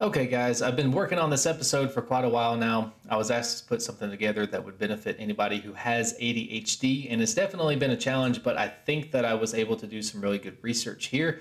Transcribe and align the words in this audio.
Okay, 0.00 0.28
guys, 0.28 0.62
I've 0.62 0.76
been 0.76 0.92
working 0.92 1.18
on 1.18 1.28
this 1.28 1.44
episode 1.44 1.90
for 1.90 2.02
quite 2.02 2.24
a 2.24 2.28
while 2.28 2.56
now. 2.56 2.92
I 3.10 3.16
was 3.16 3.32
asked 3.32 3.58
to 3.58 3.68
put 3.68 3.82
something 3.82 4.08
together 4.08 4.46
that 4.46 4.64
would 4.64 4.78
benefit 4.78 5.16
anybody 5.18 5.58
who 5.58 5.72
has 5.72 6.16
ADHD, 6.20 7.08
and 7.10 7.20
it's 7.20 7.34
definitely 7.34 7.74
been 7.74 7.90
a 7.90 7.96
challenge, 7.96 8.44
but 8.44 8.56
I 8.56 8.68
think 8.68 9.10
that 9.10 9.24
I 9.24 9.34
was 9.34 9.54
able 9.54 9.74
to 9.74 9.88
do 9.88 10.00
some 10.00 10.20
really 10.20 10.38
good 10.38 10.56
research 10.62 11.06
here. 11.06 11.40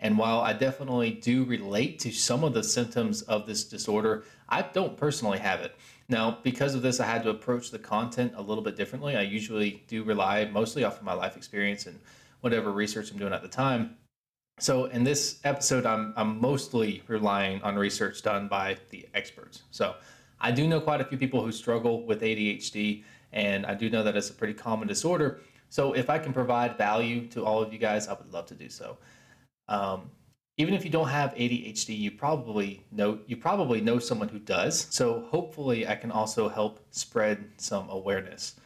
And 0.00 0.16
while 0.16 0.40
I 0.40 0.54
definitely 0.54 1.10
do 1.10 1.44
relate 1.44 1.98
to 1.98 2.10
some 2.10 2.42
of 2.42 2.54
the 2.54 2.64
symptoms 2.64 3.20
of 3.20 3.46
this 3.46 3.64
disorder, 3.64 4.24
I 4.48 4.62
don't 4.62 4.96
personally 4.96 5.38
have 5.38 5.60
it. 5.60 5.76
Now, 6.08 6.38
because 6.42 6.74
of 6.74 6.80
this, 6.80 7.00
I 7.00 7.04
had 7.04 7.22
to 7.24 7.28
approach 7.28 7.70
the 7.70 7.78
content 7.78 8.32
a 8.34 8.40
little 8.40 8.64
bit 8.64 8.76
differently. 8.76 9.14
I 9.14 9.22
usually 9.22 9.82
do 9.88 10.04
rely 10.04 10.46
mostly 10.46 10.84
off 10.84 10.96
of 10.96 11.02
my 11.02 11.12
life 11.12 11.36
experience 11.36 11.84
and 11.84 12.00
whatever 12.40 12.72
research 12.72 13.12
I'm 13.12 13.18
doing 13.18 13.34
at 13.34 13.42
the 13.42 13.48
time. 13.48 13.98
So 14.60 14.84
in 14.86 15.04
this 15.04 15.40
episode, 15.44 15.86
I'm, 15.86 16.12
I'm 16.16 16.38
mostly 16.38 17.02
relying 17.06 17.62
on 17.62 17.76
research 17.76 18.20
done 18.22 18.46
by 18.46 18.76
the 18.90 19.08
experts. 19.14 19.62
So 19.70 19.94
I 20.38 20.50
do 20.50 20.68
know 20.68 20.80
quite 20.82 21.00
a 21.00 21.04
few 21.04 21.16
people 21.16 21.42
who 21.42 21.50
struggle 21.50 22.04
with 22.04 22.20
ADHD, 22.20 23.02
and 23.32 23.64
I 23.64 23.72
do 23.72 23.88
know 23.88 24.02
that 24.02 24.16
it's 24.16 24.28
a 24.28 24.34
pretty 24.34 24.52
common 24.52 24.86
disorder. 24.86 25.40
So 25.70 25.94
if 25.94 26.10
I 26.10 26.18
can 26.18 26.34
provide 26.34 26.76
value 26.76 27.26
to 27.28 27.42
all 27.42 27.62
of 27.62 27.72
you 27.72 27.78
guys, 27.78 28.06
I 28.06 28.12
would 28.12 28.30
love 28.34 28.44
to 28.46 28.54
do 28.54 28.68
so. 28.68 28.98
Um, 29.68 30.10
even 30.58 30.74
if 30.74 30.84
you 30.84 30.90
don't 30.90 31.08
have 31.08 31.34
ADHD, 31.36 31.98
you 31.98 32.10
probably 32.10 32.84
know 32.92 33.18
you 33.26 33.38
probably 33.38 33.80
know 33.80 33.98
someone 33.98 34.28
who 34.28 34.40
does. 34.40 34.88
So 34.90 35.26
hopefully, 35.30 35.88
I 35.88 35.94
can 35.94 36.10
also 36.10 36.50
help 36.50 36.80
spread 36.90 37.48
some 37.56 37.88
awareness. 37.88 38.56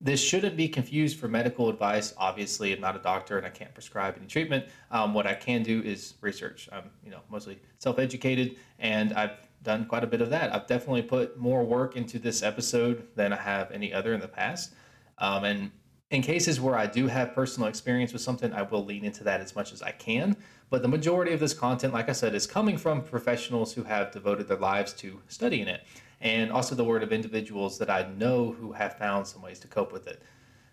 This 0.00 0.20
shouldn't 0.22 0.56
be 0.56 0.68
confused 0.68 1.18
for 1.18 1.28
medical 1.28 1.68
advice. 1.70 2.12
Obviously, 2.18 2.74
I'm 2.74 2.80
not 2.80 2.94
a 2.94 2.98
doctor 2.98 3.38
and 3.38 3.46
I 3.46 3.50
can't 3.50 3.72
prescribe 3.72 4.16
any 4.18 4.26
treatment. 4.26 4.66
Um, 4.90 5.14
what 5.14 5.26
I 5.26 5.34
can 5.34 5.62
do 5.62 5.80
is 5.82 6.14
research. 6.20 6.68
I'm, 6.72 6.90
you 7.02 7.10
know, 7.10 7.20
mostly 7.30 7.58
self-educated, 7.78 8.56
and 8.78 9.14
I've 9.14 9.48
done 9.62 9.86
quite 9.86 10.04
a 10.04 10.06
bit 10.06 10.20
of 10.20 10.28
that. 10.30 10.54
I've 10.54 10.66
definitely 10.66 11.02
put 11.02 11.38
more 11.38 11.64
work 11.64 11.96
into 11.96 12.18
this 12.18 12.42
episode 12.42 13.08
than 13.14 13.32
I 13.32 13.36
have 13.36 13.70
any 13.70 13.94
other 13.94 14.12
in 14.12 14.20
the 14.20 14.28
past. 14.28 14.74
Um, 15.18 15.44
and 15.44 15.70
in 16.10 16.20
cases 16.22 16.60
where 16.60 16.76
I 16.76 16.86
do 16.86 17.06
have 17.06 17.34
personal 17.34 17.68
experience 17.68 18.12
with 18.12 18.20
something, 18.20 18.52
I 18.52 18.62
will 18.62 18.84
lean 18.84 19.04
into 19.04 19.24
that 19.24 19.40
as 19.40 19.56
much 19.56 19.72
as 19.72 19.80
I 19.80 19.92
can. 19.92 20.36
But 20.70 20.82
the 20.82 20.88
majority 20.88 21.32
of 21.32 21.40
this 21.40 21.54
content, 21.54 21.94
like 21.94 22.08
I 22.08 22.12
said, 22.12 22.34
is 22.34 22.46
coming 22.46 22.76
from 22.76 23.02
professionals 23.02 23.72
who 23.72 23.84
have 23.84 24.12
devoted 24.12 24.48
their 24.48 24.58
lives 24.58 24.92
to 24.94 25.20
studying 25.28 25.66
it 25.66 25.82
and 26.24 26.50
also 26.50 26.74
the 26.74 26.82
word 26.82 27.02
of 27.02 27.12
individuals 27.12 27.78
that 27.78 27.90
I 27.90 28.08
know 28.18 28.50
who 28.52 28.72
have 28.72 28.98
found 28.98 29.26
some 29.26 29.42
ways 29.42 29.60
to 29.60 29.68
cope 29.68 29.92
with 29.92 30.08
it. 30.08 30.22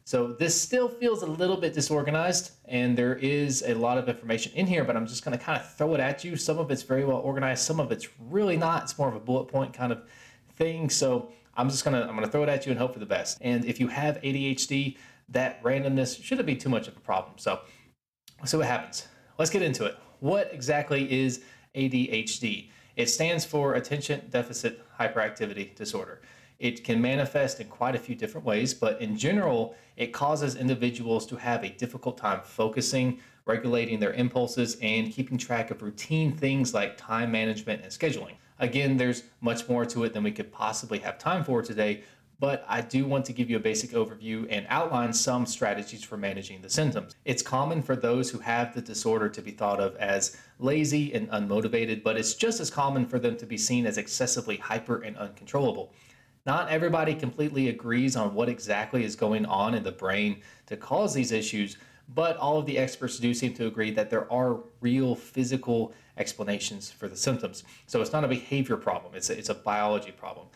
So 0.05 0.33
this 0.33 0.59
still 0.59 0.89
feels 0.89 1.21
a 1.21 1.27
little 1.27 1.57
bit 1.57 1.73
disorganized, 1.73 2.53
and 2.65 2.97
there 2.97 3.15
is 3.15 3.63
a 3.67 3.75
lot 3.75 3.97
of 3.97 4.09
information 4.09 4.51
in 4.55 4.65
here, 4.65 4.83
but 4.83 4.95
I'm 4.97 5.05
just 5.05 5.23
going 5.23 5.37
to 5.37 5.43
kind 5.43 5.59
of 5.61 5.71
throw 5.75 5.93
it 5.93 5.99
at 5.99 6.23
you. 6.23 6.35
Some 6.35 6.57
of 6.57 6.71
it's 6.71 6.81
very 6.81 7.05
well 7.05 7.17
organized, 7.17 7.63
some 7.63 7.79
of 7.79 7.91
it's 7.91 8.07
really 8.19 8.57
not. 8.57 8.83
It's 8.83 8.97
more 8.97 9.09
of 9.09 9.15
a 9.15 9.19
bullet 9.19 9.45
point 9.45 9.73
kind 9.73 9.91
of 9.91 10.01
thing. 10.55 10.89
So 10.89 11.31
I'm 11.55 11.69
just 11.69 11.83
gonna 11.83 12.01
I'm 12.01 12.15
gonna 12.15 12.27
throw 12.27 12.43
it 12.43 12.49
at 12.49 12.65
you 12.65 12.71
and 12.71 12.79
hope 12.79 12.93
for 12.93 12.99
the 12.99 13.05
best. 13.05 13.37
And 13.41 13.65
if 13.65 13.79
you 13.79 13.87
have 13.87 14.19
ADHD, 14.21 14.97
that 15.29 15.61
randomness 15.63 16.21
shouldn't 16.21 16.47
be 16.47 16.55
too 16.55 16.69
much 16.69 16.87
of 16.87 16.97
a 16.97 16.99
problem. 17.01 17.37
So 17.37 17.59
let's 18.39 18.51
see 18.51 18.57
what 18.57 18.65
happens. 18.67 19.07
Let's 19.37 19.51
get 19.51 19.61
into 19.61 19.85
it. 19.85 19.97
What 20.19 20.49
exactly 20.53 21.11
is 21.11 21.43
ADHD? 21.75 22.69
It 22.95 23.09
stands 23.09 23.45
for 23.45 23.75
Attention 23.75 24.27
Deficit 24.29 24.81
Hyperactivity 24.99 25.73
Disorder. 25.75 26.21
It 26.59 26.83
can 26.83 27.01
manifest 27.01 27.59
in 27.59 27.67
quite 27.67 27.95
a 27.95 27.99
few 27.99 28.15
different 28.15 28.45
ways, 28.45 28.73
but 28.73 29.01
in 29.01 29.17
general, 29.17 29.75
it 29.95 30.13
causes 30.13 30.55
individuals 30.55 31.25
to 31.27 31.37
have 31.37 31.63
a 31.63 31.69
difficult 31.69 32.17
time 32.17 32.41
focusing, 32.43 33.19
regulating 33.45 33.99
their 33.99 34.13
impulses, 34.13 34.77
and 34.81 35.11
keeping 35.11 35.37
track 35.37 35.71
of 35.71 35.81
routine 35.81 36.31
things 36.35 36.73
like 36.73 36.97
time 36.97 37.31
management 37.31 37.81
and 37.81 37.91
scheduling. 37.91 38.33
Again, 38.59 38.97
there's 38.97 39.23
much 39.39 39.67
more 39.67 39.85
to 39.85 40.03
it 40.03 40.13
than 40.13 40.21
we 40.21 40.31
could 40.31 40.51
possibly 40.51 40.99
have 40.99 41.17
time 41.17 41.43
for 41.43 41.63
today, 41.63 42.03
but 42.41 42.65
I 42.67 42.81
do 42.81 43.05
want 43.05 43.23
to 43.25 43.33
give 43.33 43.51
you 43.51 43.57
a 43.57 43.59
basic 43.59 43.91
overview 43.91 44.47
and 44.49 44.65
outline 44.67 45.13
some 45.13 45.45
strategies 45.45 46.03
for 46.03 46.17
managing 46.17 46.63
the 46.63 46.71
symptoms. 46.71 47.13
It's 47.23 47.43
common 47.43 47.83
for 47.83 47.95
those 47.95 48.31
who 48.31 48.39
have 48.39 48.73
the 48.73 48.81
disorder 48.81 49.29
to 49.29 49.41
be 49.43 49.51
thought 49.51 49.79
of 49.79 49.95
as 49.97 50.35
lazy 50.57 51.13
and 51.13 51.29
unmotivated, 51.29 52.01
but 52.01 52.17
it's 52.17 52.33
just 52.33 52.59
as 52.59 52.71
common 52.71 53.05
for 53.05 53.19
them 53.19 53.37
to 53.37 53.45
be 53.45 53.59
seen 53.59 53.85
as 53.85 53.99
excessively 53.99 54.57
hyper 54.57 55.03
and 55.03 55.15
uncontrollable. 55.17 55.93
Not 56.47 56.69
everybody 56.69 57.13
completely 57.13 57.69
agrees 57.69 58.15
on 58.15 58.33
what 58.33 58.49
exactly 58.49 59.03
is 59.03 59.15
going 59.15 59.45
on 59.45 59.75
in 59.75 59.83
the 59.83 59.91
brain 59.91 60.41
to 60.65 60.75
cause 60.75 61.13
these 61.13 61.31
issues, 61.31 61.77
but 62.15 62.37
all 62.37 62.57
of 62.57 62.65
the 62.65 62.79
experts 62.79 63.19
do 63.19 63.35
seem 63.35 63.53
to 63.53 63.67
agree 63.67 63.91
that 63.91 64.09
there 64.09 64.31
are 64.33 64.61
real 64.81 65.13
physical 65.13 65.93
explanations 66.17 66.89
for 66.89 67.07
the 67.07 67.15
symptoms. 67.15 67.63
So 67.85 68.01
it's 68.01 68.11
not 68.11 68.23
a 68.23 68.27
behavior 68.27 68.77
problem, 68.77 69.13
it's 69.13 69.29
a, 69.29 69.37
it's 69.37 69.49
a 69.49 69.53
biology 69.53 70.11
problem. 70.11 70.47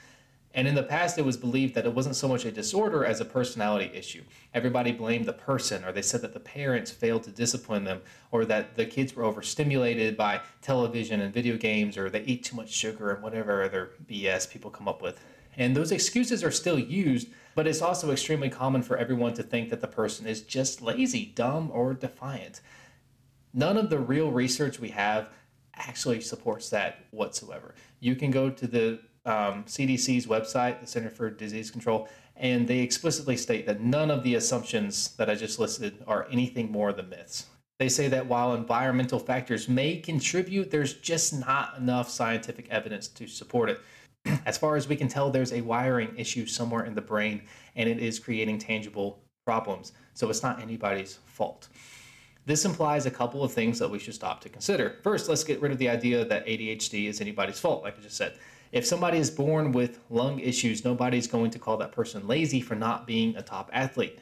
And 0.55 0.69
in 0.69 0.75
the 0.75 0.83
past, 0.83 1.17
it 1.17 1.25
was 1.25 1.35
believed 1.35 1.75
that 1.75 1.85
it 1.85 1.93
wasn't 1.93 2.15
so 2.15 2.29
much 2.29 2.45
a 2.45 2.51
disorder 2.51 3.03
as 3.03 3.19
a 3.19 3.25
personality 3.25 3.91
issue. 3.93 4.23
Everybody 4.53 4.93
blamed 4.93 5.25
the 5.25 5.33
person, 5.33 5.83
or 5.83 5.91
they 5.91 6.01
said 6.01 6.21
that 6.21 6.33
the 6.33 6.39
parents 6.39 6.89
failed 6.89 7.23
to 7.23 7.29
discipline 7.29 7.83
them, 7.83 8.01
or 8.31 8.45
that 8.45 8.75
the 8.75 8.85
kids 8.85 9.13
were 9.13 9.25
overstimulated 9.25 10.15
by 10.15 10.39
television 10.61 11.19
and 11.19 11.33
video 11.33 11.57
games, 11.57 11.97
or 11.97 12.09
they 12.09 12.21
eat 12.21 12.45
too 12.45 12.55
much 12.55 12.71
sugar 12.71 13.11
and 13.11 13.21
whatever 13.21 13.63
other 13.63 13.91
BS 14.09 14.49
people 14.49 14.71
come 14.71 14.87
up 14.87 15.01
with. 15.01 15.19
And 15.57 15.75
those 15.75 15.91
excuses 15.91 16.41
are 16.41 16.51
still 16.51 16.79
used, 16.79 17.27
but 17.53 17.67
it's 17.67 17.81
also 17.81 18.11
extremely 18.11 18.49
common 18.49 18.81
for 18.81 18.95
everyone 18.95 19.33
to 19.33 19.43
think 19.43 19.69
that 19.71 19.81
the 19.81 19.87
person 19.87 20.25
is 20.25 20.41
just 20.41 20.81
lazy, 20.81 21.25
dumb, 21.35 21.69
or 21.73 21.93
defiant. 21.93 22.61
None 23.53 23.75
of 23.75 23.89
the 23.89 23.99
real 23.99 24.31
research 24.31 24.79
we 24.79 24.89
have 24.89 25.29
actually 25.75 26.21
supports 26.21 26.69
that 26.69 26.99
whatsoever. 27.11 27.75
You 27.99 28.15
can 28.15 28.31
go 28.31 28.49
to 28.49 28.67
the 28.67 28.99
um, 29.25 29.63
CDC's 29.65 30.27
website, 30.27 30.81
the 30.81 30.87
Center 30.87 31.09
for 31.09 31.29
Disease 31.29 31.71
Control, 31.71 32.07
and 32.35 32.67
they 32.67 32.79
explicitly 32.79 33.37
state 33.37 33.65
that 33.65 33.81
none 33.81 34.11
of 34.11 34.23
the 34.23 34.35
assumptions 34.35 35.15
that 35.15 35.29
I 35.29 35.35
just 35.35 35.59
listed 35.59 36.03
are 36.07 36.27
anything 36.31 36.71
more 36.71 36.93
than 36.93 37.09
myths. 37.09 37.45
They 37.77 37.89
say 37.89 38.07
that 38.07 38.27
while 38.27 38.53
environmental 38.53 39.19
factors 39.19 39.67
may 39.67 39.97
contribute, 39.97 40.71
there's 40.71 40.93
just 40.93 41.37
not 41.37 41.77
enough 41.77 42.09
scientific 42.09 42.69
evidence 42.69 43.07
to 43.09 43.27
support 43.27 43.69
it. 43.69 43.81
As 44.45 44.57
far 44.57 44.75
as 44.75 44.87
we 44.87 44.95
can 44.95 45.07
tell, 45.07 45.29
there's 45.29 45.53
a 45.53 45.61
wiring 45.61 46.13
issue 46.17 46.45
somewhere 46.45 46.85
in 46.85 46.95
the 46.95 47.01
brain, 47.01 47.41
and 47.75 47.89
it 47.89 47.99
is 47.99 48.19
creating 48.19 48.59
tangible 48.59 49.19
problems. 49.45 49.91
So 50.13 50.29
it's 50.29 50.41
not 50.41 50.61
anybody's 50.61 51.19
fault. 51.25 51.67
This 52.45 52.63
implies 52.63 53.05
a 53.05 53.11
couple 53.11 53.43
of 53.43 53.51
things 53.51 53.79
that 53.79 53.89
we 53.89 53.99
should 53.99 54.13
stop 54.13 54.39
to 54.41 54.49
consider. 54.49 54.97
First, 55.03 55.27
let's 55.27 55.43
get 55.43 55.61
rid 55.61 55.71
of 55.71 55.77
the 55.77 55.89
idea 55.89 56.23
that 56.23 56.45
ADHD 56.45 57.07
is 57.07 57.19
anybody's 57.19 57.59
fault, 57.59 57.83
like 57.83 57.97
I 57.97 58.01
just 58.01 58.17
said. 58.17 58.37
If 58.75 58.85
somebody 58.85 59.19
is 59.19 59.31
born 59.31 59.71
with 59.71 60.01
lung 60.09 60.39
issues, 60.39 60.83
nobody's 60.83 61.27
going 61.27 61.49
to 61.51 61.59
call 61.59 61.77
that 61.77 61.93
person 61.93 62.27
lazy 62.27 62.59
for 62.59 62.75
not 62.75 63.07
being 63.07 63.33
a 63.37 63.41
top 63.41 63.69
athlete. 63.71 64.19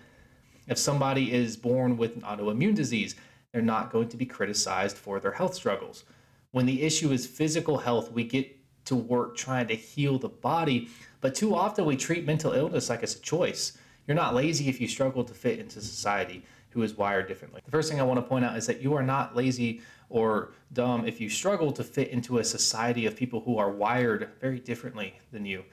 If 0.67 0.77
somebody 0.77 1.33
is 1.33 1.57
born 1.57 1.97
with 1.97 2.17
an 2.17 2.21
autoimmune 2.21 2.75
disease, 2.75 3.15
they're 3.51 3.63
not 3.63 3.91
going 3.91 4.09
to 4.09 4.15
be 4.15 4.27
criticized 4.27 4.95
for 4.95 5.19
their 5.19 5.31
health 5.31 5.55
struggles. 5.55 6.03
When 6.51 6.67
the 6.67 6.83
issue 6.83 7.11
is 7.11 7.25
physical 7.25 7.79
health, 7.79 8.11
we 8.11 8.25
get 8.25 8.55
to 8.85 8.95
work 8.95 9.35
trying 9.35 9.69
to 9.69 9.75
heal 9.75 10.19
the 10.19 10.29
body, 10.29 10.87
but 11.19 11.33
too 11.33 11.55
often 11.55 11.85
we 11.85 11.95
treat 11.95 12.23
mental 12.23 12.53
illness 12.53 12.91
like 12.91 13.01
it's 13.01 13.15
a 13.15 13.21
choice. 13.21 13.75
You're 14.05 14.13
not 14.13 14.35
lazy 14.35 14.69
if 14.69 14.79
you 14.79 14.87
struggle 14.87 15.23
to 15.23 15.33
fit 15.33 15.57
into 15.57 15.81
society 15.81 16.45
who 16.69 16.83
is 16.83 16.95
wired 16.95 17.27
differently. 17.27 17.61
The 17.65 17.71
first 17.71 17.89
thing 17.89 17.99
I 17.99 18.03
want 18.03 18.19
to 18.19 18.27
point 18.27 18.45
out 18.45 18.55
is 18.55 18.67
that 18.67 18.81
you 18.81 18.93
are 18.93 19.03
not 19.03 19.35
lazy 19.35 19.81
or 20.09 20.53
dumb 20.73 21.05
if 21.05 21.19
you 21.21 21.29
struggle 21.29 21.71
to 21.71 21.83
fit 21.83 22.09
into 22.09 22.37
a 22.37 22.43
society 22.43 23.05
of 23.05 23.15
people 23.15 23.41
who 23.41 23.57
are 23.57 23.71
wired 23.71 24.29
very 24.39 24.59
differently 24.59 25.13
than 25.31 25.45
you. 25.45 25.63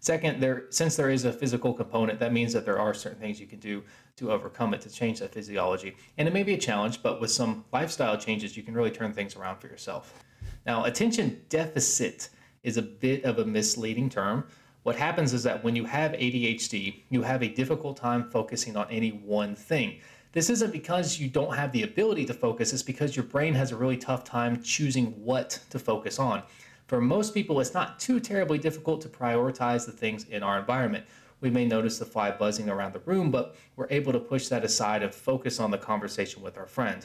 Second, 0.00 0.40
there 0.40 0.64
since 0.70 0.96
there 0.96 1.10
is 1.10 1.26
a 1.26 1.32
physical 1.32 1.74
component, 1.74 2.18
that 2.20 2.32
means 2.32 2.54
that 2.54 2.64
there 2.64 2.78
are 2.78 2.94
certain 2.94 3.20
things 3.20 3.38
you 3.38 3.46
can 3.46 3.58
do 3.58 3.82
to 4.16 4.32
overcome 4.32 4.72
it 4.72 4.80
to 4.80 4.90
change 4.90 5.20
that 5.20 5.32
physiology. 5.32 5.94
And 6.16 6.26
it 6.26 6.32
may 6.32 6.42
be 6.42 6.54
a 6.54 6.58
challenge, 6.58 7.02
but 7.02 7.20
with 7.20 7.30
some 7.30 7.64
lifestyle 7.72 8.16
changes, 8.16 8.56
you 8.56 8.62
can 8.62 8.74
really 8.74 8.90
turn 8.90 9.12
things 9.12 9.36
around 9.36 9.58
for 9.58 9.66
yourself. 9.66 10.24
Now, 10.64 10.84
attention 10.84 11.42
deficit 11.50 12.30
is 12.62 12.78
a 12.78 12.82
bit 12.82 13.24
of 13.24 13.38
a 13.38 13.44
misleading 13.44 14.08
term. 14.08 14.44
What 14.82 14.96
happens 14.96 15.34
is 15.34 15.42
that 15.42 15.62
when 15.62 15.76
you 15.76 15.84
have 15.84 16.12
ADHD, 16.12 17.02
you 17.10 17.22
have 17.22 17.42
a 17.42 17.48
difficult 17.48 17.98
time 17.98 18.30
focusing 18.30 18.76
on 18.76 18.86
any 18.90 19.10
one 19.10 19.54
thing. 19.54 20.00
This 20.32 20.48
isn't 20.48 20.70
because 20.70 21.18
you 21.18 21.28
don't 21.28 21.56
have 21.56 21.72
the 21.72 21.82
ability 21.82 22.24
to 22.26 22.34
focus, 22.34 22.72
it's 22.72 22.84
because 22.84 23.16
your 23.16 23.24
brain 23.24 23.52
has 23.54 23.72
a 23.72 23.76
really 23.76 23.96
tough 23.96 24.22
time 24.22 24.62
choosing 24.62 25.06
what 25.24 25.58
to 25.70 25.78
focus 25.80 26.20
on. 26.20 26.44
For 26.86 27.00
most 27.00 27.34
people, 27.34 27.58
it's 27.58 27.74
not 27.74 27.98
too 27.98 28.20
terribly 28.20 28.56
difficult 28.56 29.00
to 29.00 29.08
prioritize 29.08 29.86
the 29.86 29.92
things 29.92 30.24
in 30.28 30.44
our 30.44 30.60
environment. 30.60 31.04
We 31.40 31.50
may 31.50 31.64
notice 31.64 31.98
the 31.98 32.04
fly 32.04 32.30
buzzing 32.30 32.68
around 32.68 32.92
the 32.92 33.00
room, 33.00 33.32
but 33.32 33.56
we're 33.74 33.88
able 33.90 34.12
to 34.12 34.20
push 34.20 34.46
that 34.48 34.62
aside 34.62 35.02
and 35.02 35.12
focus 35.12 35.58
on 35.58 35.72
the 35.72 35.78
conversation 35.78 36.42
with 36.42 36.56
our 36.56 36.66
friend. 36.66 37.04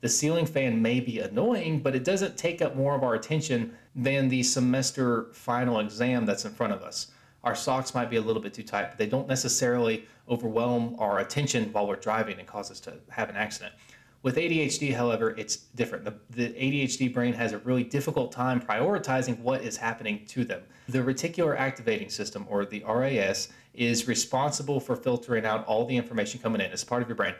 The 0.00 0.08
ceiling 0.08 0.46
fan 0.46 0.80
may 0.80 1.00
be 1.00 1.18
annoying, 1.18 1.80
but 1.80 1.94
it 1.94 2.04
doesn't 2.04 2.38
take 2.38 2.62
up 2.62 2.74
more 2.74 2.94
of 2.94 3.02
our 3.02 3.14
attention 3.14 3.76
than 3.94 4.28
the 4.30 4.42
semester 4.42 5.26
final 5.34 5.78
exam 5.78 6.24
that's 6.24 6.46
in 6.46 6.52
front 6.52 6.72
of 6.72 6.82
us 6.82 7.08
our 7.44 7.54
socks 7.54 7.94
might 7.94 8.10
be 8.10 8.16
a 8.16 8.20
little 8.20 8.42
bit 8.42 8.54
too 8.54 8.62
tight, 8.62 8.90
but 8.90 8.98
they 8.98 9.06
don't 9.06 9.28
necessarily 9.28 10.06
overwhelm 10.28 10.96
our 10.98 11.18
attention 11.18 11.72
while 11.72 11.86
we're 11.86 11.96
driving 11.96 12.38
and 12.38 12.46
cause 12.46 12.70
us 12.70 12.80
to 12.80 12.94
have 13.10 13.28
an 13.28 13.36
accident. 13.36 13.74
With 14.22 14.36
ADHD, 14.36 14.94
however, 14.94 15.34
it's 15.36 15.56
different. 15.56 16.04
The, 16.04 16.14
the 16.30 16.50
ADHD 16.50 17.12
brain 17.12 17.32
has 17.32 17.52
a 17.52 17.58
really 17.58 17.82
difficult 17.82 18.30
time 18.30 18.60
prioritizing 18.60 19.40
what 19.40 19.62
is 19.62 19.76
happening 19.76 20.24
to 20.26 20.44
them. 20.44 20.62
The 20.88 21.00
reticular 21.00 21.58
activating 21.58 22.08
system, 22.08 22.46
or 22.48 22.64
the 22.64 22.84
RAS, 22.86 23.48
is 23.74 24.06
responsible 24.06 24.78
for 24.78 24.94
filtering 24.94 25.44
out 25.44 25.66
all 25.66 25.84
the 25.84 25.96
information 25.96 26.40
coming 26.40 26.60
in 26.60 26.70
as 26.70 26.84
part 26.84 27.02
of 27.02 27.08
your 27.08 27.16
brain. 27.16 27.34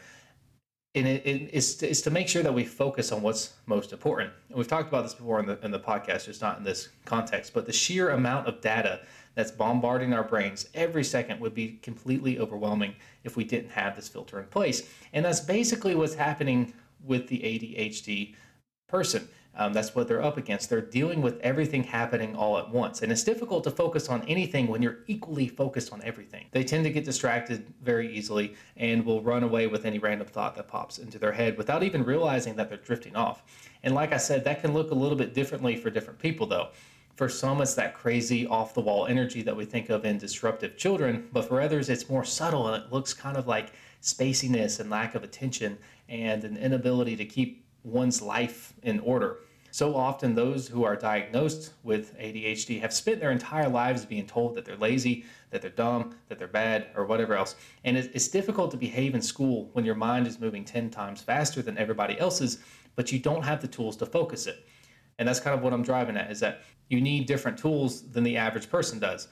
And 0.94 1.06
it, 1.06 1.26
it 1.26 1.54
is, 1.54 1.76
to, 1.76 1.88
is 1.88 2.02
to 2.02 2.10
make 2.10 2.28
sure 2.28 2.42
that 2.42 2.52
we 2.52 2.64
focus 2.64 3.12
on 3.12 3.22
what's 3.22 3.54
most 3.64 3.92
important. 3.92 4.30
And 4.48 4.58
we've 4.58 4.68
talked 4.68 4.88
about 4.88 5.04
this 5.04 5.14
before 5.14 5.40
in 5.40 5.46
the, 5.46 5.58
in 5.64 5.70
the 5.70 5.80
podcast, 5.80 6.26
just 6.26 6.42
not 6.42 6.58
in 6.58 6.64
this 6.64 6.90
context, 7.06 7.54
but 7.54 7.64
the 7.64 7.72
sheer 7.72 8.10
amount 8.10 8.46
of 8.46 8.60
data 8.60 9.00
that's 9.34 9.50
bombarding 9.50 10.12
our 10.12 10.22
brains 10.22 10.68
every 10.74 11.02
second 11.02 11.40
would 11.40 11.54
be 11.54 11.78
completely 11.82 12.38
overwhelming 12.38 12.94
if 13.24 13.36
we 13.36 13.44
didn't 13.44 13.70
have 13.70 13.96
this 13.96 14.08
filter 14.08 14.38
in 14.38 14.46
place. 14.46 14.86
And 15.14 15.24
that's 15.24 15.40
basically 15.40 15.94
what's 15.94 16.14
happening 16.14 16.74
with 17.04 17.26
the 17.28 17.38
ADHD 17.38 18.34
person. 18.86 19.26
Um, 19.54 19.72
that's 19.72 19.94
what 19.94 20.08
they're 20.08 20.22
up 20.22 20.38
against. 20.38 20.70
They're 20.70 20.80
dealing 20.80 21.20
with 21.20 21.38
everything 21.40 21.84
happening 21.84 22.34
all 22.34 22.56
at 22.58 22.70
once. 22.70 23.02
And 23.02 23.12
it's 23.12 23.22
difficult 23.22 23.64
to 23.64 23.70
focus 23.70 24.08
on 24.08 24.22
anything 24.22 24.66
when 24.66 24.80
you're 24.80 25.00
equally 25.06 25.46
focused 25.46 25.92
on 25.92 26.02
everything. 26.02 26.46
They 26.52 26.64
tend 26.64 26.84
to 26.84 26.90
get 26.90 27.04
distracted 27.04 27.66
very 27.82 28.10
easily 28.14 28.54
and 28.76 29.04
will 29.04 29.20
run 29.20 29.42
away 29.42 29.66
with 29.66 29.84
any 29.84 29.98
random 29.98 30.26
thought 30.26 30.54
that 30.56 30.68
pops 30.68 30.98
into 30.98 31.18
their 31.18 31.32
head 31.32 31.58
without 31.58 31.82
even 31.82 32.02
realizing 32.02 32.56
that 32.56 32.70
they're 32.70 32.78
drifting 32.78 33.14
off. 33.14 33.42
And 33.82 33.94
like 33.94 34.12
I 34.12 34.16
said, 34.16 34.44
that 34.44 34.62
can 34.62 34.72
look 34.72 34.90
a 34.90 34.94
little 34.94 35.18
bit 35.18 35.34
differently 35.34 35.76
for 35.76 35.90
different 35.90 36.18
people, 36.18 36.46
though. 36.46 36.68
For 37.16 37.28
some, 37.28 37.60
it's 37.60 37.74
that 37.74 37.94
crazy 37.94 38.46
off 38.46 38.72
the 38.72 38.80
wall 38.80 39.06
energy 39.06 39.42
that 39.42 39.54
we 39.54 39.66
think 39.66 39.90
of 39.90 40.06
in 40.06 40.16
disruptive 40.16 40.78
children, 40.78 41.28
but 41.30 41.44
for 41.44 41.60
others, 41.60 41.90
it's 41.90 42.08
more 42.08 42.24
subtle 42.24 42.68
and 42.68 42.82
it 42.82 42.90
looks 42.90 43.12
kind 43.12 43.36
of 43.36 43.46
like 43.46 43.72
spaciness 44.00 44.80
and 44.80 44.88
lack 44.88 45.14
of 45.14 45.22
attention 45.22 45.76
and 46.08 46.42
an 46.44 46.56
inability 46.56 47.16
to 47.16 47.24
keep 47.24 47.61
one's 47.84 48.22
life 48.22 48.72
in 48.82 49.00
order. 49.00 49.38
So 49.70 49.96
often, 49.96 50.34
those 50.34 50.68
who 50.68 50.84
are 50.84 50.96
diagnosed 50.96 51.72
with 51.82 52.14
ADHD 52.18 52.78
have 52.82 52.92
spent 52.92 53.20
their 53.20 53.30
entire 53.30 53.70
lives 53.70 54.04
being 54.04 54.26
told 54.26 54.54
that 54.54 54.66
they're 54.66 54.76
lazy, 54.76 55.24
that 55.50 55.62
they're 55.62 55.70
dumb, 55.70 56.14
that 56.28 56.38
they're 56.38 56.46
bad, 56.46 56.88
or 56.94 57.06
whatever 57.06 57.34
else. 57.34 57.56
And 57.84 57.96
it's 57.96 58.28
difficult 58.28 58.70
to 58.72 58.76
behave 58.76 59.14
in 59.14 59.22
school 59.22 59.70
when 59.72 59.86
your 59.86 59.94
mind 59.94 60.26
is 60.26 60.38
moving 60.38 60.62
10 60.62 60.90
times 60.90 61.22
faster 61.22 61.62
than 61.62 61.78
everybody 61.78 62.20
else's, 62.20 62.58
but 62.96 63.10
you 63.12 63.18
don't 63.18 63.44
have 63.44 63.62
the 63.62 63.68
tools 63.68 63.96
to 63.96 64.06
focus 64.06 64.46
it. 64.46 64.66
And 65.18 65.26
that's 65.26 65.40
kind 65.40 65.56
of 65.56 65.62
what 65.62 65.72
I'm 65.72 65.82
driving 65.82 66.18
at 66.18 66.30
is 66.30 66.40
that 66.40 66.64
you 66.88 67.00
need 67.00 67.26
different 67.26 67.56
tools 67.56 68.10
than 68.10 68.24
the 68.24 68.36
average 68.36 68.68
person 68.68 68.98
does. 68.98 69.28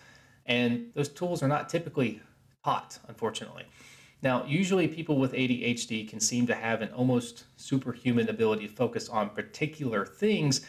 And 0.47 0.91
those 0.95 1.11
tools 1.11 1.43
are 1.43 1.49
not 1.49 1.69
typically 1.69 2.23
taught, 2.65 2.99
unfortunately. 3.09 3.65
Now, 4.23 4.45
usually 4.45 4.87
people 4.87 5.17
with 5.17 5.33
ADHD 5.33 6.09
can 6.09 6.21
seem 6.21 6.47
to 6.47 6.55
have 6.55 6.83
an 6.83 6.93
almost 6.93 7.45
superhuman 7.57 8.29
ability 8.29 8.69
to 8.69 8.73
focus 8.73 9.09
on 9.09 9.31
particular 9.31 10.05
things, 10.05 10.67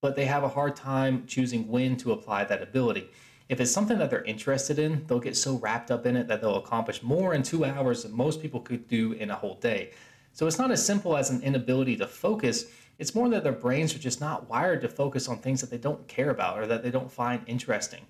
but 0.00 0.14
they 0.14 0.26
have 0.26 0.44
a 0.44 0.48
hard 0.48 0.76
time 0.76 1.26
choosing 1.26 1.66
when 1.66 1.96
to 1.98 2.12
apply 2.12 2.44
that 2.44 2.62
ability. 2.62 3.10
If 3.48 3.60
it's 3.60 3.72
something 3.72 3.98
that 3.98 4.10
they're 4.10 4.24
interested 4.24 4.78
in, 4.78 5.04
they'll 5.06 5.18
get 5.18 5.36
so 5.36 5.56
wrapped 5.56 5.90
up 5.90 6.06
in 6.06 6.16
it 6.16 6.28
that 6.28 6.40
they'll 6.40 6.56
accomplish 6.56 7.02
more 7.02 7.34
in 7.34 7.42
two 7.42 7.64
hours 7.64 8.04
than 8.04 8.12
most 8.12 8.40
people 8.40 8.60
could 8.60 8.86
do 8.86 9.12
in 9.12 9.30
a 9.30 9.36
whole 9.36 9.54
day. 9.54 9.90
So 10.32 10.46
it's 10.46 10.58
not 10.58 10.70
as 10.70 10.84
simple 10.84 11.16
as 11.16 11.30
an 11.30 11.42
inability 11.42 11.96
to 11.96 12.06
focus. 12.06 12.66
It's 12.98 13.14
more 13.14 13.28
that 13.30 13.42
their 13.42 13.52
brains 13.52 13.94
are 13.94 13.98
just 13.98 14.20
not 14.20 14.48
wired 14.48 14.80
to 14.82 14.88
focus 14.88 15.28
on 15.28 15.38
things 15.38 15.60
that 15.60 15.70
they 15.70 15.78
don't 15.78 16.06
care 16.06 16.30
about 16.30 16.58
or 16.58 16.66
that 16.66 16.82
they 16.84 16.90
don't 16.90 17.10
find 17.10 17.42
interesting. 17.46 18.04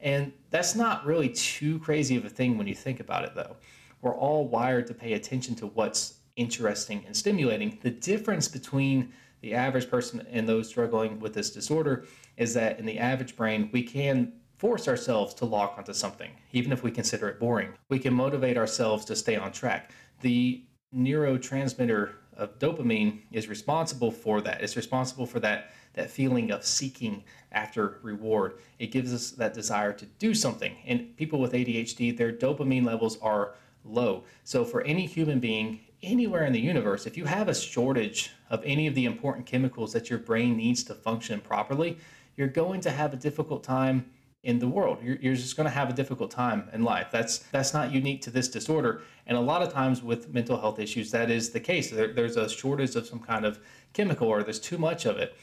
And 0.00 0.32
that's 0.50 0.74
not 0.74 1.04
really 1.04 1.30
too 1.30 1.78
crazy 1.80 2.16
of 2.16 2.24
a 2.24 2.28
thing 2.28 2.56
when 2.56 2.66
you 2.66 2.74
think 2.74 3.00
about 3.00 3.24
it, 3.24 3.34
though 3.34 3.56
we're 4.02 4.14
all 4.14 4.48
wired 4.48 4.86
to 4.88 4.94
pay 4.94 5.12
attention 5.14 5.54
to 5.56 5.66
what's 5.66 6.14
interesting 6.36 7.04
and 7.06 7.16
stimulating. 7.16 7.78
The 7.82 7.90
difference 7.90 8.48
between 8.48 9.12
the 9.42 9.54
average 9.54 9.90
person 9.90 10.26
and 10.30 10.48
those 10.48 10.68
struggling 10.68 11.18
with 11.20 11.34
this 11.34 11.50
disorder 11.50 12.04
is 12.36 12.54
that 12.54 12.78
in 12.78 12.86
the 12.86 12.98
average 12.98 13.36
brain, 13.36 13.70
we 13.72 13.82
can 13.82 14.32
force 14.58 14.88
ourselves 14.88 15.32
to 15.34 15.46
lock 15.46 15.74
onto 15.78 15.92
something, 15.92 16.30
even 16.52 16.72
if 16.72 16.82
we 16.82 16.90
consider 16.90 17.28
it 17.28 17.40
boring. 17.40 17.70
We 17.88 17.98
can 17.98 18.12
motivate 18.12 18.58
ourselves 18.58 19.04
to 19.06 19.16
stay 19.16 19.36
on 19.36 19.52
track. 19.52 19.92
The 20.20 20.62
neurotransmitter 20.94 22.12
of 22.36 22.58
dopamine 22.58 23.20
is 23.32 23.48
responsible 23.48 24.10
for 24.10 24.40
that. 24.42 24.62
It's 24.62 24.76
responsible 24.76 25.26
for 25.26 25.40
that 25.40 25.72
that 25.94 26.10
feeling 26.10 26.50
of 26.52 26.64
seeking 26.64 27.24
after 27.52 27.98
reward. 28.02 28.58
It 28.78 28.92
gives 28.92 29.12
us 29.12 29.32
that 29.32 29.54
desire 29.54 29.92
to 29.94 30.06
do 30.06 30.34
something. 30.34 30.76
And 30.86 31.16
people 31.16 31.40
with 31.40 31.52
ADHD, 31.52 32.16
their 32.16 32.32
dopamine 32.32 32.84
levels 32.84 33.18
are 33.20 33.54
low. 33.84 34.24
So, 34.44 34.64
for 34.64 34.82
any 34.82 35.06
human 35.06 35.40
being 35.40 35.80
anywhere 36.02 36.44
in 36.44 36.52
the 36.52 36.60
universe, 36.60 37.06
if 37.06 37.16
you 37.16 37.24
have 37.24 37.48
a 37.48 37.54
shortage 37.54 38.30
of 38.48 38.62
any 38.64 38.86
of 38.86 38.94
the 38.94 39.04
important 39.04 39.46
chemicals 39.46 39.92
that 39.92 40.10
your 40.10 40.18
brain 40.18 40.56
needs 40.56 40.82
to 40.84 40.94
function 40.94 41.40
properly, 41.40 41.98
you're 42.36 42.48
going 42.48 42.80
to 42.82 42.90
have 42.90 43.12
a 43.12 43.16
difficult 43.16 43.62
time 43.62 44.10
in 44.42 44.58
the 44.58 44.68
world. 44.68 44.98
You're, 45.02 45.16
you're 45.16 45.34
just 45.34 45.56
going 45.56 45.66
to 45.66 45.74
have 45.74 45.90
a 45.90 45.92
difficult 45.92 46.30
time 46.30 46.68
in 46.72 46.82
life. 46.82 47.08
That's 47.10 47.38
that's 47.52 47.74
not 47.74 47.92
unique 47.92 48.22
to 48.22 48.30
this 48.30 48.48
disorder. 48.48 49.02
And 49.26 49.36
a 49.36 49.40
lot 49.40 49.62
of 49.62 49.72
times 49.72 50.02
with 50.02 50.32
mental 50.32 50.58
health 50.58 50.78
issues, 50.78 51.10
that 51.10 51.30
is 51.30 51.50
the 51.50 51.60
case. 51.60 51.90
There, 51.90 52.12
there's 52.12 52.36
a 52.36 52.48
shortage 52.48 52.96
of 52.96 53.06
some 53.06 53.20
kind 53.20 53.44
of 53.44 53.60
chemical, 53.92 54.28
or 54.28 54.42
there's 54.42 54.60
too 54.60 54.78
much 54.78 55.04
of 55.04 55.18
it. 55.18 55.36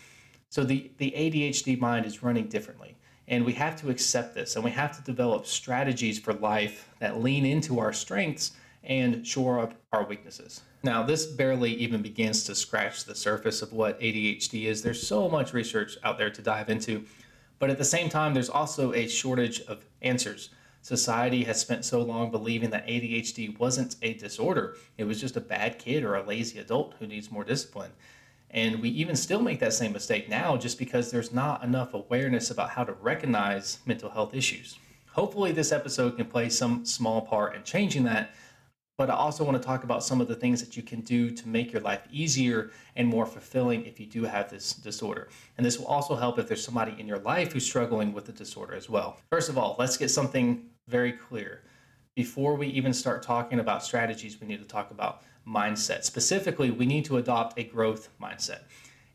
So 0.50 0.64
the 0.64 0.92
the 0.98 1.12
ADHD 1.16 1.80
mind 1.80 2.06
is 2.06 2.24
running 2.24 2.48
differently. 2.48 2.97
And 3.28 3.46
we 3.46 3.54
have 3.54 3.80
to 3.82 3.90
accept 3.90 4.36
this 4.36 4.56
and 4.56 4.64
we 4.64 4.72
have 4.72 4.96
to 4.98 5.04
develop 5.04 5.46
strategies 5.46 6.18
for 6.18 6.34
life 6.34 6.90
that 7.00 7.22
lean 7.22 7.46
into 7.46 7.80
our 7.80 7.92
strengths 7.92 8.54
and 8.84 9.26
shore 9.28 9.60
up 9.60 9.74
our 9.92 10.06
weaknesses. 10.06 10.62
Now, 10.84 11.04
this 11.04 11.26
barely 11.26 11.74
even 11.74 12.02
begins 12.02 12.44
to 12.46 12.56
scratch 12.56 13.04
the 13.04 13.16
surface 13.16 13.62
of 13.62 13.74
what 13.74 14.00
ADHD 14.00 14.66
is. 14.66 14.82
There's 14.82 15.06
so 15.06 15.28
much 15.28 15.54
research 15.54 15.98
out 16.04 16.18
there 16.18 16.30
to 16.30 16.42
dive 16.42 16.70
into, 16.70 17.04
but 17.60 17.70
at 17.70 17.78
the 17.78 17.84
same 17.84 18.10
time, 18.10 18.34
there's 18.34 18.50
also 18.50 18.94
a 18.94 19.08
shortage 19.08 19.62
of 19.62 19.84
answers. 20.02 20.50
Society 20.82 21.44
has 21.44 21.60
spent 21.60 21.84
so 21.84 22.02
long 22.02 22.32
believing 22.32 22.70
that 22.70 22.88
ADHD 22.88 23.58
wasn't 23.60 23.98
a 24.02 24.14
disorder, 24.14 24.78
it 24.98 25.04
was 25.04 25.20
just 25.20 25.36
a 25.36 25.42
bad 25.42 25.80
kid 25.80 26.04
or 26.04 26.16
a 26.16 26.24
lazy 26.24 26.60
adult 26.60 26.94
who 27.00 27.08
needs 27.08 27.32
more 27.32 27.44
discipline. 27.44 27.92
And 28.52 28.82
we 28.82 28.90
even 28.90 29.16
still 29.16 29.42
make 29.42 29.60
that 29.60 29.74
same 29.74 29.92
mistake 29.92 30.30
now 30.30 30.56
just 30.58 30.80
because 30.80 31.12
there's 31.12 31.34
not 31.34 31.64
enough 31.64 31.94
awareness 31.94 32.50
about 32.50 32.70
how 32.70 32.84
to 32.84 32.94
recognize 32.94 33.80
mental 33.86 34.10
health 34.10 34.34
issues. 34.34 34.80
Hopefully, 35.12 35.52
this 35.52 35.72
episode 35.72 36.16
can 36.16 36.26
play 36.26 36.48
some 36.48 36.86
small 36.86 37.22
part 37.22 37.56
in 37.56 37.64
changing 37.64 38.04
that. 38.04 38.32
But 38.98 39.12
I 39.12 39.14
also 39.14 39.44
want 39.44 39.62
to 39.62 39.64
talk 39.64 39.84
about 39.84 40.04
some 40.04 40.22
of 40.22 40.28
the 40.28 40.36
things 40.36 40.60
that 40.64 40.76
you 40.76 40.82
can 40.82 41.02
do 41.02 41.30
to 41.30 41.48
make 41.48 41.72
your 41.72 41.84
life 41.84 42.02
easier 42.12 42.72
and 42.96 43.08
more 43.08 43.28
fulfilling 43.28 43.86
if 43.86 44.00
you 44.00 44.08
do 44.08 44.24
have 44.24 44.50
this 44.50 44.74
disorder. 44.74 45.28
And 45.56 45.66
this 45.66 45.78
will 45.78 45.86
also 45.86 46.16
help 46.16 46.40
if 46.40 46.48
there's 46.48 46.64
somebody 46.64 46.96
in 47.00 47.08
your 47.08 47.20
life 47.20 47.54
who's 47.54 47.66
struggling 47.66 48.12
with 48.12 48.26
the 48.26 48.32
disorder 48.32 48.74
as 48.74 48.90
well. 48.90 49.20
First 49.30 49.50
of 49.50 49.58
all, 49.58 49.76
let's 49.78 49.98
get 49.98 50.10
something 50.10 50.66
very 50.88 51.12
clear. 51.12 51.62
Before 52.16 52.56
we 52.56 52.68
even 52.70 52.92
start 52.92 53.22
talking 53.22 53.60
about 53.60 53.84
strategies, 53.84 54.42
we 54.42 54.48
need 54.48 54.60
to 54.60 54.66
talk 54.66 54.90
about 54.90 55.22
mindset. 55.48 56.04
Specifically, 56.04 56.72
we 56.72 56.86
need 56.86 57.06
to 57.06 57.18
adopt 57.18 57.58
a 57.58 57.64
growth 57.64 58.10
mindset. 58.22 58.62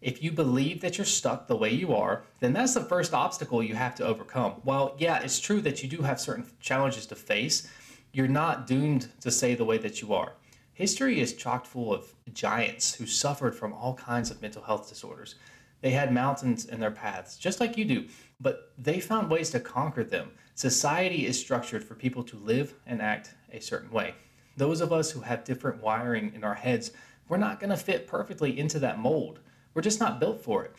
If 0.00 0.22
you 0.22 0.32
believe 0.32 0.80
that 0.80 0.98
you're 0.98 1.04
stuck 1.04 1.46
the 1.46 1.56
way 1.56 1.70
you 1.70 1.94
are, 1.94 2.24
then 2.40 2.52
that's 2.52 2.74
the 2.74 2.80
first 2.80 3.14
obstacle 3.14 3.62
you 3.62 3.74
have 3.74 3.94
to 3.96 4.04
overcome. 4.04 4.54
While, 4.64 4.96
yeah, 4.98 5.20
it's 5.20 5.38
true 5.38 5.60
that 5.60 5.82
you 5.82 5.88
do 5.88 6.02
have 6.02 6.20
certain 6.20 6.46
challenges 6.60 7.06
to 7.06 7.14
face, 7.14 7.70
you're 8.12 8.26
not 8.26 8.66
doomed 8.66 9.08
to 9.20 9.30
stay 9.30 9.54
the 9.54 9.64
way 9.64 9.78
that 9.78 10.02
you 10.02 10.12
are. 10.12 10.32
History 10.74 11.20
is 11.20 11.34
chock 11.34 11.66
full 11.66 11.94
of 11.94 12.12
giants 12.32 12.94
who 12.94 13.06
suffered 13.06 13.54
from 13.54 13.72
all 13.72 13.94
kinds 13.94 14.30
of 14.30 14.42
mental 14.42 14.62
health 14.62 14.88
disorders. 14.88 15.36
They 15.82 15.90
had 15.90 16.12
mountains 16.12 16.64
in 16.64 16.80
their 16.80 16.90
paths, 16.90 17.36
just 17.36 17.60
like 17.60 17.76
you 17.76 17.84
do, 17.84 18.06
but 18.40 18.72
they 18.78 18.98
found 18.98 19.30
ways 19.30 19.50
to 19.50 19.60
conquer 19.60 20.02
them. 20.02 20.32
Society 20.54 21.26
is 21.26 21.38
structured 21.38 21.84
for 21.84 21.94
people 21.94 22.24
to 22.24 22.36
live 22.36 22.74
and 22.86 23.00
act 23.00 23.34
a 23.52 23.60
certain 23.60 23.90
way 23.90 24.14
those 24.56 24.80
of 24.80 24.92
us 24.92 25.10
who 25.10 25.20
have 25.20 25.44
different 25.44 25.82
wiring 25.82 26.32
in 26.34 26.44
our 26.44 26.54
heads, 26.54 26.92
we're 27.28 27.36
not 27.36 27.60
going 27.60 27.70
to 27.70 27.76
fit 27.76 28.06
perfectly 28.06 28.58
into 28.58 28.78
that 28.80 28.98
mold. 28.98 29.40
We're 29.74 29.82
just 29.82 30.00
not 30.00 30.20
built 30.20 30.42
for 30.42 30.64
it. 30.64 30.74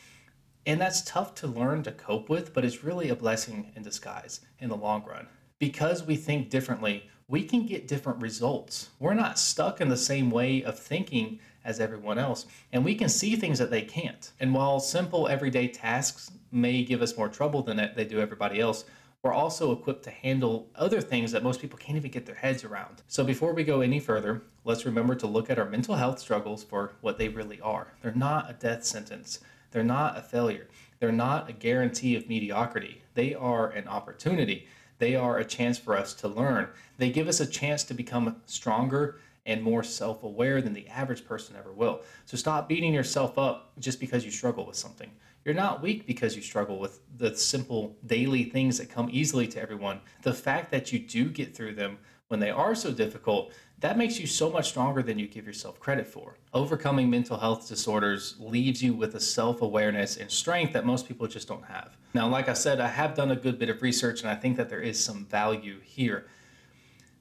And 0.65 0.79
that's 0.79 1.01
tough 1.01 1.35
to 1.35 1.47
learn 1.47 1.83
to 1.83 1.91
cope 1.91 2.29
with, 2.29 2.53
but 2.53 2.63
it's 2.63 2.83
really 2.83 3.09
a 3.09 3.15
blessing 3.15 3.71
in 3.75 3.83
disguise 3.83 4.41
in 4.59 4.69
the 4.69 4.77
long 4.77 5.03
run. 5.05 5.27
Because 5.59 6.03
we 6.03 6.15
think 6.15 6.49
differently, 6.49 7.09
we 7.27 7.43
can 7.43 7.65
get 7.65 7.87
different 7.87 8.21
results. 8.21 8.89
We're 8.99 9.13
not 9.13 9.39
stuck 9.39 9.81
in 9.81 9.89
the 9.89 9.97
same 9.97 10.29
way 10.29 10.63
of 10.63 10.77
thinking 10.77 11.39
as 11.65 11.79
everyone 11.79 12.17
else, 12.17 12.45
and 12.71 12.83
we 12.83 12.95
can 12.95 13.09
see 13.09 13.35
things 13.35 13.59
that 13.59 13.71
they 13.71 13.81
can't. 13.81 14.31
And 14.39 14.53
while 14.53 14.79
simple 14.79 15.27
everyday 15.27 15.69
tasks 15.69 16.31
may 16.51 16.83
give 16.83 17.01
us 17.01 17.17
more 17.17 17.29
trouble 17.29 17.63
than 17.63 17.89
they 17.95 18.05
do 18.05 18.19
everybody 18.19 18.59
else, 18.59 18.85
we're 19.23 19.31
also 19.31 19.71
equipped 19.71 20.03
to 20.03 20.11
handle 20.11 20.67
other 20.75 20.99
things 20.99 21.31
that 21.31 21.43
most 21.43 21.61
people 21.61 21.79
can't 21.79 21.95
even 21.95 22.11
get 22.11 22.25
their 22.25 22.35
heads 22.35 22.65
around. 22.65 23.01
So 23.07 23.23
before 23.23 23.53
we 23.53 23.63
go 23.63 23.79
any 23.79 24.01
further, 24.01 24.43
let's 24.65 24.85
remember 24.85 25.15
to 25.15 25.27
look 25.27 25.49
at 25.49 25.57
our 25.57 25.69
mental 25.69 25.95
health 25.95 26.19
struggles 26.19 26.61
for 26.61 26.91
what 26.99 27.17
they 27.17 27.29
really 27.29 27.61
are. 27.61 27.87
They're 28.01 28.11
not 28.11 28.49
a 28.49 28.53
death 28.53 28.83
sentence, 28.83 29.39
they're 29.71 29.81
not 29.81 30.17
a 30.17 30.21
failure, 30.21 30.67
they're 30.99 31.13
not 31.13 31.49
a 31.49 31.53
guarantee 31.53 32.17
of 32.17 32.27
mediocrity. 32.27 33.01
They 33.13 33.33
are 33.33 33.69
an 33.69 33.87
opportunity. 33.87 34.67
They 34.99 35.15
are 35.15 35.37
a 35.37 35.45
chance 35.45 35.77
for 35.77 35.97
us 35.97 36.13
to 36.15 36.27
learn. 36.27 36.67
They 36.97 37.09
give 37.09 37.29
us 37.29 37.39
a 37.39 37.47
chance 37.47 37.83
to 37.85 37.93
become 37.93 38.37
stronger 38.45 39.19
and 39.45 39.61
more 39.61 39.83
self 39.83 40.23
aware 40.23 40.61
than 40.61 40.73
the 40.73 40.87
average 40.87 41.25
person 41.25 41.55
ever 41.57 41.71
will. 41.71 42.01
So 42.25 42.35
stop 42.35 42.67
beating 42.67 42.93
yourself 42.93 43.37
up 43.37 43.71
just 43.79 43.99
because 43.99 44.25
you 44.25 44.31
struggle 44.31 44.65
with 44.65 44.75
something. 44.75 45.11
You're 45.45 45.55
not 45.55 45.81
weak 45.81 46.07
because 46.07 46.35
you 46.35 46.41
struggle 46.41 46.79
with 46.79 47.01
the 47.17 47.35
simple 47.35 47.97
daily 48.05 48.45
things 48.45 48.77
that 48.77 48.89
come 48.89 49.09
easily 49.11 49.47
to 49.47 49.61
everyone. 49.61 49.99
The 50.21 50.33
fact 50.33 50.71
that 50.71 50.93
you 50.93 50.99
do 50.99 51.29
get 51.29 51.55
through 51.55 51.75
them 51.75 51.97
when 52.29 52.39
they 52.39 52.49
are 52.49 52.73
so 52.73 52.91
difficult, 52.91 53.51
that 53.79 53.97
makes 53.97 54.19
you 54.19 54.25
so 54.25 54.49
much 54.49 54.69
stronger 54.69 55.03
than 55.03 55.19
you 55.19 55.27
give 55.27 55.45
yourself 55.45 55.79
credit 55.79 56.07
for. 56.07 56.37
Overcoming 56.53 57.09
mental 57.09 57.37
health 57.37 57.67
disorders 57.67 58.35
leaves 58.39 58.81
you 58.81 58.93
with 58.93 59.15
a 59.15 59.19
self 59.19 59.61
awareness 59.61 60.15
and 60.15 60.31
strength 60.31 60.71
that 60.73 60.85
most 60.85 61.07
people 61.07 61.27
just 61.27 61.49
don't 61.49 61.65
have. 61.65 61.97
Now, 62.13 62.29
like 62.29 62.47
I 62.47 62.53
said, 62.53 62.79
I 62.79 62.87
have 62.87 63.13
done 63.13 63.31
a 63.31 63.35
good 63.35 63.59
bit 63.59 63.69
of 63.69 63.81
research 63.81 64.21
and 64.21 64.29
I 64.29 64.35
think 64.35 64.55
that 64.57 64.69
there 64.69 64.81
is 64.81 65.03
some 65.03 65.25
value 65.25 65.79
here. 65.81 66.27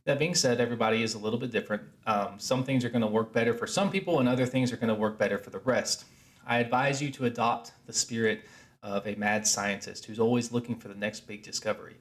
That 0.04 0.18
being 0.18 0.34
said, 0.34 0.60
everybody 0.60 1.02
is 1.02 1.14
a 1.14 1.18
little 1.18 1.38
bit 1.38 1.50
different. 1.50 1.82
Um, 2.06 2.34
some 2.38 2.64
things 2.64 2.84
are 2.84 2.88
going 2.88 3.02
to 3.02 3.08
work 3.08 3.32
better 3.32 3.54
for 3.54 3.68
some 3.68 3.88
people, 3.88 4.18
and 4.18 4.28
other 4.28 4.46
things 4.46 4.72
are 4.72 4.76
going 4.76 4.88
to 4.88 4.94
work 4.94 5.16
better 5.16 5.38
for 5.38 5.50
the 5.50 5.60
rest. 5.60 6.06
I 6.46 6.58
advise 6.58 7.00
you 7.00 7.10
to 7.12 7.26
adopt 7.26 7.72
the 7.86 7.92
spirit 7.92 8.44
of 8.82 9.06
a 9.06 9.14
mad 9.14 9.46
scientist 9.46 10.04
who's 10.04 10.18
always 10.18 10.52
looking 10.52 10.76
for 10.76 10.88
the 10.88 10.94
next 10.94 11.20
big 11.26 11.42
discovery. 11.42 11.96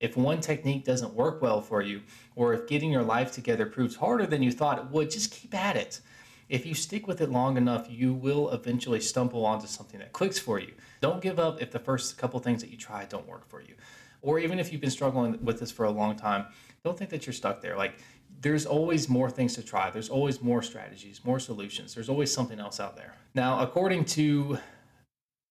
If 0.00 0.16
one 0.16 0.40
technique 0.40 0.84
doesn't 0.84 1.14
work 1.14 1.40
well 1.40 1.60
for 1.60 1.82
you, 1.82 2.02
or 2.34 2.52
if 2.52 2.68
getting 2.68 2.90
your 2.92 3.02
life 3.02 3.32
together 3.32 3.66
proves 3.66 3.96
harder 3.96 4.26
than 4.26 4.42
you 4.42 4.52
thought 4.52 4.78
it 4.78 4.90
would, 4.90 5.10
just 5.10 5.30
keep 5.30 5.54
at 5.54 5.76
it. 5.76 6.00
If 6.48 6.64
you 6.64 6.74
stick 6.74 7.06
with 7.06 7.20
it 7.20 7.30
long 7.30 7.56
enough, 7.56 7.86
you 7.90 8.14
will 8.14 8.50
eventually 8.50 9.00
stumble 9.00 9.44
onto 9.44 9.66
something 9.66 9.98
that 10.00 10.12
clicks 10.12 10.38
for 10.38 10.58
you. 10.58 10.72
Don't 11.00 11.20
give 11.20 11.38
up 11.38 11.60
if 11.60 11.70
the 11.70 11.78
first 11.78 12.18
couple 12.18 12.38
things 12.40 12.62
that 12.62 12.70
you 12.70 12.76
try 12.76 13.04
don't 13.04 13.26
work 13.26 13.48
for 13.48 13.60
you. 13.60 13.74
Or 14.22 14.38
even 14.38 14.58
if 14.58 14.72
you've 14.72 14.80
been 14.80 14.90
struggling 14.90 15.44
with 15.44 15.60
this 15.60 15.72
for 15.72 15.86
a 15.86 15.90
long 15.90 16.16
time, 16.16 16.46
don't 16.84 16.96
think 16.96 17.10
that 17.10 17.26
you're 17.26 17.32
stuck 17.32 17.60
there. 17.60 17.76
Like, 17.76 17.98
there's 18.40 18.64
always 18.64 19.08
more 19.08 19.28
things 19.28 19.54
to 19.54 19.62
try. 19.62 19.90
There's 19.90 20.08
always 20.08 20.40
more 20.40 20.62
strategies, 20.62 21.20
more 21.24 21.40
solutions. 21.40 21.94
There's 21.94 22.08
always 22.08 22.32
something 22.32 22.60
else 22.60 22.80
out 22.80 22.96
there. 22.96 23.15
Now, 23.36 23.60
according 23.60 24.06
to 24.06 24.56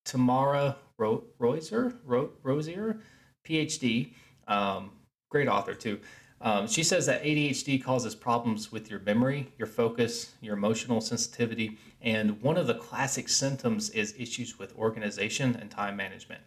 Tamara 0.04 0.76
Ro- 0.98 1.22
Roiser, 1.38 1.96
Ro- 2.04 2.32
Rosier, 2.42 2.98
PhD, 3.48 4.12
um, 4.48 4.90
great 5.30 5.46
author 5.46 5.72
too. 5.72 6.00
Um, 6.40 6.66
she 6.66 6.82
says 6.82 7.06
that 7.06 7.22
ADHD 7.22 7.80
causes 7.80 8.16
problems 8.16 8.72
with 8.72 8.90
your 8.90 8.98
memory, 8.98 9.52
your 9.56 9.68
focus, 9.68 10.32
your 10.40 10.56
emotional 10.56 11.00
sensitivity, 11.00 11.78
and 12.00 12.42
one 12.42 12.56
of 12.56 12.66
the 12.66 12.74
classic 12.74 13.28
symptoms 13.28 13.90
is 13.90 14.16
issues 14.18 14.58
with 14.58 14.76
organization 14.76 15.54
and 15.54 15.70
time 15.70 15.96
management. 15.96 16.40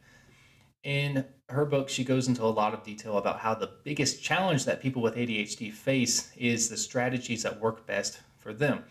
In 0.84 1.24
her 1.48 1.64
book, 1.64 1.88
she 1.88 2.04
goes 2.04 2.28
into 2.28 2.44
a 2.44 2.48
lot 2.48 2.74
of 2.74 2.84
detail 2.84 3.18
about 3.18 3.40
how 3.40 3.56
the 3.56 3.72
biggest 3.86 4.22
challenge 4.22 4.66
that 4.66 4.82
people 4.82 5.02
with 5.02 5.16
ADHD 5.16 5.72
face 5.72 6.34
is 6.36 6.68
the 6.68 6.76
strategies 6.76 7.44
that 7.44 7.62
work 7.62 7.88
best 7.88 8.20
for 8.38 8.54
them. 8.54 8.84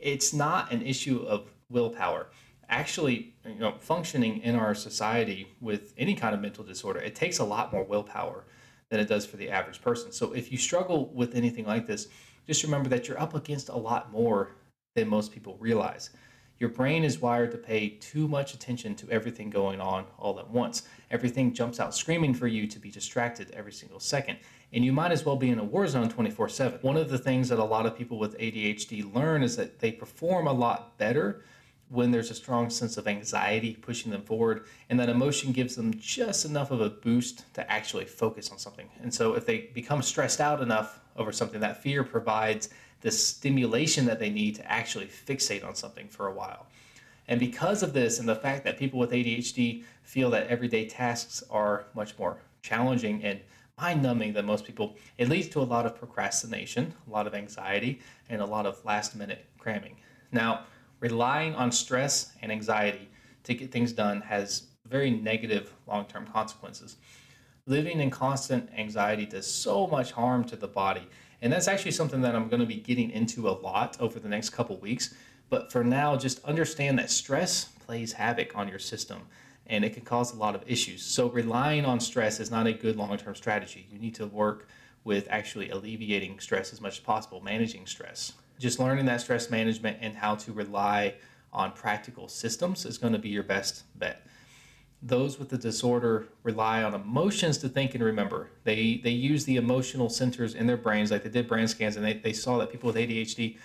It's 0.00 0.32
not 0.32 0.72
an 0.72 0.80
issue 0.80 1.22
of 1.28 1.50
willpower. 1.72 2.28
Actually, 2.68 3.34
you 3.44 3.58
know, 3.58 3.74
functioning 3.80 4.38
in 4.42 4.54
our 4.54 4.74
society 4.74 5.48
with 5.60 5.92
any 5.98 6.14
kind 6.14 6.34
of 6.34 6.40
mental 6.40 6.64
disorder, 6.64 7.00
it 7.00 7.14
takes 7.14 7.38
a 7.38 7.44
lot 7.44 7.72
more 7.72 7.84
willpower 7.84 8.44
than 8.90 9.00
it 9.00 9.08
does 9.08 9.26
for 9.26 9.36
the 9.36 9.50
average 9.50 9.80
person. 9.82 10.12
So 10.12 10.32
if 10.32 10.52
you 10.52 10.58
struggle 10.58 11.10
with 11.14 11.34
anything 11.34 11.66
like 11.66 11.86
this, 11.86 12.08
just 12.46 12.62
remember 12.62 12.88
that 12.90 13.08
you're 13.08 13.20
up 13.20 13.34
against 13.34 13.68
a 13.68 13.76
lot 13.76 14.12
more 14.12 14.52
than 14.94 15.08
most 15.08 15.32
people 15.32 15.56
realize. 15.58 16.10
Your 16.58 16.70
brain 16.70 17.02
is 17.02 17.18
wired 17.18 17.50
to 17.52 17.58
pay 17.58 17.88
too 18.00 18.28
much 18.28 18.54
attention 18.54 18.94
to 18.94 19.10
everything 19.10 19.50
going 19.50 19.80
on 19.80 20.04
all 20.16 20.38
at 20.38 20.48
once. 20.48 20.82
Everything 21.10 21.52
jumps 21.52 21.80
out 21.80 21.94
screaming 21.94 22.34
for 22.34 22.46
you 22.46 22.68
to 22.68 22.78
be 22.78 22.90
distracted 22.90 23.50
every 23.50 23.72
single 23.72 23.98
second. 23.98 24.38
And 24.72 24.84
you 24.84 24.92
might 24.92 25.10
as 25.10 25.24
well 25.24 25.34
be 25.34 25.50
in 25.50 25.58
a 25.58 25.64
war 25.64 25.88
zone 25.88 26.08
24 26.08 26.48
7. 26.48 26.78
One 26.82 26.96
of 26.96 27.10
the 27.10 27.18
things 27.18 27.48
that 27.48 27.58
a 27.58 27.64
lot 27.64 27.84
of 27.84 27.96
people 27.96 28.16
with 28.18 28.38
ADHD 28.38 29.12
learn 29.12 29.42
is 29.42 29.56
that 29.56 29.80
they 29.80 29.90
perform 29.90 30.46
a 30.46 30.52
lot 30.52 30.96
better 30.98 31.42
when 31.92 32.10
there's 32.10 32.30
a 32.30 32.34
strong 32.34 32.70
sense 32.70 32.96
of 32.96 33.06
anxiety 33.06 33.74
pushing 33.74 34.10
them 34.10 34.22
forward, 34.22 34.64
and 34.88 34.98
that 34.98 35.10
emotion 35.10 35.52
gives 35.52 35.76
them 35.76 35.92
just 36.00 36.46
enough 36.46 36.70
of 36.70 36.80
a 36.80 36.88
boost 36.88 37.52
to 37.52 37.70
actually 37.70 38.06
focus 38.06 38.50
on 38.50 38.58
something. 38.58 38.88
And 39.02 39.12
so, 39.12 39.34
if 39.34 39.44
they 39.44 39.70
become 39.74 40.00
stressed 40.00 40.40
out 40.40 40.62
enough 40.62 41.00
over 41.16 41.32
something, 41.32 41.60
that 41.60 41.82
fear 41.82 42.02
provides 42.02 42.70
the 43.02 43.10
stimulation 43.10 44.06
that 44.06 44.18
they 44.18 44.30
need 44.30 44.54
to 44.54 44.72
actually 44.72 45.06
fixate 45.06 45.64
on 45.66 45.74
something 45.74 46.08
for 46.08 46.28
a 46.28 46.32
while. 46.32 46.66
And 47.28 47.38
because 47.38 47.82
of 47.82 47.92
this, 47.92 48.18
and 48.18 48.28
the 48.28 48.36
fact 48.36 48.64
that 48.64 48.78
people 48.78 48.98
with 48.98 49.10
ADHD 49.10 49.84
feel 50.02 50.30
that 50.30 50.46
everyday 50.46 50.86
tasks 50.86 51.42
are 51.50 51.84
much 51.94 52.18
more 52.18 52.38
challenging 52.62 53.22
and 53.22 53.40
mind 53.78 54.02
numbing 54.02 54.32
than 54.32 54.46
most 54.46 54.64
people, 54.64 54.96
it 55.18 55.28
leads 55.28 55.48
to 55.48 55.60
a 55.60 55.62
lot 55.62 55.84
of 55.84 55.94
procrastination, 55.96 56.94
a 57.06 57.10
lot 57.10 57.26
of 57.26 57.34
anxiety, 57.34 58.00
and 58.30 58.40
a 58.40 58.46
lot 58.46 58.64
of 58.64 58.82
last 58.84 59.14
minute 59.14 59.44
cramming. 59.58 59.96
Now, 60.30 60.64
relying 61.02 61.54
on 61.56 61.70
stress 61.70 62.32
and 62.40 62.50
anxiety 62.50 63.10
to 63.42 63.52
get 63.52 63.70
things 63.70 63.92
done 63.92 64.22
has 64.22 64.68
very 64.86 65.10
negative 65.10 65.74
long 65.86 66.06
term 66.06 66.26
consequences. 66.26 66.96
Living 67.66 68.00
in 68.00 68.08
constant 68.10 68.70
anxiety 68.76 69.26
does 69.26 69.46
so 69.46 69.86
much 69.86 70.12
harm 70.12 70.44
to 70.44 70.56
the 70.56 70.68
body 70.68 71.06
and 71.42 71.52
that's 71.52 71.66
actually 71.66 71.90
something 71.90 72.22
that 72.22 72.36
I'm 72.36 72.48
going 72.48 72.60
to 72.60 72.66
be 72.66 72.76
getting 72.76 73.10
into 73.10 73.48
a 73.48 73.50
lot 73.50 73.96
over 74.00 74.20
the 74.20 74.28
next 74.28 74.50
couple 74.50 74.76
weeks. 74.78 75.12
But 75.50 75.72
for 75.72 75.82
now, 75.82 76.16
just 76.16 76.42
understand 76.44 77.00
that 77.00 77.10
stress 77.10 77.64
plays 77.64 78.12
havoc 78.12 78.56
on 78.56 78.68
your 78.68 78.78
system 78.78 79.22
and 79.66 79.84
it 79.84 79.92
can 79.92 80.04
cause 80.04 80.32
a 80.32 80.36
lot 80.36 80.54
of 80.54 80.62
issues. 80.66 81.02
So 81.02 81.28
relying 81.30 81.84
on 81.84 81.98
stress 81.98 82.38
is 82.38 82.50
not 82.50 82.68
a 82.68 82.72
good 82.72 82.96
long-term 82.96 83.34
strategy. 83.34 83.86
You 83.90 83.98
need 83.98 84.14
to 84.14 84.26
work 84.26 84.68
with 85.02 85.26
actually 85.30 85.70
alleviating 85.70 86.38
stress 86.38 86.72
as 86.72 86.80
much 86.80 86.98
as 86.98 87.00
possible, 87.00 87.40
managing 87.40 87.86
stress. 87.86 88.34
Just 88.62 88.78
learning 88.78 89.06
that 89.06 89.20
stress 89.20 89.50
management 89.50 89.98
and 90.00 90.14
how 90.14 90.36
to 90.36 90.52
rely 90.52 91.14
on 91.52 91.72
practical 91.72 92.28
systems 92.28 92.86
is 92.86 92.96
going 92.96 93.12
to 93.12 93.18
be 93.18 93.28
your 93.28 93.42
best 93.42 93.84
bet 93.98 94.26
those 95.02 95.38
with 95.38 95.48
the 95.48 95.58
disorder 95.58 96.28
rely 96.44 96.82
on 96.84 96.94
emotions 96.94 97.58
to 97.58 97.68
think 97.68 97.94
and 97.94 98.04
remember. 98.04 98.50
They 98.62 99.00
they 99.02 99.10
use 99.10 99.44
the 99.44 99.56
emotional 99.56 100.08
centers 100.08 100.54
in 100.54 100.66
their 100.66 100.76
brains, 100.76 101.10
like 101.10 101.24
they 101.24 101.28
did 101.28 101.48
brain 101.48 101.66
scans, 101.66 101.96
and 101.96 102.04
they, 102.04 102.14
they 102.14 102.32
saw 102.32 102.58
that 102.58 102.70
people 102.70 102.86
with 102.86 102.96
ADHD, 102.96 103.58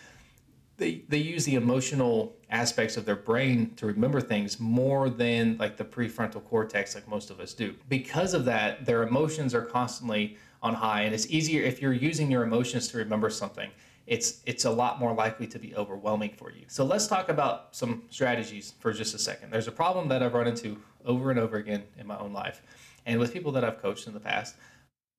they 0.78 1.04
they 1.08 1.18
use 1.18 1.46
the 1.46 1.56
emotional 1.56 2.36
aspects 2.50 2.98
of 2.98 3.06
their 3.06 3.16
brain 3.16 3.74
to 3.76 3.86
remember 3.86 4.20
things 4.20 4.60
more 4.60 5.10
than 5.10 5.58
like 5.60 5.78
the 5.78 5.86
prefrontal 5.86 6.44
cortex, 6.44 6.96
like 6.96 7.08
most 7.08 7.30
of 7.30 7.40
us 7.40 7.54
do. 7.54 7.76
Because 7.88 8.34
of 8.34 8.46
that, 8.46 8.86
their 8.86 9.04
emotions 9.04 9.54
are 9.54 9.62
constantly 9.62 10.38
on 10.64 10.74
high, 10.74 11.04
and 11.04 11.14
it's 11.14 11.28
easier 11.28 11.64
if 11.64 11.84
you're 11.84 11.94
using 11.94 12.32
your 12.32 12.44
emotions 12.44 12.88
to 12.88 12.98
remember 12.98 13.30
something 13.30 13.70
it's 14.08 14.42
it's 14.46 14.66
a 14.66 14.72
lot 14.72 15.00
more 15.00 15.14
likely 15.14 15.46
to 15.48 15.60
be 15.60 15.76
overwhelming 15.76 16.32
for 16.32 16.50
you. 16.50 16.64
So 16.68 16.86
let's 16.86 17.08
talk 17.08 17.30
about 17.30 17.76
some 17.76 18.04
strategies 18.10 18.74
for 18.80 18.94
just 18.94 19.14
a 19.14 19.20
second. 19.20 19.52
There's 19.52 19.68
a 19.68 19.72
problem 19.72 20.08
that 20.08 20.24
I've 20.24 20.34
run 20.34 20.48
into 20.48 20.78
over 21.06 21.30
and 21.30 21.40
over 21.40 21.58
again 21.58 21.84
in 22.00 22.08
my 22.08 22.18
own 22.18 22.34
life 22.34 22.62
and 23.06 23.20
with 23.20 23.34
people 23.34 23.52
that 23.52 23.64
I've 23.64 23.82
coached 23.82 24.08
in 24.08 24.14
the 24.14 24.20
past. 24.20 24.56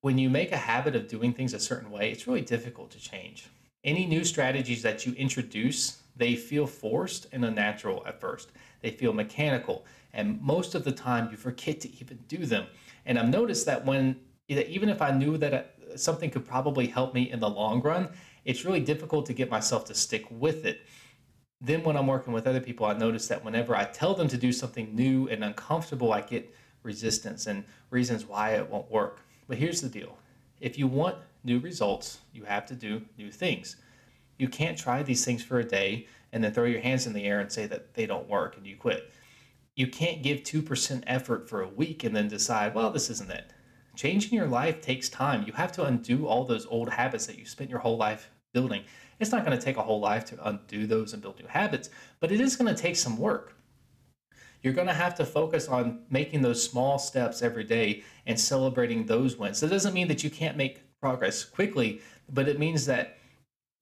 When 0.00 0.16
you 0.16 0.30
make 0.30 0.52
a 0.52 0.56
habit 0.56 0.96
of 0.96 1.06
doing 1.08 1.32
things 1.32 1.54
a 1.54 1.60
certain 1.60 1.90
way, 1.90 2.10
it's 2.10 2.26
really 2.26 2.40
difficult 2.40 2.90
to 2.92 3.00
change. 3.00 3.48
Any 3.84 4.06
new 4.06 4.24
strategies 4.24 4.82
that 4.82 5.04
you 5.04 5.12
introduce, 5.14 6.02
they 6.16 6.34
feel 6.34 6.66
forced 6.66 7.26
and 7.32 7.44
unnatural 7.44 8.02
at 8.06 8.20
first. 8.20 8.50
They 8.80 8.90
feel 8.90 9.12
mechanical, 9.12 9.84
and 10.12 10.40
most 10.40 10.74
of 10.74 10.84
the 10.84 10.92
time 10.92 11.30
you 11.30 11.36
forget 11.36 11.80
to 11.80 11.92
even 12.00 12.18
do 12.28 12.46
them. 12.46 12.66
And 13.06 13.18
I've 13.18 13.28
noticed 13.28 13.66
that 13.66 13.84
when 13.84 14.16
even 14.48 14.88
if 14.88 15.02
I 15.02 15.10
knew 15.10 15.36
that 15.38 15.52
uh, 15.54 15.96
something 15.96 16.30
could 16.30 16.46
probably 16.46 16.86
help 16.86 17.14
me 17.14 17.30
in 17.30 17.40
the 17.40 17.50
long 17.50 17.82
run, 17.82 18.08
it's 18.48 18.64
really 18.64 18.80
difficult 18.80 19.26
to 19.26 19.34
get 19.34 19.50
myself 19.50 19.84
to 19.84 19.94
stick 19.94 20.24
with 20.30 20.64
it. 20.64 20.80
Then, 21.60 21.84
when 21.84 21.98
I'm 21.98 22.06
working 22.06 22.32
with 22.32 22.46
other 22.46 22.62
people, 22.62 22.86
I 22.86 22.94
notice 22.94 23.28
that 23.28 23.44
whenever 23.44 23.76
I 23.76 23.84
tell 23.84 24.14
them 24.14 24.26
to 24.28 24.38
do 24.38 24.52
something 24.52 24.96
new 24.96 25.28
and 25.28 25.44
uncomfortable, 25.44 26.14
I 26.14 26.22
get 26.22 26.54
resistance 26.82 27.46
and 27.46 27.62
reasons 27.90 28.24
why 28.24 28.52
it 28.52 28.70
won't 28.70 28.90
work. 28.90 29.20
But 29.48 29.58
here's 29.58 29.82
the 29.82 29.88
deal 29.90 30.16
if 30.62 30.78
you 30.78 30.86
want 30.86 31.16
new 31.44 31.58
results, 31.58 32.20
you 32.32 32.44
have 32.44 32.64
to 32.66 32.74
do 32.74 33.02
new 33.18 33.30
things. 33.30 33.76
You 34.38 34.48
can't 34.48 34.78
try 34.78 35.02
these 35.02 35.26
things 35.26 35.44
for 35.44 35.58
a 35.58 35.64
day 35.64 36.06
and 36.32 36.42
then 36.42 36.54
throw 36.54 36.64
your 36.64 36.80
hands 36.80 37.06
in 37.06 37.12
the 37.12 37.24
air 37.24 37.40
and 37.40 37.52
say 37.52 37.66
that 37.66 37.92
they 37.92 38.06
don't 38.06 38.30
work 38.30 38.56
and 38.56 38.66
you 38.66 38.76
quit. 38.76 39.12
You 39.76 39.88
can't 39.88 40.22
give 40.22 40.38
2% 40.38 41.02
effort 41.06 41.50
for 41.50 41.60
a 41.60 41.68
week 41.68 42.02
and 42.02 42.16
then 42.16 42.28
decide, 42.28 42.74
well, 42.74 42.90
this 42.90 43.10
isn't 43.10 43.30
it. 43.30 43.52
Changing 43.94 44.32
your 44.32 44.46
life 44.46 44.80
takes 44.80 45.10
time. 45.10 45.44
You 45.46 45.52
have 45.52 45.72
to 45.72 45.84
undo 45.84 46.26
all 46.26 46.44
those 46.46 46.66
old 46.66 46.88
habits 46.88 47.26
that 47.26 47.38
you 47.38 47.44
spent 47.44 47.68
your 47.68 47.80
whole 47.80 47.98
life 47.98 48.30
building. 48.52 48.82
It's 49.20 49.32
not 49.32 49.44
going 49.44 49.58
to 49.58 49.64
take 49.64 49.76
a 49.76 49.82
whole 49.82 50.00
life 50.00 50.24
to 50.26 50.48
undo 50.48 50.86
those 50.86 51.12
and 51.12 51.22
build 51.22 51.38
new 51.38 51.46
habits, 51.48 51.90
but 52.20 52.30
it 52.30 52.40
is 52.40 52.56
going 52.56 52.74
to 52.74 52.80
take 52.80 52.96
some 52.96 53.18
work. 53.18 53.54
You're 54.62 54.74
going 54.74 54.88
to 54.88 54.94
have 54.94 55.14
to 55.16 55.24
focus 55.24 55.68
on 55.68 56.00
making 56.10 56.42
those 56.42 56.62
small 56.62 56.98
steps 56.98 57.42
every 57.42 57.64
day 57.64 58.02
and 58.26 58.38
celebrating 58.38 59.06
those 59.06 59.36
wins. 59.36 59.60
That 59.60 59.70
doesn't 59.70 59.94
mean 59.94 60.08
that 60.08 60.24
you 60.24 60.30
can't 60.30 60.56
make 60.56 60.82
progress 61.00 61.44
quickly, 61.44 62.00
but 62.28 62.48
it 62.48 62.58
means 62.58 62.86
that 62.86 63.18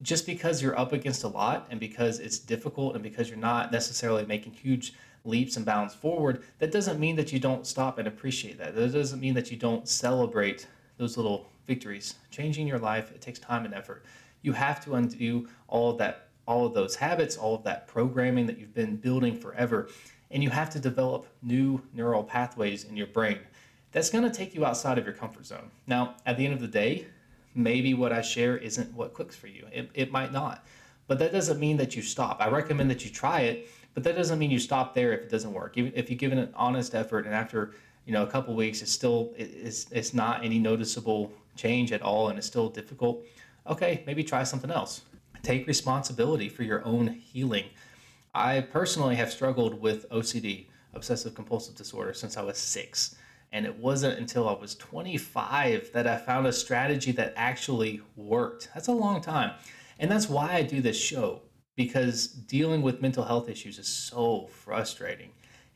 just 0.03 0.27
because 0.27 0.61
you're 0.61 0.77
up 0.77 0.93
against 0.93 1.23
a 1.23 1.27
lot 1.27 1.67
and 1.71 1.79
because 1.79 2.19
it's 2.19 2.37
difficult 2.37 2.93
and 2.93 3.03
because 3.03 3.29
you're 3.29 3.37
not 3.39 3.71
necessarily 3.71 4.25
making 4.25 4.53
huge 4.53 4.93
leaps 5.25 5.57
and 5.57 5.65
bounds 5.65 5.95
forward, 5.95 6.43
that 6.59 6.71
doesn't 6.71 6.99
mean 6.99 7.15
that 7.15 7.33
you 7.33 7.39
don't 7.39 7.65
stop 7.65 7.97
and 7.97 8.07
appreciate 8.07 8.59
that. 8.59 8.75
That 8.75 8.93
doesn't 8.93 9.19
mean 9.19 9.33
that 9.33 9.49
you 9.49 9.57
don't 9.57 9.87
celebrate 9.87 10.67
those 10.97 11.17
little 11.17 11.49
victories. 11.65 12.15
Changing 12.29 12.67
your 12.67 12.79
life, 12.79 13.11
it 13.11 13.21
takes 13.21 13.39
time 13.39 13.65
and 13.65 13.73
effort. 13.73 14.05
You 14.41 14.53
have 14.53 14.83
to 14.85 14.95
undo 14.95 15.47
all 15.67 15.91
of 15.91 15.97
that, 15.97 16.29
all 16.47 16.65
of 16.65 16.73
those 16.73 16.95
habits, 16.95 17.37
all 17.37 17.55
of 17.55 17.63
that 17.63 17.87
programming 17.87 18.45
that 18.47 18.57
you've 18.57 18.73
been 18.73 18.95
building 18.95 19.37
forever, 19.37 19.89
and 20.31 20.43
you 20.43 20.49
have 20.49 20.69
to 20.71 20.79
develop 20.79 21.27
new 21.41 21.81
neural 21.93 22.23
pathways 22.23 22.83
in 22.83 22.95
your 22.97 23.07
brain. 23.07 23.39
That's 23.91 24.09
going 24.09 24.23
to 24.23 24.35
take 24.35 24.53
you 24.53 24.65
outside 24.65 24.97
of 24.97 25.05
your 25.05 25.13
comfort 25.13 25.45
zone. 25.45 25.71
Now, 25.87 26.15
at 26.25 26.37
the 26.37 26.45
end 26.45 26.53
of 26.53 26.61
the 26.61 26.67
day, 26.67 27.07
maybe 27.55 27.93
what 27.93 28.11
I 28.11 28.21
share 28.21 28.57
isn't 28.57 28.93
what 28.93 29.13
clicks 29.13 29.35
for 29.35 29.47
you. 29.47 29.65
It, 29.71 29.89
it 29.93 30.11
might 30.11 30.31
not. 30.31 30.65
But 31.07 31.19
that 31.19 31.31
doesn't 31.31 31.59
mean 31.59 31.77
that 31.77 31.95
you 31.95 32.01
stop. 32.01 32.37
I 32.39 32.49
recommend 32.49 32.89
that 32.91 33.03
you 33.03 33.11
try 33.11 33.41
it, 33.41 33.69
but 33.93 34.03
that 34.03 34.15
doesn't 34.15 34.37
mean 34.37 34.51
you 34.51 34.59
stop 34.59 34.93
there 34.93 35.13
if 35.13 35.21
it 35.21 35.29
doesn't 35.29 35.53
work. 35.53 35.77
Even 35.77 35.91
if 35.95 36.09
you 36.09 36.15
give 36.15 36.31
it 36.31 36.37
an 36.37 36.53
honest 36.55 36.93
effort 36.93 37.25
and 37.25 37.33
after 37.33 37.71
you 38.05 38.13
know 38.13 38.23
a 38.23 38.27
couple 38.27 38.53
weeks 38.53 38.81
it's 38.81 38.91
still 38.91 39.33
it's 39.37 39.87
it's 39.91 40.13
not 40.13 40.45
any 40.45 40.59
noticeable 40.59 41.31
change 41.55 41.91
at 41.91 42.01
all 42.01 42.29
and 42.29 42.37
it's 42.37 42.47
still 42.47 42.69
difficult, 42.69 43.25
okay, 43.69 44.03
maybe 44.05 44.23
try 44.23 44.43
something 44.43 44.71
else. 44.71 45.01
Take 45.43 45.67
responsibility 45.67 46.49
for 46.49 46.63
your 46.63 46.83
own 46.85 47.07
healing. 47.07 47.65
I 48.33 48.61
personally 48.61 49.15
have 49.15 49.31
struggled 49.31 49.79
with 49.81 50.09
OCD, 50.09 50.67
obsessive 50.93 51.35
compulsive 51.35 51.75
disorder, 51.75 52.13
since 52.13 52.37
I 52.37 52.43
was 52.43 52.57
six. 52.57 53.15
And 53.51 53.65
it 53.65 53.75
wasn't 53.77 54.19
until 54.19 54.49
I 54.49 54.53
was 54.53 54.75
25 54.75 55.91
that 55.93 56.05
I 56.05 56.17
found 56.17 56.47
a 56.47 56.51
strategy 56.51 57.11
that 57.13 57.33
actually 57.35 58.01
worked. 58.15 58.69
That's 58.73 58.89
a 58.89 58.93
long 58.93 59.21
time. 59.21 59.51
And 59.99 60.11
that's 60.11 60.29
why 60.29 60.53
I 60.53 60.61
do 60.61 60.81
this 60.81 60.99
show, 60.99 61.41
because 61.75 62.27
dealing 62.27 62.81
with 62.81 63.01
mental 63.01 63.23
health 63.23 63.49
issues 63.49 63.79
is 63.79 63.87
so 63.87 64.47
frustrating. 64.47 65.29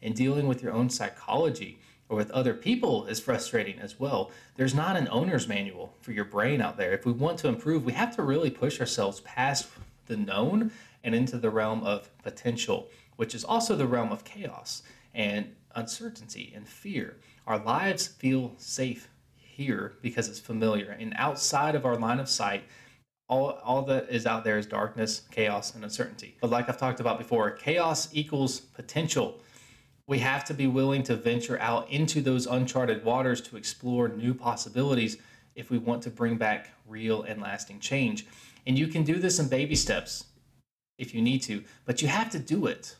And 0.03 0.15
dealing 0.15 0.47
with 0.47 0.63
your 0.63 0.73
own 0.73 0.89
psychology 0.89 1.79
or 2.11 2.17
with 2.17 2.29
other 2.31 2.53
people 2.53 3.05
is 3.05 3.21
frustrating 3.21 3.79
as 3.79 3.97
well. 3.97 4.31
There's 4.57 4.75
not 4.75 4.97
an 4.97 5.07
owner's 5.09 5.47
manual 5.47 5.95
for 6.01 6.11
your 6.11 6.25
brain 6.25 6.61
out 6.61 6.75
there. 6.75 6.91
If 6.91 7.05
we 7.05 7.13
want 7.13 7.39
to 7.39 7.47
improve, 7.47 7.85
we 7.85 7.93
have 7.93 8.13
to 8.17 8.21
really 8.21 8.49
push 8.49 8.81
ourselves 8.81 9.21
past 9.21 9.69
the 10.07 10.17
known 10.17 10.71
and 11.05 11.15
into 11.15 11.37
the 11.37 11.49
realm 11.49 11.83
of 11.83 12.09
potential, 12.21 12.89
which 13.15 13.33
is 13.33 13.45
also 13.45 13.77
the 13.77 13.87
realm 13.87 14.11
of 14.11 14.25
chaos 14.25 14.83
and 15.15 15.55
uncertainty 15.73 16.51
and 16.53 16.67
fear. 16.67 17.15
Our 17.47 17.59
lives 17.59 18.07
feel 18.07 18.55
safe 18.57 19.07
here 19.37 19.93
because 20.01 20.27
it's 20.27 20.39
familiar. 20.39 20.97
And 20.99 21.13
outside 21.15 21.75
of 21.75 21.85
our 21.85 21.95
line 21.95 22.19
of 22.19 22.27
sight, 22.27 22.63
all, 23.29 23.51
all 23.63 23.83
that 23.83 24.09
is 24.09 24.25
out 24.25 24.43
there 24.43 24.57
is 24.57 24.65
darkness, 24.65 25.21
chaos, 25.31 25.75
and 25.75 25.85
uncertainty. 25.85 26.35
But 26.41 26.49
like 26.49 26.67
I've 26.67 26.77
talked 26.77 26.99
about 26.99 27.17
before, 27.17 27.51
chaos 27.51 28.09
equals 28.11 28.59
potential. 28.59 29.39
We 30.07 30.19
have 30.19 30.43
to 30.45 30.53
be 30.53 30.67
willing 30.67 31.03
to 31.03 31.15
venture 31.15 31.59
out 31.59 31.89
into 31.89 32.21
those 32.21 32.47
uncharted 32.47 33.05
waters 33.05 33.41
to 33.41 33.57
explore 33.57 34.09
new 34.09 34.33
possibilities 34.33 35.17
if 35.55 35.69
we 35.69 35.77
want 35.77 36.03
to 36.03 36.09
bring 36.09 36.37
back 36.37 36.69
real 36.87 37.23
and 37.23 37.41
lasting 37.41 37.79
change. 37.79 38.25
And 38.65 38.77
you 38.77 38.87
can 38.87 39.03
do 39.03 39.15
this 39.15 39.39
in 39.39 39.47
baby 39.47 39.75
steps 39.75 40.25
if 40.97 41.15
you 41.15 41.21
need 41.21 41.41
to, 41.43 41.63
but 41.85 42.01
you 42.01 42.07
have 42.07 42.29
to 42.31 42.39
do 42.39 42.67
it. 42.67 42.95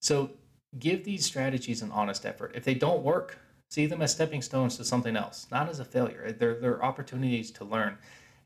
So 0.00 0.30
give 0.78 1.04
these 1.04 1.24
strategies 1.24 1.82
an 1.82 1.90
honest 1.92 2.26
effort. 2.26 2.52
If 2.54 2.64
they 2.64 2.74
don't 2.74 3.02
work, 3.02 3.38
see 3.70 3.86
them 3.86 4.02
as 4.02 4.12
stepping 4.12 4.42
stones 4.42 4.76
to 4.76 4.84
something 4.84 5.16
else, 5.16 5.46
not 5.50 5.68
as 5.68 5.80
a 5.80 5.84
failure. 5.84 6.32
They're, 6.32 6.54
they're 6.54 6.84
opportunities 6.84 7.50
to 7.52 7.64
learn. 7.64 7.98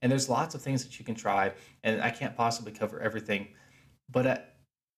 And 0.03 0.13
there's 0.13 0.29
lots 0.29 0.55
of 0.55 0.63
things 0.63 0.85
that 0.85 0.99
you 0.99 1.05
can 1.05 1.15
try, 1.15 1.53
and 1.83 2.03
I 2.03 2.11
can't 2.11 2.37
possibly 2.37 2.71
cover 2.71 3.01
everything. 3.01 3.49
But 4.11 4.27
uh, 4.27 4.39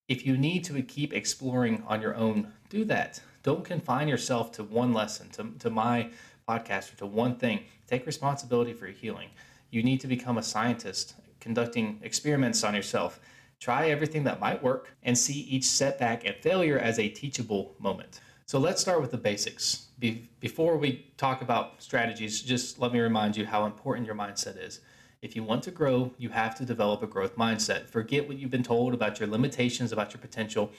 if 0.08 0.26
you 0.26 0.36
need 0.36 0.64
to 0.64 0.82
keep 0.82 1.12
exploring 1.12 1.82
on 1.86 2.00
your 2.00 2.14
own, 2.14 2.52
do 2.68 2.84
that. 2.86 3.20
Don't 3.42 3.64
confine 3.64 4.08
yourself 4.08 4.50
to 4.52 4.64
one 4.64 4.92
lesson, 4.92 5.28
to, 5.30 5.50
to 5.60 5.70
my 5.70 6.10
podcast, 6.48 6.92
or 6.92 6.96
to 6.96 7.06
one 7.06 7.36
thing. 7.36 7.60
Take 7.86 8.06
responsibility 8.06 8.72
for 8.72 8.86
your 8.86 8.96
healing. 8.96 9.28
You 9.70 9.82
need 9.82 10.00
to 10.00 10.06
become 10.06 10.38
a 10.38 10.42
scientist, 10.42 11.14
conducting 11.40 12.00
experiments 12.02 12.64
on 12.64 12.74
yourself 12.74 13.20
Try 13.60 13.88
everything 13.88 14.24
that 14.24 14.38
might 14.38 14.62
work 14.62 14.94
and 15.02 15.18
see 15.18 15.40
each 15.40 15.64
setback 15.64 16.24
and 16.24 16.36
failure 16.36 16.78
as 16.78 16.98
a 16.98 17.08
teachable 17.08 17.74
moment. 17.78 18.20
So 18.46 18.58
let's 18.58 18.80
start 18.80 19.00
with 19.00 19.10
the 19.10 19.18
basics. 19.18 19.86
Be- 19.98 20.28
before 20.40 20.76
we 20.76 21.06
talk 21.16 21.42
about 21.42 21.82
strategies, 21.82 22.40
just 22.40 22.78
let 22.78 22.92
me 22.92 23.00
remind 23.00 23.36
you 23.36 23.44
how 23.44 23.66
important 23.66 24.06
your 24.06 24.14
mindset 24.14 24.62
is. 24.64 24.80
If 25.20 25.35
you 25.35 25.42
want 25.42 25.64
to 25.64 25.72
grow, 25.72 26.12
you 26.16 26.28
have 26.28 26.54
to 26.59 26.64
develop 26.64 27.02
a 27.02 27.09
growth 27.09 27.35
mindset. 27.35 27.88
Forget 27.88 28.28
what 28.28 28.38
you've 28.38 28.52
been 28.52 28.62
told 28.62 28.94
about 28.94 29.18
your 29.18 29.28
limitations, 29.28 29.90
about 29.90 30.14
your 30.14 30.20
potential. 30.20 30.70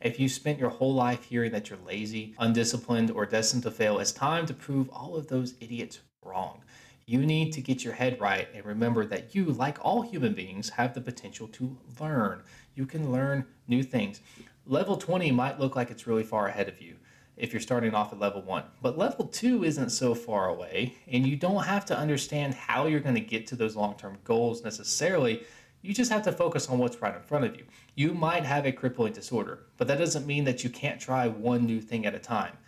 If 0.00 0.20
you 0.20 0.28
spent 0.28 0.60
your 0.60 0.70
whole 0.70 0.94
life 0.94 1.24
hearing 1.24 1.50
that 1.50 1.68
you're 1.68 1.80
lazy, 1.84 2.32
undisciplined, 2.38 3.10
or 3.10 3.26
destined 3.26 3.64
to 3.64 3.72
fail, 3.72 3.98
it's 3.98 4.12
time 4.12 4.46
to 4.46 4.54
prove 4.54 4.88
all 4.90 5.16
of 5.16 5.26
those 5.26 5.54
idiots 5.58 5.98
wrong. 6.22 6.62
You 7.06 7.26
need 7.26 7.52
to 7.54 7.60
get 7.60 7.82
your 7.82 7.94
head 7.94 8.20
right 8.20 8.46
and 8.54 8.64
remember 8.64 9.04
that 9.06 9.34
you, 9.34 9.46
like 9.46 9.84
all 9.84 10.02
human 10.02 10.32
beings, 10.32 10.68
have 10.70 10.94
the 10.94 11.00
potential 11.00 11.48
to 11.48 11.76
learn. 11.98 12.44
You 12.76 12.86
can 12.86 13.10
learn 13.10 13.46
new 13.66 13.82
things. 13.82 14.20
Level 14.64 14.96
20 14.96 15.32
might 15.32 15.58
look 15.58 15.74
like 15.74 15.90
it's 15.90 16.06
really 16.06 16.22
far 16.22 16.46
ahead 16.46 16.68
of 16.68 16.80
you 16.80 16.94
if 17.38 17.52
you're 17.52 17.60
starting 17.60 17.94
off 17.94 18.12
at 18.12 18.18
level 18.18 18.42
1, 18.42 18.64
but 18.82 18.98
level 18.98 19.26
2 19.26 19.64
isn't 19.64 19.90
so 19.90 20.14
far 20.14 20.48
away, 20.48 20.94
and 21.06 21.26
you 21.26 21.36
don't 21.36 21.64
have 21.64 21.84
to 21.86 21.98
understand 21.98 22.54
how 22.54 22.86
you're 22.86 23.00
going 23.00 23.14
to 23.14 23.20
get 23.20 23.46
to 23.48 23.56
those 23.56 23.76
long 23.76 23.94
term 23.96 24.18
goals 24.24 24.64
necessarily. 24.64 25.42
You 25.82 25.94
just 25.94 26.10
have 26.10 26.22
to 26.22 26.32
focus 26.32 26.68
on 26.68 26.78
what's 26.78 27.00
right 27.00 27.14
in 27.14 27.22
front 27.22 27.44
of 27.44 27.56
you. 27.56 27.64
You 27.94 28.12
might 28.12 28.44
have 28.44 28.66
a 28.66 28.72
crippling 28.72 29.12
disorder, 29.12 29.60
but 29.76 29.86
that 29.88 29.98
doesn't 29.98 30.26
mean 30.26 30.44
that 30.44 30.64
you 30.64 30.70
can't 30.70 31.00
try 31.00 31.28
one 31.28 31.64
new 31.64 31.80
thing 31.80 32.06
at 32.06 32.14
a 32.14 32.18
time 32.18 32.58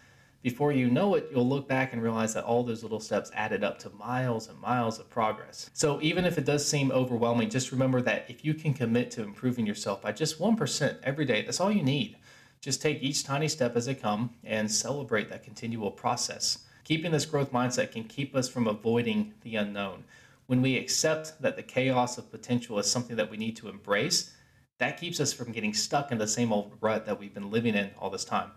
before 0.43 0.73
you 0.73 0.89
know 0.89 1.15
it, 1.15 1.29
you'll 1.31 1.49
look 1.49 1.69
back 1.69 1.93
and 1.93 2.03
realize 2.03 2.33
that 2.35 2.45
all 2.45 2.63
those 2.63 2.83
little 2.83 3.01
steps 3.01 3.31
added 3.35 3.63
up 3.63 3.79
to 3.81 3.91
miles 3.91 4.49
and 4.49 4.59
miles 4.59 4.99
of 4.99 5.11
progress. 5.11 5.71
So 5.75 6.01
even 6.01 6.25
if 6.25 6.39
it 6.39 6.47
does 6.47 6.67
seem 6.67 6.91
overwhelming, 6.91 7.51
just 7.51 7.73
remember 7.73 8.01
that 8.03 8.25
if 8.29 8.45
you 8.45 8.55
can 8.55 8.73
commit 8.73 9.11
to 9.13 9.23
improving 9.23 9.67
yourself 9.67 10.01
by 10.01 10.13
just 10.13 10.39
1% 10.39 10.99
every 11.03 11.25
day, 11.27 11.43
that's 11.43 11.61
all 11.61 11.71
you 11.71 11.83
need. 11.83 12.17
Just 12.61 12.83
take 12.83 13.03
each 13.03 13.25
tiny 13.25 13.49
step 13.49 13.75
as 13.75 13.87
they 13.87 13.95
come 13.95 14.31
and 14.45 14.71
celebrate 14.71 15.31
that 15.31 15.43
continual 15.43 15.91
process. 15.91 16.59
Keeping 16.85 17.11
this 17.11 17.25
growth 17.25 17.53
mindset 17.53 17.91
can 17.91 18.05
keep 18.05 18.35
us 18.35 18.51
from 18.51 18.67
avoiding 18.67 19.33
the 19.41 19.57
unknown. 19.57 20.05
When 20.47 20.61
we 20.61 20.77
accept 20.77 21.41
that 21.41 21.57
the 21.57 21.63
chaos 21.63 22.19
of 22.19 22.31
potential 22.31 22.79
is 22.79 22.91
something 22.91 23.17
that 23.17 23.31
we 23.31 23.39
need 23.39 23.57
to 23.57 23.69
embrace, 23.69 24.33
that 24.77 25.01
keeps 25.01 25.21
us 25.21 25.33
from 25.33 25.53
getting 25.53 25.73
stuck 25.73 26.13
in 26.13 26.19
the 26.19 26.27
same 26.27 26.53
old 26.53 26.73
rut 26.83 27.07
that 27.07 27.19
we've 27.19 27.33
been 27.33 27.51
living 27.51 27.75
in 27.75 27.91
all 27.99 28.11
this 28.11 28.25
time. 28.25 28.51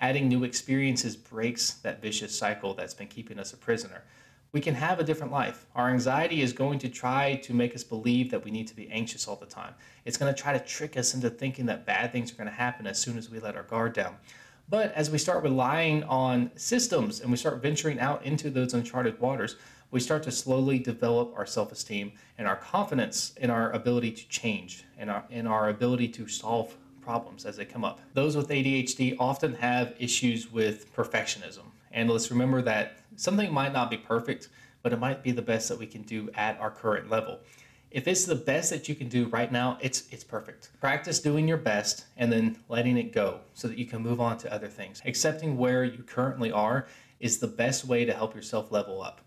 Adding 0.00 0.28
new 0.28 0.42
experiences 0.42 1.16
breaks 1.16 1.74
that 1.74 2.02
vicious 2.02 2.36
cycle 2.36 2.74
that's 2.74 2.94
been 2.94 3.06
keeping 3.06 3.38
us 3.38 3.52
a 3.52 3.56
prisoner. 3.56 4.02
We 4.54 4.60
can 4.60 4.76
have 4.76 5.00
a 5.00 5.02
different 5.02 5.32
life. 5.32 5.66
Our 5.74 5.90
anxiety 5.90 6.40
is 6.40 6.52
going 6.52 6.78
to 6.78 6.88
try 6.88 7.34
to 7.42 7.52
make 7.52 7.74
us 7.74 7.82
believe 7.82 8.30
that 8.30 8.44
we 8.44 8.52
need 8.52 8.68
to 8.68 8.76
be 8.76 8.88
anxious 8.88 9.26
all 9.26 9.34
the 9.34 9.46
time. 9.46 9.74
It's 10.04 10.16
going 10.16 10.32
to 10.32 10.40
try 10.40 10.52
to 10.52 10.64
trick 10.64 10.96
us 10.96 11.12
into 11.12 11.28
thinking 11.28 11.66
that 11.66 11.84
bad 11.84 12.12
things 12.12 12.30
are 12.30 12.36
going 12.36 12.48
to 12.48 12.54
happen 12.54 12.86
as 12.86 12.96
soon 12.96 13.18
as 13.18 13.28
we 13.28 13.40
let 13.40 13.56
our 13.56 13.64
guard 13.64 13.94
down. 13.94 14.14
But 14.68 14.92
as 14.92 15.10
we 15.10 15.18
start 15.18 15.42
relying 15.42 16.04
on 16.04 16.52
systems 16.54 17.20
and 17.20 17.32
we 17.32 17.36
start 17.36 17.62
venturing 17.62 17.98
out 17.98 18.24
into 18.24 18.48
those 18.48 18.74
uncharted 18.74 19.20
waters, 19.20 19.56
we 19.90 19.98
start 19.98 20.22
to 20.22 20.30
slowly 20.30 20.78
develop 20.78 21.34
our 21.36 21.46
self 21.46 21.72
esteem 21.72 22.12
and 22.38 22.46
our 22.46 22.56
confidence 22.56 23.32
in 23.38 23.50
our 23.50 23.72
ability 23.72 24.12
to 24.12 24.28
change 24.28 24.84
and 24.96 25.10
our, 25.10 25.24
in 25.30 25.48
our 25.48 25.70
ability 25.70 26.06
to 26.10 26.28
solve 26.28 26.76
problems 27.00 27.44
as 27.44 27.56
they 27.56 27.64
come 27.64 27.84
up. 27.84 27.98
Those 28.12 28.36
with 28.36 28.50
ADHD 28.50 29.16
often 29.18 29.54
have 29.56 29.96
issues 29.98 30.52
with 30.52 30.94
perfectionism. 30.94 31.64
And 31.94 32.10
let's 32.10 32.30
remember 32.30 32.60
that 32.62 32.98
something 33.16 33.52
might 33.52 33.72
not 33.72 33.90
be 33.90 33.96
perfect, 33.96 34.48
but 34.82 34.92
it 34.92 34.98
might 34.98 35.22
be 35.22 35.32
the 35.32 35.42
best 35.42 35.68
that 35.68 35.78
we 35.78 35.86
can 35.86 36.02
do 36.02 36.30
at 36.34 36.58
our 36.60 36.70
current 36.70 37.10
level. 37.10 37.40
If 37.90 38.08
it's 38.08 38.24
the 38.24 38.34
best 38.34 38.70
that 38.70 38.88
you 38.88 38.96
can 38.96 39.08
do 39.08 39.28
right 39.28 39.52
now, 39.52 39.78
it's 39.80 40.08
it's 40.10 40.24
perfect. 40.24 40.70
Practice 40.80 41.20
doing 41.20 41.46
your 41.46 41.58
best 41.58 42.06
and 42.16 42.32
then 42.32 42.58
letting 42.68 42.96
it 42.96 43.12
go 43.12 43.40
so 43.54 43.68
that 43.68 43.78
you 43.78 43.86
can 43.86 44.02
move 44.02 44.20
on 44.20 44.36
to 44.38 44.52
other 44.52 44.66
things. 44.66 45.00
Accepting 45.04 45.56
where 45.56 45.84
you 45.84 46.02
currently 46.02 46.50
are 46.50 46.88
is 47.20 47.38
the 47.38 47.46
best 47.46 47.84
way 47.84 48.04
to 48.04 48.12
help 48.12 48.34
yourself 48.34 48.72
level 48.72 49.00
up. 49.00 49.20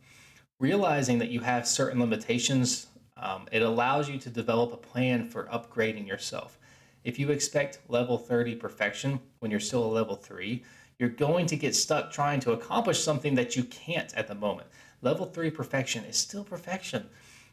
Realizing 0.59 1.17
that 1.19 1.29
you 1.29 1.39
have 1.39 1.65
certain 1.65 1.99
limitations, 1.99 2.87
um, 3.15 3.47
it 3.51 3.61
allows 3.61 4.09
you 4.09 4.19
to 4.19 4.29
develop 4.29 4.73
a 4.73 4.77
plan 4.77 5.23
for 5.23 5.45
upgrading 5.45 6.05
yourself. 6.05 6.59
If 7.05 7.17
you 7.17 7.29
expect 7.29 7.79
level 7.87 8.17
30 8.17 8.55
perfection 8.55 9.21
when 9.39 9.49
you're 9.49 9.61
still 9.61 9.85
a 9.85 9.87
level 9.87 10.15
3, 10.17 10.61
you're 10.99 11.09
going 11.09 11.45
to 11.45 11.55
get 11.55 11.75
stuck 11.75 12.11
trying 12.11 12.39
to 12.39 12.51
accomplish 12.51 13.03
something 13.03 13.35
that 13.35 13.55
you 13.55 13.63
can't 13.63 14.13
at 14.15 14.27
the 14.27 14.35
moment. 14.35 14.67
Level 15.01 15.25
3 15.25 15.51
perfection 15.51 16.03
is 16.05 16.17
still 16.17 16.43
perfection. 16.43 17.07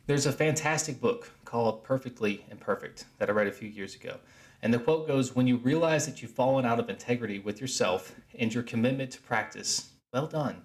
There's 0.06 0.26
a 0.26 0.32
fantastic 0.32 1.00
book 1.00 1.30
called 1.44 1.84
Perfectly 1.84 2.44
Imperfect 2.50 3.04
that 3.18 3.28
I 3.28 3.32
read 3.32 3.46
a 3.46 3.52
few 3.52 3.68
years 3.68 3.94
ago. 3.94 4.16
And 4.62 4.72
the 4.72 4.78
quote 4.78 5.06
goes 5.06 5.34
When 5.34 5.46
you 5.46 5.58
realize 5.58 6.06
that 6.06 6.22
you've 6.22 6.30
fallen 6.30 6.64
out 6.64 6.80
of 6.80 6.88
integrity 6.88 7.38
with 7.38 7.60
yourself 7.60 8.14
and 8.38 8.52
your 8.52 8.62
commitment 8.62 9.10
to 9.12 9.20
practice, 9.20 9.90
well 10.12 10.26
done. 10.26 10.62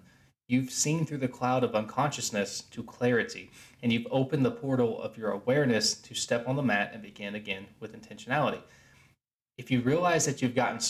You've 0.48 0.70
seen 0.70 1.06
through 1.06 1.18
the 1.18 1.28
cloud 1.28 1.62
of 1.62 1.74
unconsciousness 1.74 2.62
to 2.62 2.82
clarity, 2.82 3.50
and 3.82 3.92
you've 3.92 4.08
opened 4.10 4.44
the 4.44 4.50
portal 4.50 5.00
of 5.00 5.16
your 5.16 5.30
awareness 5.30 5.94
to 5.94 6.14
step 6.14 6.48
on 6.48 6.56
the 6.56 6.62
mat 6.62 6.90
and 6.92 7.02
begin 7.02 7.34
again 7.34 7.66
with 7.78 7.94
intentionality 7.94 8.62
if 9.60 9.70
you 9.70 9.82
realize 9.82 10.24
that 10.24 10.40
you've 10.40 10.54
gotten 10.54 10.80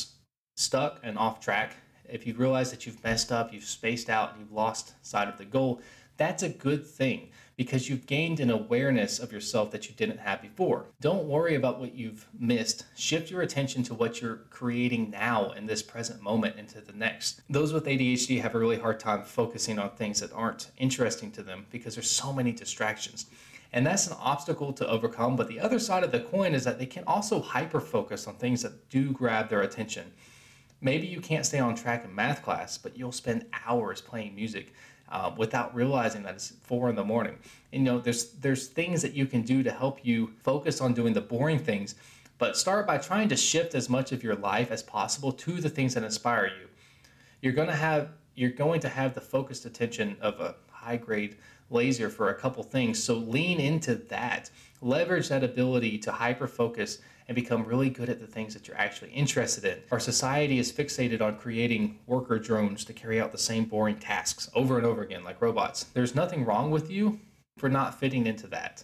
stuck 0.60 1.00
and 1.02 1.16
off 1.18 1.40
track, 1.40 1.76
if 2.08 2.26
you 2.26 2.34
realize 2.34 2.70
that 2.70 2.86
you've 2.86 3.02
messed 3.02 3.32
up, 3.32 3.52
you've 3.52 3.64
spaced 3.64 4.10
out, 4.10 4.34
you've 4.38 4.52
lost 4.52 4.94
sight 5.02 5.28
of 5.28 5.38
the 5.38 5.44
goal, 5.44 5.80
That's 6.16 6.42
a 6.42 6.50
good 6.50 6.86
thing 6.86 7.30
because 7.56 7.88
you've 7.88 8.06
gained 8.06 8.40
an 8.40 8.50
awareness 8.50 9.18
of 9.18 9.32
yourself 9.32 9.70
that 9.70 9.88
you 9.88 9.94
didn't 9.94 10.18
have 10.18 10.42
before. 10.42 10.86
Don't 11.00 11.26
worry 11.26 11.54
about 11.54 11.78
what 11.78 11.94
you've 11.94 12.26
missed. 12.38 12.84
Shift 12.96 13.30
your 13.30 13.42
attention 13.42 13.82
to 13.84 13.94
what 13.94 14.20
you're 14.20 14.42
creating 14.50 15.10
now 15.10 15.50
in 15.52 15.66
this 15.66 15.82
present 15.82 16.22
moment 16.22 16.58
into 16.58 16.80
the 16.80 16.92
next. 16.92 17.40
Those 17.48 17.72
with 17.72 17.86
ADHD 17.86 18.40
have 18.40 18.54
a 18.54 18.58
really 18.58 18.78
hard 18.78 19.00
time 19.00 19.22
focusing 19.22 19.78
on 19.78 19.90
things 19.90 20.20
that 20.20 20.32
aren't 20.32 20.70
interesting 20.78 21.30
to 21.32 21.42
them 21.42 21.66
because 21.70 21.94
there's 21.94 22.10
so 22.10 22.32
many 22.32 22.52
distractions. 22.52 23.26
And 23.72 23.86
that's 23.86 24.06
an 24.06 24.16
obstacle 24.18 24.72
to 24.74 24.88
overcome. 24.88 25.36
But 25.36 25.48
the 25.48 25.60
other 25.60 25.78
side 25.78 26.02
of 26.02 26.12
the 26.12 26.20
coin 26.20 26.54
is 26.54 26.64
that 26.64 26.78
they 26.78 26.86
can 26.86 27.04
also 27.06 27.40
hyper 27.40 27.80
focus 27.80 28.26
on 28.26 28.34
things 28.34 28.62
that 28.62 28.88
do 28.88 29.12
grab 29.12 29.48
their 29.48 29.62
attention. 29.62 30.10
Maybe 30.80 31.06
you 31.06 31.20
can't 31.20 31.44
stay 31.44 31.58
on 31.58 31.74
track 31.74 32.04
in 32.04 32.14
math 32.14 32.42
class, 32.42 32.78
but 32.78 32.96
you'll 32.96 33.12
spend 33.12 33.44
hours 33.66 34.00
playing 34.00 34.34
music 34.34 34.72
uh, 35.10 35.32
without 35.36 35.74
realizing 35.74 36.22
that 36.22 36.34
it's 36.34 36.52
four 36.62 36.88
in 36.88 36.94
the 36.94 37.04
morning. 37.04 37.38
And, 37.72 37.82
you 37.82 37.92
know, 37.92 37.98
there's 37.98 38.30
there's 38.32 38.68
things 38.68 39.02
that 39.02 39.12
you 39.12 39.26
can 39.26 39.42
do 39.42 39.62
to 39.62 39.70
help 39.70 40.04
you 40.04 40.32
focus 40.42 40.80
on 40.80 40.94
doing 40.94 41.12
the 41.12 41.20
boring 41.20 41.58
things, 41.58 41.96
but 42.38 42.56
start 42.56 42.86
by 42.86 42.98
trying 42.98 43.28
to 43.28 43.36
shift 43.36 43.74
as 43.74 43.88
much 43.88 44.12
of 44.12 44.22
your 44.22 44.36
life 44.36 44.70
as 44.70 44.82
possible 44.82 45.32
to 45.32 45.60
the 45.60 45.68
things 45.68 45.94
that 45.94 46.04
inspire 46.04 46.46
you. 46.46 46.68
You're 47.42 47.52
gonna 47.52 47.76
have 47.76 48.10
you're 48.34 48.50
going 48.50 48.80
to 48.80 48.88
have 48.88 49.14
the 49.14 49.20
focused 49.20 49.66
attention 49.66 50.16
of 50.20 50.40
a 50.40 50.54
high 50.70 50.96
grade 50.96 51.36
laser 51.68 52.08
for 52.08 52.30
a 52.30 52.34
couple 52.34 52.62
things. 52.62 53.02
So 53.02 53.14
lean 53.14 53.60
into 53.60 53.94
that. 53.94 54.50
Leverage 54.80 55.28
that 55.28 55.44
ability 55.44 55.98
to 55.98 56.12
hyper 56.12 56.48
focus 56.48 56.98
and 57.30 57.36
become 57.36 57.64
really 57.64 57.88
good 57.88 58.08
at 58.08 58.18
the 58.18 58.26
things 58.26 58.54
that 58.54 58.66
you're 58.66 58.76
actually 58.76 59.12
interested 59.12 59.64
in. 59.64 59.78
Our 59.92 60.00
society 60.00 60.58
is 60.58 60.72
fixated 60.72 61.20
on 61.22 61.38
creating 61.38 62.00
worker 62.04 62.40
drones 62.40 62.84
to 62.86 62.92
carry 62.92 63.20
out 63.20 63.30
the 63.30 63.38
same 63.38 63.66
boring 63.66 64.00
tasks 64.00 64.50
over 64.52 64.76
and 64.76 64.84
over 64.84 65.02
again, 65.02 65.22
like 65.22 65.40
robots. 65.40 65.84
There's 65.94 66.16
nothing 66.16 66.44
wrong 66.44 66.72
with 66.72 66.90
you 66.90 67.20
for 67.56 67.68
not 67.68 68.00
fitting 68.00 68.26
into 68.26 68.48
that. 68.48 68.82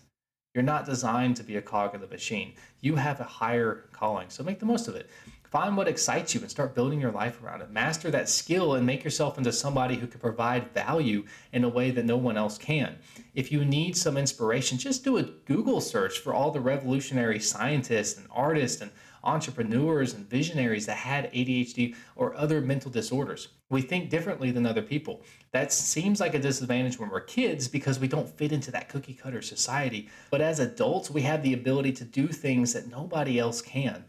You're 0.55 0.63
not 0.63 0.87
designed 0.87 1.35
to 1.39 1.43
be 1.43 1.57
a 1.57 1.61
cog 1.61 1.97
of 1.97 2.01
the 2.01 2.07
machine. 2.07 2.53
You 2.81 2.95
have 2.95 3.19
a 3.19 3.25
higher 3.25 3.89
calling, 3.91 4.31
so 4.31 4.45
make 4.45 4.61
the 4.61 4.65
most 4.65 4.87
of 4.87 4.95
it. 4.95 5.11
Find 5.57 5.75
what 5.75 5.88
excites 5.88 6.35
you 6.35 6.42
and 6.42 6.51
start 6.51 6.75
building 6.75 7.01
your 7.01 7.12
life 7.12 7.42
around 7.42 7.62
it. 7.62 7.71
Master 7.71 8.11
that 8.11 8.29
skill 8.29 8.75
and 8.75 8.85
make 8.85 9.03
yourself 9.03 9.38
into 9.38 9.51
somebody 9.51 9.97
who 9.97 10.07
can 10.07 10.21
provide 10.21 10.71
value 10.75 11.25
in 11.51 11.64
a 11.64 11.69
way 11.71 11.90
that 11.92 12.05
no 12.05 12.19
one 12.19 12.37
else 12.37 12.59
can. 12.59 12.99
If 13.35 13.51
you 13.51 13.64
need 13.64 13.97
some 13.97 14.19
inspiration, 14.19 14.77
just 14.77 15.03
do 15.03 15.16
a 15.16 15.23
Google 15.23 15.81
search 15.81 16.19
for 16.19 16.35
all 16.35 16.51
the 16.51 16.61
revolutionary 16.61 17.40
scientists 17.40 18.19
and 18.19 18.27
artists 18.31 18.83
and 18.83 18.90
entrepreneurs 19.25 20.12
and 20.12 20.29
visionaries 20.29 20.85
that 20.85 20.99
had 20.99 21.33
ADHD 21.33 21.95
or 22.16 22.37
other 22.37 22.61
mental 22.61 22.90
disorders. 22.90 23.49
We 23.71 23.81
think 23.81 24.11
differently 24.11 24.51
than 24.51 24.66
other 24.66 24.83
people. 24.83 25.23
That 25.53 25.73
seems 25.73 26.21
like 26.21 26.35
a 26.35 26.38
disadvantage 26.38 26.99
when 26.99 27.09
we're 27.09 27.23
kids 27.23 27.66
because 27.66 27.99
we 27.99 28.09
don't 28.09 28.29
fit 28.29 28.53
into 28.53 28.71
that 28.73 28.90
cookie 28.90 29.14
cutter 29.14 29.40
society. 29.40 30.11
But 30.31 30.42
as 30.42 30.61
adults, 30.61 31.11
we 31.11 31.23
have 31.23 31.42
the 31.42 31.55
ability 31.55 31.92
to 31.92 32.05
do 32.05 32.29
things 32.29 32.75
that 32.75 32.88
nobody 32.88 33.38
else 33.38 33.62
can 33.62 34.05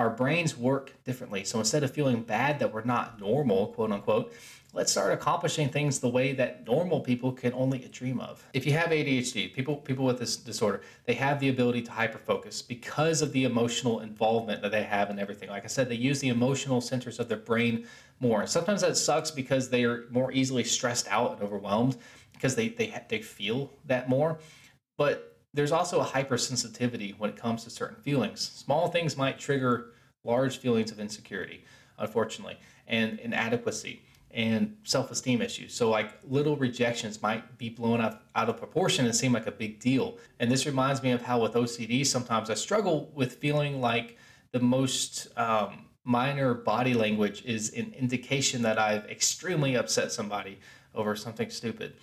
our 0.00 0.08
brains 0.08 0.56
work 0.56 0.94
differently. 1.04 1.44
So 1.44 1.58
instead 1.58 1.84
of 1.84 1.90
feeling 1.90 2.22
bad 2.22 2.58
that 2.60 2.72
we're 2.72 2.84
not 2.84 3.20
normal, 3.20 3.66
quote 3.66 3.92
unquote, 3.92 4.32
let's 4.72 4.90
start 4.90 5.12
accomplishing 5.12 5.68
things 5.68 5.98
the 5.98 6.08
way 6.08 6.32
that 6.32 6.66
normal 6.66 7.02
people 7.02 7.32
can 7.32 7.52
only 7.52 7.80
dream 7.92 8.18
of. 8.18 8.42
If 8.54 8.64
you 8.64 8.72
have 8.72 8.88
ADHD, 8.88 9.52
people 9.52 9.76
people 9.76 10.06
with 10.06 10.18
this 10.18 10.38
disorder, 10.38 10.80
they 11.04 11.12
have 11.14 11.38
the 11.38 11.50
ability 11.50 11.82
to 11.82 11.90
hyperfocus 11.90 12.66
because 12.66 13.20
of 13.20 13.32
the 13.32 13.44
emotional 13.44 14.00
involvement 14.00 14.62
that 14.62 14.70
they 14.70 14.84
have 14.84 15.10
in 15.10 15.18
everything. 15.18 15.50
Like 15.50 15.64
I 15.64 15.68
said, 15.68 15.90
they 15.90 15.96
use 15.96 16.18
the 16.20 16.28
emotional 16.28 16.80
centers 16.80 17.20
of 17.20 17.28
their 17.28 17.36
brain 17.36 17.86
more. 18.20 18.46
Sometimes 18.46 18.80
that 18.80 18.96
sucks 18.96 19.30
because 19.30 19.68
they 19.68 19.84
are 19.84 20.06
more 20.10 20.32
easily 20.32 20.64
stressed 20.64 21.08
out 21.08 21.32
and 21.32 21.42
overwhelmed 21.42 21.98
because 22.32 22.54
they 22.54 22.70
they 22.70 23.04
they 23.10 23.20
feel 23.20 23.70
that 23.84 24.08
more. 24.08 24.38
But 24.96 25.29
there's 25.52 25.72
also 25.72 26.00
a 26.00 26.04
hypersensitivity 26.04 27.18
when 27.18 27.30
it 27.30 27.36
comes 27.36 27.64
to 27.64 27.70
certain 27.70 27.96
feelings. 28.02 28.40
Small 28.40 28.88
things 28.88 29.16
might 29.16 29.38
trigger 29.38 29.92
large 30.24 30.58
feelings 30.58 30.92
of 30.92 31.00
insecurity, 31.00 31.64
unfortunately, 31.98 32.58
and 32.86 33.18
inadequacy 33.18 34.02
and 34.32 34.76
self-esteem 34.84 35.42
issues. 35.42 35.74
So 35.74 35.90
like 35.90 36.12
little 36.28 36.56
rejections 36.56 37.20
might 37.20 37.58
be 37.58 37.68
blown 37.68 38.00
out, 38.00 38.22
out 38.36 38.48
of 38.48 38.58
proportion 38.58 39.04
and 39.06 39.14
seem 39.14 39.32
like 39.32 39.48
a 39.48 39.52
big 39.52 39.80
deal. 39.80 40.18
And 40.38 40.50
this 40.50 40.66
reminds 40.66 41.02
me 41.02 41.10
of 41.10 41.22
how 41.22 41.40
with 41.40 41.54
OCD 41.54 42.06
sometimes 42.06 42.48
I 42.48 42.54
struggle 42.54 43.10
with 43.14 43.34
feeling 43.34 43.80
like 43.80 44.18
the 44.52 44.60
most 44.60 45.36
um, 45.36 45.86
minor 46.04 46.54
body 46.54 46.94
language 46.94 47.44
is 47.44 47.72
an 47.74 47.92
indication 47.98 48.62
that 48.62 48.78
I've 48.78 49.04
extremely 49.06 49.76
upset 49.76 50.12
somebody 50.12 50.60
over 50.94 51.16
something 51.16 51.50
stupid 51.50 51.94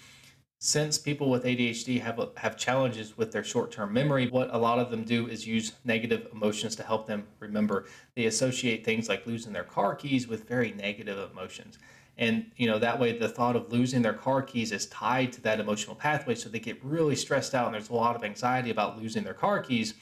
since 0.60 0.98
people 0.98 1.30
with 1.30 1.44
ADHD 1.44 2.02
have 2.02 2.20
have 2.38 2.58
challenges 2.58 3.16
with 3.16 3.32
their 3.32 3.44
short-term 3.44 3.94
memory, 3.94 4.28
what 4.28 4.54
a 4.54 4.58
lot 4.58 4.80
of 4.80 4.90
them 4.90 5.04
do 5.04 5.28
is 5.28 5.46
use 5.46 5.74
negative 5.86 6.28
emotions 6.34 6.76
to 6.78 6.84
help 6.84 7.06
them 7.06 7.28
remember. 7.40 7.86
They 8.16 8.26
associate 8.26 8.84
things 8.84 9.08
like 9.08 9.28
losing 9.28 9.54
their 9.54 9.64
car 9.64 9.96
keys 9.96 10.28
with 10.28 10.48
very 10.48 10.72
negative 10.72 11.32
emotions. 11.32 11.78
And 12.18 12.50
you 12.56 12.66
know 12.66 12.80
that 12.80 13.00
way 13.00 13.16
the 13.16 13.30
thought 13.30 13.56
of 13.56 13.72
losing 13.72 14.02
their 14.02 14.14
car 14.14 14.42
keys 14.42 14.72
is 14.72 14.88
tied 14.88 15.32
to 15.34 15.42
that 15.42 15.60
emotional 15.60 15.96
pathway 15.96 16.34
so 16.34 16.50
they 16.50 16.60
get 16.60 16.84
really 16.84 17.16
stressed 17.16 17.54
out 17.54 17.68
and 17.68 17.76
there's 17.76 17.90
a 17.90 17.94
lot 17.94 18.16
of 18.16 18.24
anxiety 18.24 18.72
about 18.72 19.00
losing 19.00 19.24
their 19.24 19.36
car 19.36 19.62
keys. 19.62 19.94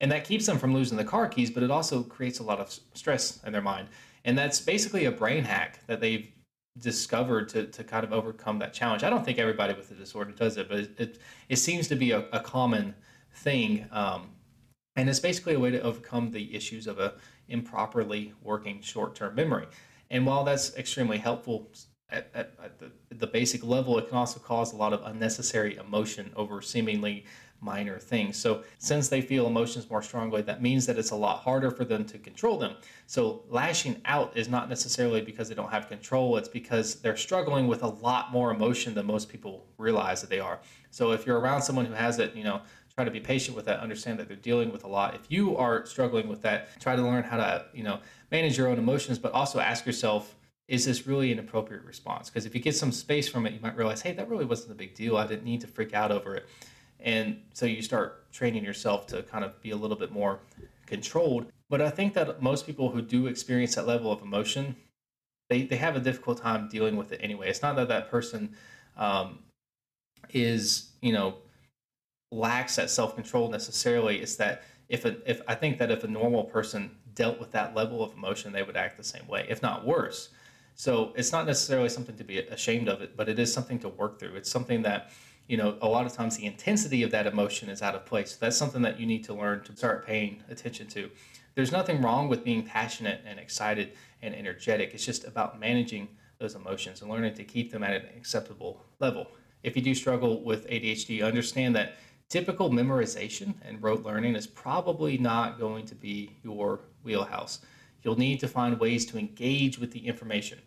And 0.00 0.10
that 0.10 0.24
keeps 0.24 0.46
them 0.46 0.58
from 0.58 0.74
losing 0.74 0.96
the 0.96 1.04
car 1.04 1.28
keys, 1.28 1.50
but 1.50 1.62
it 1.62 1.70
also 1.70 2.02
creates 2.02 2.38
a 2.38 2.42
lot 2.42 2.58
of 2.58 2.74
stress 2.94 3.40
in 3.44 3.52
their 3.52 3.62
mind. 3.62 3.88
And 4.24 4.36
that's 4.36 4.60
basically 4.60 5.04
a 5.04 5.12
brain 5.12 5.44
hack 5.44 5.80
that 5.86 6.00
they've 6.00 6.28
discovered 6.78 7.48
to, 7.50 7.66
to 7.66 7.84
kind 7.84 8.04
of 8.04 8.12
overcome 8.12 8.58
that 8.58 8.72
challenge. 8.72 9.04
I 9.04 9.10
don't 9.10 9.24
think 9.24 9.38
everybody 9.38 9.74
with 9.74 9.88
the 9.88 9.94
disorder 9.94 10.32
does 10.32 10.56
it, 10.56 10.68
but 10.68 10.78
it, 10.78 10.90
it, 10.98 11.18
it 11.48 11.56
seems 11.56 11.88
to 11.88 11.96
be 11.96 12.10
a, 12.10 12.26
a 12.32 12.40
common 12.40 12.94
thing. 13.32 13.86
Um, 13.92 14.30
and 14.96 15.08
it's 15.08 15.20
basically 15.20 15.54
a 15.54 15.60
way 15.60 15.70
to 15.70 15.80
overcome 15.82 16.30
the 16.30 16.54
issues 16.54 16.86
of 16.86 16.98
a 16.98 17.14
improperly 17.48 18.32
working 18.42 18.80
short-term 18.80 19.34
memory. 19.34 19.66
And 20.10 20.26
while 20.26 20.44
that's 20.44 20.76
extremely 20.76 21.18
helpful 21.18 21.70
at, 22.10 22.30
at, 22.34 22.52
at 22.62 22.78
the, 22.78 22.92
the 23.14 23.26
basic 23.26 23.64
level, 23.64 23.98
it 23.98 24.08
can 24.08 24.16
also 24.16 24.40
cause 24.40 24.72
a 24.72 24.76
lot 24.76 24.92
of 24.92 25.02
unnecessary 25.04 25.76
emotion 25.76 26.32
over 26.36 26.60
seemingly 26.62 27.24
minor 27.64 27.98
things. 27.98 28.36
So, 28.36 28.62
since 28.78 29.08
they 29.08 29.20
feel 29.20 29.46
emotions 29.46 29.88
more 29.90 30.02
strongly, 30.02 30.42
that 30.42 30.62
means 30.62 30.86
that 30.86 30.98
it's 30.98 31.10
a 31.10 31.16
lot 31.16 31.40
harder 31.40 31.70
for 31.70 31.84
them 31.84 32.04
to 32.04 32.18
control 32.18 32.58
them. 32.58 32.76
So, 33.06 33.42
lashing 33.48 34.00
out 34.04 34.36
is 34.36 34.48
not 34.48 34.68
necessarily 34.68 35.22
because 35.22 35.48
they 35.48 35.54
don't 35.54 35.70
have 35.70 35.88
control, 35.88 36.36
it's 36.36 36.48
because 36.48 36.96
they're 36.96 37.16
struggling 37.16 37.66
with 37.66 37.82
a 37.82 37.88
lot 37.88 38.30
more 38.30 38.50
emotion 38.50 38.94
than 38.94 39.06
most 39.06 39.28
people 39.28 39.66
realize 39.78 40.20
that 40.20 40.30
they 40.30 40.40
are. 40.40 40.60
So, 40.90 41.12
if 41.12 41.26
you're 41.26 41.40
around 41.40 41.62
someone 41.62 41.86
who 41.86 41.94
has 41.94 42.18
it, 42.18 42.36
you 42.36 42.44
know, 42.44 42.60
try 42.94 43.04
to 43.04 43.10
be 43.10 43.20
patient 43.20 43.56
with 43.56 43.64
that, 43.64 43.80
understand 43.80 44.18
that 44.18 44.28
they're 44.28 44.36
dealing 44.36 44.70
with 44.70 44.84
a 44.84 44.88
lot. 44.88 45.14
If 45.14 45.22
you 45.28 45.56
are 45.56 45.84
struggling 45.86 46.28
with 46.28 46.42
that, 46.42 46.80
try 46.80 46.94
to 46.94 47.02
learn 47.02 47.24
how 47.24 47.38
to, 47.38 47.66
you 47.72 47.82
know, 47.82 47.98
manage 48.30 48.56
your 48.56 48.68
own 48.68 48.78
emotions, 48.78 49.18
but 49.18 49.32
also 49.32 49.58
ask 49.58 49.84
yourself, 49.86 50.36
is 50.68 50.86
this 50.86 51.06
really 51.06 51.30
an 51.32 51.38
appropriate 51.38 51.84
response? 51.84 52.30
Because 52.30 52.46
if 52.46 52.54
you 52.54 52.60
get 52.60 52.74
some 52.74 52.92
space 52.92 53.28
from 53.28 53.46
it, 53.46 53.52
you 53.52 53.60
might 53.60 53.76
realize, 53.76 54.00
hey, 54.00 54.12
that 54.12 54.28
really 54.28 54.44
wasn't 54.44 54.72
a 54.72 54.74
big 54.74 54.94
deal. 54.94 55.16
I 55.16 55.26
didn't 55.26 55.44
need 55.44 55.60
to 55.60 55.66
freak 55.66 55.92
out 55.92 56.10
over 56.10 56.36
it. 56.36 56.46
And 57.04 57.42
so 57.52 57.66
you 57.66 57.82
start 57.82 58.32
training 58.32 58.64
yourself 58.64 59.06
to 59.08 59.22
kind 59.22 59.44
of 59.44 59.60
be 59.62 59.70
a 59.70 59.76
little 59.76 59.96
bit 59.96 60.10
more 60.10 60.40
controlled. 60.86 61.46
But 61.68 61.80
I 61.80 61.90
think 61.90 62.14
that 62.14 62.42
most 62.42 62.66
people 62.66 62.90
who 62.90 63.02
do 63.02 63.26
experience 63.26 63.74
that 63.74 63.86
level 63.86 64.10
of 64.10 64.22
emotion, 64.22 64.74
they, 65.50 65.62
they 65.62 65.76
have 65.76 65.96
a 65.96 66.00
difficult 66.00 66.38
time 66.40 66.68
dealing 66.68 66.96
with 66.96 67.12
it 67.12 67.20
anyway. 67.22 67.48
It's 67.48 67.62
not 67.62 67.76
that 67.76 67.88
that 67.88 68.10
person 68.10 68.54
um, 68.96 69.40
is, 70.30 70.90
you 71.02 71.12
know, 71.12 71.36
lacks 72.32 72.76
that 72.76 72.90
self 72.90 73.14
control 73.14 73.48
necessarily. 73.50 74.20
It's 74.20 74.36
that 74.36 74.62
if 74.88 75.04
a, 75.04 75.16
if 75.30 75.42
I 75.46 75.54
think 75.54 75.78
that 75.78 75.90
if 75.90 76.04
a 76.04 76.08
normal 76.08 76.44
person 76.44 76.90
dealt 77.14 77.38
with 77.38 77.52
that 77.52 77.74
level 77.74 78.02
of 78.02 78.12
emotion, 78.14 78.52
they 78.52 78.62
would 78.62 78.76
act 78.76 78.96
the 78.96 79.04
same 79.04 79.26
way, 79.28 79.46
if 79.48 79.62
not 79.62 79.86
worse. 79.86 80.30
So 80.74 81.12
it's 81.16 81.32
not 81.32 81.46
necessarily 81.46 81.88
something 81.88 82.16
to 82.16 82.24
be 82.24 82.38
ashamed 82.38 82.88
of 82.88 83.00
it, 83.00 83.16
but 83.16 83.28
it 83.28 83.38
is 83.38 83.52
something 83.52 83.78
to 83.80 83.88
work 83.88 84.18
through. 84.18 84.34
It's 84.34 84.50
something 84.50 84.82
that 84.82 85.12
you 85.46 85.56
know, 85.56 85.76
a 85.82 85.88
lot 85.88 86.06
of 86.06 86.12
times 86.12 86.36
the 86.36 86.46
intensity 86.46 87.02
of 87.02 87.10
that 87.10 87.26
emotion 87.26 87.68
is 87.68 87.82
out 87.82 87.94
of 87.94 88.06
place. 88.06 88.36
That's 88.36 88.56
something 88.56 88.82
that 88.82 88.98
you 88.98 89.06
need 89.06 89.24
to 89.24 89.34
learn 89.34 89.62
to 89.64 89.76
start 89.76 90.06
paying 90.06 90.42
attention 90.48 90.86
to. 90.88 91.10
There's 91.54 91.70
nothing 91.70 92.00
wrong 92.00 92.28
with 92.28 92.44
being 92.44 92.62
passionate 92.62 93.20
and 93.26 93.38
excited 93.38 93.92
and 94.22 94.34
energetic. 94.34 94.94
It's 94.94 95.04
just 95.04 95.24
about 95.24 95.60
managing 95.60 96.08
those 96.38 96.54
emotions 96.54 97.02
and 97.02 97.10
learning 97.10 97.34
to 97.34 97.44
keep 97.44 97.70
them 97.70 97.82
at 97.82 97.92
an 97.92 98.08
acceptable 98.16 98.84
level. 99.00 99.28
If 99.62 99.76
you 99.76 99.82
do 99.82 99.94
struggle 99.94 100.42
with 100.42 100.68
ADHD, 100.68 101.24
understand 101.24 101.76
that 101.76 101.96
typical 102.28 102.70
memorization 102.70 103.54
and 103.62 103.82
rote 103.82 104.02
learning 104.02 104.34
is 104.34 104.46
probably 104.46 105.18
not 105.18 105.58
going 105.58 105.84
to 105.86 105.94
be 105.94 106.30
your 106.42 106.80
wheelhouse. 107.02 107.60
You'll 108.02 108.18
need 108.18 108.40
to 108.40 108.48
find 108.48 108.78
ways 108.80 109.06
to 109.06 109.18
engage 109.18 109.78
with 109.78 109.92
the 109.92 110.06
information, 110.06 110.58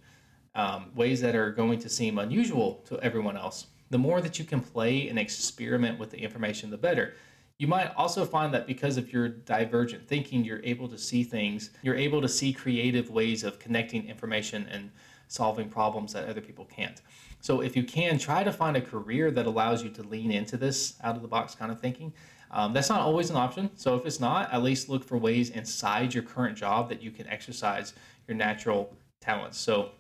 um, 0.55 0.91
ways 0.95 1.19
that 1.21 1.35
are 1.35 1.51
going 1.51 1.79
to 1.79 1.89
seem 1.89 2.17
unusual 2.17 2.83
to 2.87 2.99
everyone 3.01 3.37
else 3.37 3.67
the 3.89 3.97
more 3.97 4.21
that 4.21 4.37
you 4.37 4.45
can 4.45 4.61
play 4.61 5.07
and 5.09 5.17
experiment 5.17 5.99
with 5.99 6.11
the 6.11 6.17
information, 6.17 6.69
the 6.69 6.77
better. 6.77 7.13
You 7.57 7.67
might 7.67 7.91
also 7.95 8.25
find 8.25 8.53
that 8.53 8.67
because 8.67 8.97
of 8.97 9.11
your 9.11 9.27
divergent 9.27 10.07
thinking, 10.07 10.43
you're 10.43 10.63
able 10.63 10.87
to 10.89 10.97
see 10.97 11.23
things, 11.23 11.71
you're 11.81 11.95
able 11.95 12.21
to 12.21 12.27
see 12.27 12.53
creative 12.53 13.09
ways 13.09 13.43
of 13.43 13.57
connecting 13.57 14.07
information 14.07 14.67
and 14.69 14.91
solving 15.27 15.67
problems 15.69 16.13
that 16.13 16.29
other 16.29 16.41
people 16.41 16.65
can't. 16.65 17.01
So 17.41 17.61
if 17.61 17.75
you 17.75 17.83
can, 17.83 18.17
try 18.17 18.43
to 18.43 18.51
find 18.51 18.77
a 18.77 18.81
career 18.81 19.31
that 19.31 19.45
allows 19.45 19.83
you 19.83 19.89
to 19.91 20.03
lean 20.03 20.31
into 20.31 20.57
this 20.57 20.95
out 21.03 21.15
of 21.15 21.21
the 21.21 21.27
box 21.27 21.55
kind 21.55 21.71
of 21.71 21.79
thinking. 21.79 22.13
Um, 22.51 22.73
that's 22.73 22.89
not 22.89 23.01
always 23.01 23.29
an 23.29 23.35
option. 23.35 23.69
So 23.75 23.95
if 23.95 24.05
it's 24.05 24.19
not, 24.19 24.53
at 24.53 24.63
least 24.63 24.89
look 24.89 25.03
for 25.03 25.17
ways 25.17 25.49
inside 25.49 26.13
your 26.13 26.23
current 26.23 26.57
job 26.57 26.89
that 26.89 27.01
you 27.01 27.11
can 27.11 27.27
exercise 27.27 27.93
your 28.27 28.37
natural 28.37 28.95
talents. 29.19 29.57
So 29.57 29.91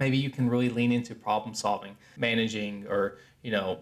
maybe 0.00 0.16
you 0.16 0.30
can 0.30 0.48
really 0.48 0.70
lean 0.70 0.90
into 0.90 1.14
problem 1.14 1.54
solving, 1.54 1.96
managing, 2.16 2.86
or 2.88 3.18
you 3.42 3.52
know, 3.52 3.78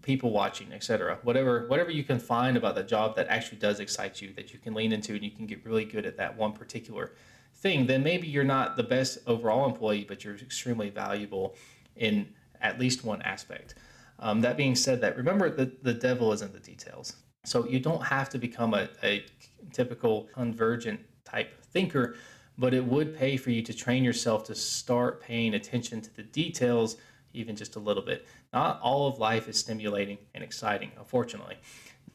people 0.00 0.30
watching, 0.30 0.72
etc. 0.72 1.18
Whatever 1.22 1.66
whatever 1.66 1.90
you 1.90 2.04
can 2.04 2.18
find 2.18 2.56
about 2.56 2.74
the 2.76 2.84
job 2.84 3.16
that 3.16 3.26
actually 3.28 3.58
does 3.58 3.80
excite 3.80 4.22
you, 4.22 4.32
that 4.34 4.52
you 4.52 4.58
can 4.58 4.72
lean 4.72 4.92
into, 4.92 5.12
and 5.14 5.22
you 5.22 5.30
can 5.30 5.46
get 5.46 5.64
really 5.66 5.84
good 5.84 6.06
at 6.06 6.16
that 6.16 6.36
one 6.36 6.52
particular 6.52 7.12
thing. 7.56 7.86
Then 7.86 8.02
maybe 8.02 8.26
you're 8.26 8.44
not 8.44 8.76
the 8.76 8.82
best 8.82 9.18
overall 9.26 9.66
employee, 9.66 10.04
but 10.08 10.24
you're 10.24 10.36
extremely 10.36 10.88
valuable 10.88 11.56
in 11.96 12.28
at 12.60 12.78
least 12.78 13.04
one 13.04 13.20
aspect. 13.22 13.74
Um, 14.18 14.40
that 14.42 14.56
being 14.56 14.76
said, 14.76 15.00
that 15.00 15.16
remember 15.16 15.50
that 15.50 15.82
the 15.82 15.92
devil 15.92 16.32
is 16.32 16.42
in 16.42 16.52
the 16.52 16.60
details. 16.60 17.16
So 17.44 17.66
you 17.66 17.80
don't 17.80 18.04
have 18.04 18.28
to 18.30 18.38
become 18.38 18.72
a, 18.72 18.88
a 19.02 19.24
typical 19.72 20.28
convergent 20.32 21.00
type 21.24 21.50
thinker, 21.64 22.14
but 22.58 22.74
it 22.74 22.84
would 22.84 23.16
pay 23.16 23.36
for 23.36 23.50
you 23.50 23.62
to 23.62 23.74
train 23.74 24.04
yourself 24.04 24.44
to 24.44 24.54
start 24.54 25.22
paying 25.22 25.54
attention 25.54 26.00
to 26.00 26.14
the 26.14 26.22
details 26.22 26.96
even 27.34 27.56
just 27.56 27.76
a 27.76 27.80
little 27.80 28.02
bit. 28.02 28.26
Not 28.52 28.80
all 28.82 29.08
of 29.08 29.18
life 29.18 29.48
is 29.48 29.58
stimulating 29.58 30.18
and 30.34 30.44
exciting, 30.44 30.92
unfortunately. 30.98 31.56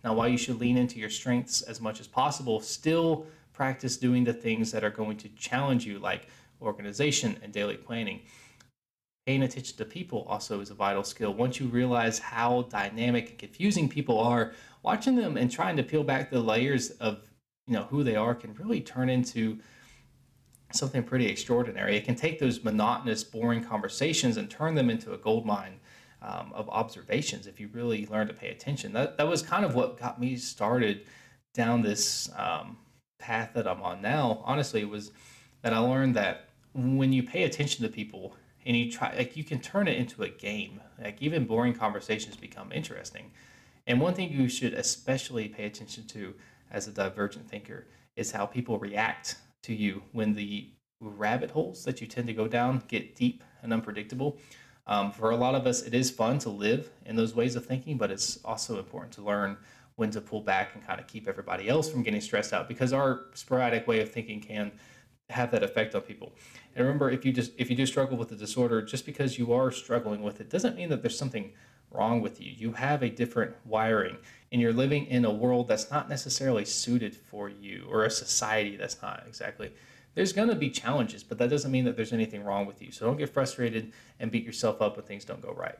Now, 0.03 0.13
while 0.13 0.27
you 0.27 0.37
should 0.37 0.59
lean 0.59 0.77
into 0.77 0.99
your 0.99 1.09
strengths 1.09 1.63
as 1.63 1.81
much 1.81 1.99
as 1.99 2.07
possible, 2.07 2.59
still 2.59 3.25
practice 3.51 3.97
doing 3.97 4.23
the 4.23 4.33
things 4.33 4.71
that 4.71 4.83
are 4.83 4.91
going 4.91 5.17
to 5.17 5.29
challenge 5.29 5.85
you, 5.85 5.97
like 5.97 6.27
organization 6.61 7.37
and 7.41 7.51
daily 7.51 7.77
planning 7.77 8.21
paying 9.27 9.43
attention 9.43 9.75
to 9.75 9.83
people 9.83 10.25
also 10.29 10.61
is 10.61 10.69
a 10.69 10.73
vital 10.73 11.03
skill. 11.03 11.33
Once 11.33 11.59
you 11.59 11.67
realize 11.67 12.17
how 12.17 12.61
dynamic 12.69 13.31
and 13.31 13.37
confusing 13.37 13.89
people 13.89 14.17
are, 14.17 14.53
watching 14.83 15.17
them 15.17 15.35
and 15.35 15.51
trying 15.51 15.75
to 15.75 15.83
peel 15.83 16.01
back 16.01 16.31
the 16.31 16.39
layers 16.39 16.91
of 16.91 17.29
you 17.67 17.73
know 17.73 17.83
who 17.83 18.05
they 18.05 18.15
are 18.15 18.33
can 18.33 18.53
really 18.53 18.79
turn 18.79 19.09
into 19.09 19.59
something 20.71 21.03
pretty 21.03 21.27
extraordinary. 21.27 21.95
It 21.95 22.05
can 22.05 22.15
take 22.15 22.39
those 22.39 22.63
monotonous, 22.63 23.23
boring 23.23 23.63
conversations 23.63 24.37
and 24.37 24.49
turn 24.49 24.75
them 24.75 24.89
into 24.89 25.13
a 25.13 25.17
gold 25.17 25.45
mine 25.45 25.79
um, 26.21 26.51
of 26.53 26.67
observations 26.69 27.47
if 27.47 27.59
you 27.59 27.69
really 27.71 28.05
learn 28.07 28.27
to 28.27 28.33
pay 28.33 28.49
attention. 28.49 28.93
That 28.93 29.17
that 29.17 29.27
was 29.27 29.41
kind 29.41 29.63
of 29.65 29.75
what 29.75 29.97
got 29.97 30.19
me 30.19 30.35
started 30.35 31.05
down 31.53 31.81
this 31.81 32.29
um, 32.35 32.77
path 33.19 33.51
that 33.53 33.67
I'm 33.67 33.81
on 33.81 34.01
now. 34.01 34.41
Honestly, 34.43 34.81
it 34.81 34.89
was 34.89 35.11
that 35.61 35.73
I 35.73 35.79
learned 35.79 36.15
that 36.15 36.49
when 36.73 37.11
you 37.11 37.23
pay 37.23 37.43
attention 37.43 37.83
to 37.83 37.89
people 37.89 38.35
and 38.65 38.75
you 38.75 38.91
try 38.91 39.15
like 39.15 39.35
you 39.35 39.43
can 39.43 39.59
turn 39.59 39.87
it 39.87 39.97
into 39.97 40.23
a 40.23 40.29
game 40.29 40.79
like 41.01 41.21
even 41.21 41.45
boring 41.45 41.73
conversations 41.73 42.35
become 42.35 42.71
interesting 42.71 43.31
and 43.87 43.99
one 43.99 44.13
thing 44.13 44.31
you 44.31 44.47
should 44.47 44.73
especially 44.73 45.47
pay 45.47 45.65
attention 45.65 46.05
to 46.05 46.35
as 46.69 46.87
a 46.87 46.91
divergent 46.91 47.49
thinker 47.49 47.87
is 48.15 48.31
how 48.31 48.45
people 48.45 48.77
react 48.77 49.37
to 49.67 49.75
you 49.75 50.01
when 50.11 50.33
the 50.33 50.69
rabbit 50.99 51.51
holes 51.51 51.83
that 51.85 52.01
you 52.01 52.07
tend 52.07 52.27
to 52.27 52.33
go 52.33 52.47
down 52.47 52.81
get 52.87 53.15
deep 53.15 53.43
and 53.61 53.71
unpredictable 53.71 54.37
um, 54.87 55.11
for 55.11 55.29
a 55.29 55.35
lot 55.35 55.53
of 55.53 55.67
us 55.67 55.83
it 55.83 55.93
is 55.93 56.09
fun 56.09 56.39
to 56.39 56.49
live 56.49 56.89
in 57.05 57.15
those 57.15 57.35
ways 57.35 57.55
of 57.55 57.65
thinking 57.65 57.97
but 57.97 58.09
it's 58.09 58.39
also 58.43 58.79
important 58.79 59.13
to 59.13 59.21
learn 59.21 59.55
when 59.97 60.11
to 60.11 60.21
pull 60.21 60.41
back 60.41 60.73
and 60.73 60.85
kind 60.85 60.99
of 60.99 61.07
keep 61.07 61.27
everybody 61.27 61.67
else 61.67 61.89
from 61.89 62.03
getting 62.03 62.21
stressed 62.21 62.53
out 62.53 62.67
because 62.67 62.93
our 62.93 63.25
sporadic 63.33 63.87
way 63.87 63.99
of 63.99 64.11
thinking 64.11 64.39
can 64.39 64.71
have 65.29 65.51
that 65.51 65.63
effect 65.63 65.93
on 65.93 66.01
people. 66.01 66.33
And 66.75 66.85
remember, 66.85 67.09
if 67.09 67.25
you 67.25 67.33
just 67.33 67.51
if 67.57 67.69
you 67.69 67.75
do 67.75 67.85
struggle 67.85 68.17
with 68.17 68.29
the 68.29 68.35
disorder, 68.35 68.81
just 68.81 69.05
because 69.05 69.37
you 69.37 69.51
are 69.53 69.71
struggling 69.71 70.23
with 70.23 70.39
it 70.39 70.49
doesn't 70.49 70.75
mean 70.75 70.89
that 70.89 71.01
there's 71.01 71.17
something 71.17 71.51
wrong 71.91 72.21
with 72.21 72.39
you. 72.39 72.51
You 72.55 72.73
have 72.73 73.03
a 73.03 73.09
different 73.09 73.55
wiring, 73.65 74.17
and 74.51 74.61
you're 74.61 74.73
living 74.73 75.05
in 75.07 75.25
a 75.25 75.31
world 75.31 75.67
that's 75.67 75.91
not 75.91 76.09
necessarily 76.09 76.65
suited 76.65 77.15
for 77.15 77.49
you, 77.49 77.85
or 77.89 78.05
a 78.05 78.11
society 78.11 78.75
that's 78.75 79.01
not 79.01 79.23
exactly. 79.27 79.71
There's 80.15 80.33
going 80.33 80.49
to 80.49 80.55
be 80.55 80.69
challenges, 80.69 81.23
but 81.23 81.37
that 81.37 81.49
doesn't 81.49 81.71
mean 81.71 81.85
that 81.85 81.95
there's 81.95 82.13
anything 82.13 82.43
wrong 82.43 82.65
with 82.65 82.81
you. 82.81 82.91
So 82.91 83.05
don't 83.05 83.17
get 83.17 83.29
frustrated 83.29 83.93
and 84.19 84.31
beat 84.31 84.43
yourself 84.43 84.81
up 84.81 84.97
when 84.97 85.05
things 85.05 85.25
don't 85.25 85.41
go 85.41 85.53
right. 85.53 85.75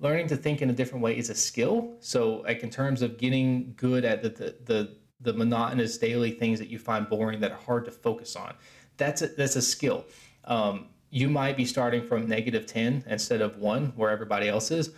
Learning 0.00 0.26
to 0.28 0.36
think 0.36 0.60
in 0.60 0.68
a 0.68 0.72
different 0.72 1.02
way 1.02 1.16
is 1.16 1.30
a 1.30 1.34
skill. 1.34 1.94
So, 2.00 2.42
like 2.42 2.62
in 2.62 2.70
terms 2.70 3.02
of 3.02 3.16
getting 3.16 3.72
good 3.76 4.04
at 4.04 4.22
the, 4.22 4.28
the, 4.28 4.56
the 4.64 4.96
the 5.20 5.32
monotonous 5.32 5.98
daily 5.98 6.30
things 6.30 6.58
that 6.58 6.68
you 6.68 6.78
find 6.78 7.08
boring 7.08 7.40
that 7.40 7.50
are 7.50 7.58
hard 7.58 7.84
to 7.84 7.90
focus 7.90 8.36
on. 8.36 8.54
That's 8.96 9.22
a, 9.22 9.28
that's 9.28 9.56
a 9.56 9.62
skill. 9.62 10.04
Um, 10.44 10.86
you 11.10 11.28
might 11.28 11.56
be 11.56 11.64
starting 11.64 12.02
from 12.02 12.28
negative 12.28 12.66
10 12.66 13.04
instead 13.06 13.40
of 13.40 13.56
one 13.56 13.92
where 13.96 14.10
everybody 14.10 14.48
else 14.48 14.70
is, 14.70 14.90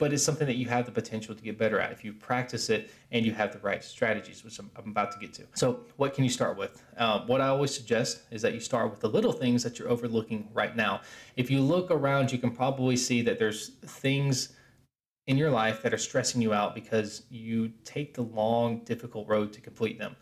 but 0.00 0.14
it's 0.14 0.24
something 0.24 0.46
that 0.46 0.56
you 0.56 0.66
have 0.66 0.86
the 0.86 0.90
potential 0.90 1.34
to 1.34 1.42
get 1.42 1.58
better 1.58 1.78
at 1.78 1.92
if 1.92 2.02
you 2.02 2.14
practice 2.14 2.70
it 2.70 2.90
and 3.12 3.24
you 3.24 3.32
have 3.32 3.52
the 3.52 3.58
right 3.58 3.84
strategies, 3.84 4.42
which 4.42 4.58
I'm, 4.58 4.70
I'm 4.74 4.90
about 4.90 5.12
to 5.12 5.18
get 5.18 5.34
to. 5.34 5.44
So, 5.54 5.80
what 5.96 6.14
can 6.14 6.24
you 6.24 6.30
start 6.30 6.56
with? 6.56 6.82
Um, 6.96 7.26
what 7.26 7.42
I 7.42 7.48
always 7.48 7.72
suggest 7.72 8.22
is 8.30 8.40
that 8.42 8.54
you 8.54 8.60
start 8.60 8.90
with 8.90 9.00
the 9.00 9.08
little 9.08 9.30
things 9.30 9.62
that 9.62 9.78
you're 9.78 9.90
overlooking 9.90 10.48
right 10.54 10.74
now. 10.74 11.02
If 11.36 11.50
you 11.50 11.60
look 11.60 11.90
around, 11.90 12.32
you 12.32 12.38
can 12.38 12.50
probably 12.50 12.96
see 12.96 13.20
that 13.22 13.38
there's 13.38 13.68
things 13.84 14.56
in 15.26 15.36
your 15.36 15.50
life 15.50 15.82
that 15.82 15.92
are 15.92 15.98
stressing 15.98 16.40
you 16.40 16.54
out 16.54 16.74
because 16.74 17.22
you 17.28 17.70
take 17.84 18.14
the 18.14 18.22
long, 18.22 18.82
difficult 18.84 19.28
road 19.28 19.52
to 19.52 19.60
complete 19.60 19.98
them. 19.98 20.16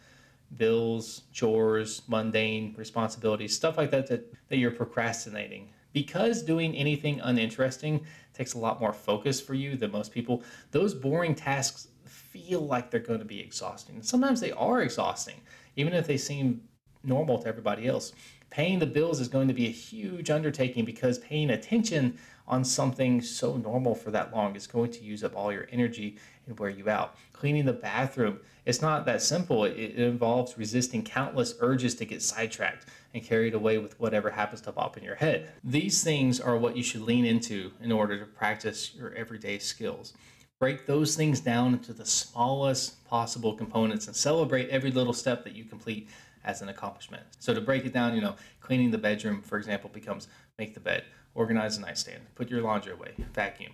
Bills, 0.57 1.23
chores, 1.33 2.03
mundane 2.09 2.75
responsibilities, 2.77 3.55
stuff 3.55 3.79
like 3.79 3.93
that, 3.93 4.09
that, 4.09 4.35
that 4.49 4.57
you're 4.57 4.73
procrastinating. 4.73 5.71
Because 5.93 6.43
doing 6.43 6.75
anything 6.75 7.21
uninteresting 7.21 8.05
takes 8.35 8.55
a 8.55 8.59
lot 8.59 8.81
more 8.81 8.93
focus 8.93 9.41
for 9.41 9.55
you 9.55 9.77
than 9.77 9.91
most 9.91 10.13
people, 10.13 10.43
those 10.71 10.95
boring 10.95 11.35
tasks 11.35 11.89
feel 12.05 12.61
like 12.61 12.91
they're 12.91 13.01
going 13.01 13.19
to 13.19 13.25
be 13.25 13.41
exhausting. 13.41 14.03
Sometimes 14.03 14.41
they 14.41 14.53
are 14.53 14.83
exhausting, 14.83 15.41
even 15.77 15.93
if 15.93 16.07
they 16.07 16.17
seem 16.17 16.63
normal 17.03 17.39
to 17.39 17.49
everybody 17.49 17.87
else. 17.87 18.13
Paying 18.51 18.79
the 18.79 18.87
bills 18.87 19.21
is 19.21 19.29
going 19.29 19.49
to 19.49 19.55
be 19.55 19.67
a 19.67 19.71
huge 19.71 20.31
undertaking 20.31 20.85
because 20.85 21.19
paying 21.19 21.51
attention 21.51 22.19
on 22.47 22.65
something 22.65 23.21
so 23.21 23.57
normal 23.57 23.95
for 23.95 24.11
that 24.11 24.35
long 24.35 24.57
is 24.57 24.67
going 24.67 24.91
to 24.91 25.05
use 25.05 25.23
up 25.23 25.37
all 25.37 25.53
your 25.53 25.69
energy 25.71 26.17
and 26.47 26.59
wear 26.59 26.71
you 26.71 26.89
out. 26.89 27.17
Cleaning 27.35 27.67
the 27.67 27.75
bathroom, 27.75 28.41
it's 28.69 28.83
not 28.83 29.07
that 29.07 29.23
simple. 29.23 29.65
It, 29.65 29.95
involves 29.97 30.59
resisting 30.59 31.03
countless 31.03 31.55
urges 31.61 31.95
to 31.97 32.05
get 32.05 32.21
sidetracked 32.21 32.85
and 33.15 33.25
carried 33.25 33.55
away 33.55 33.79
with 33.79 33.99
whatever 33.99 34.29
happens 34.29 34.61
to 34.61 34.73
pop 34.73 34.99
in 34.99 35.03
your 35.03 35.15
head. 35.15 35.51
These 35.65 36.05
things 36.05 36.39
are 36.39 36.59
what 36.59 36.77
you 36.77 36.83
should 36.83 37.01
lean 37.01 37.25
into 37.25 37.73
in 37.83 37.91
order 37.91 38.19
to 38.19 38.27
practice 38.27 38.95
your 38.95 39.15
everyday 39.15 39.59
skills. 39.59 40.13
Break 40.61 40.85
those 40.85 41.17
things 41.17 41.41
down 41.41 41.73
into 41.73 41.95
the 41.95 42.05
smallest 42.05 43.03
possible 43.07 43.55
components 43.55 44.07
and 44.07 44.15
celebrate 44.15 44.69
every 44.69 44.91
little 44.91 45.15
step 45.15 45.45
that 45.45 45.55
you 45.55 45.65
complete 45.65 46.11
as 46.45 46.61
an 46.61 46.69
accomplishment. 46.69 47.23
So 47.39 47.55
to 47.55 47.63
break 47.63 47.87
it 47.87 47.95
down, 47.95 48.15
you 48.15 48.21
know, 48.21 48.37
cleaning 48.61 48.91
the 48.91 48.99
bedroom, 48.99 49.41
for 49.41 49.57
example, 49.57 49.89
becomes 49.89 50.29
make 50.59 50.75
the 50.75 50.81
bed, 50.81 51.05
organize 51.35 51.79
the 51.79 51.87
nightstand, 51.87 52.21
put 52.35 52.51
your 52.51 52.61
laundry 52.61 52.93
away, 52.93 53.15
vacuum. 53.33 53.73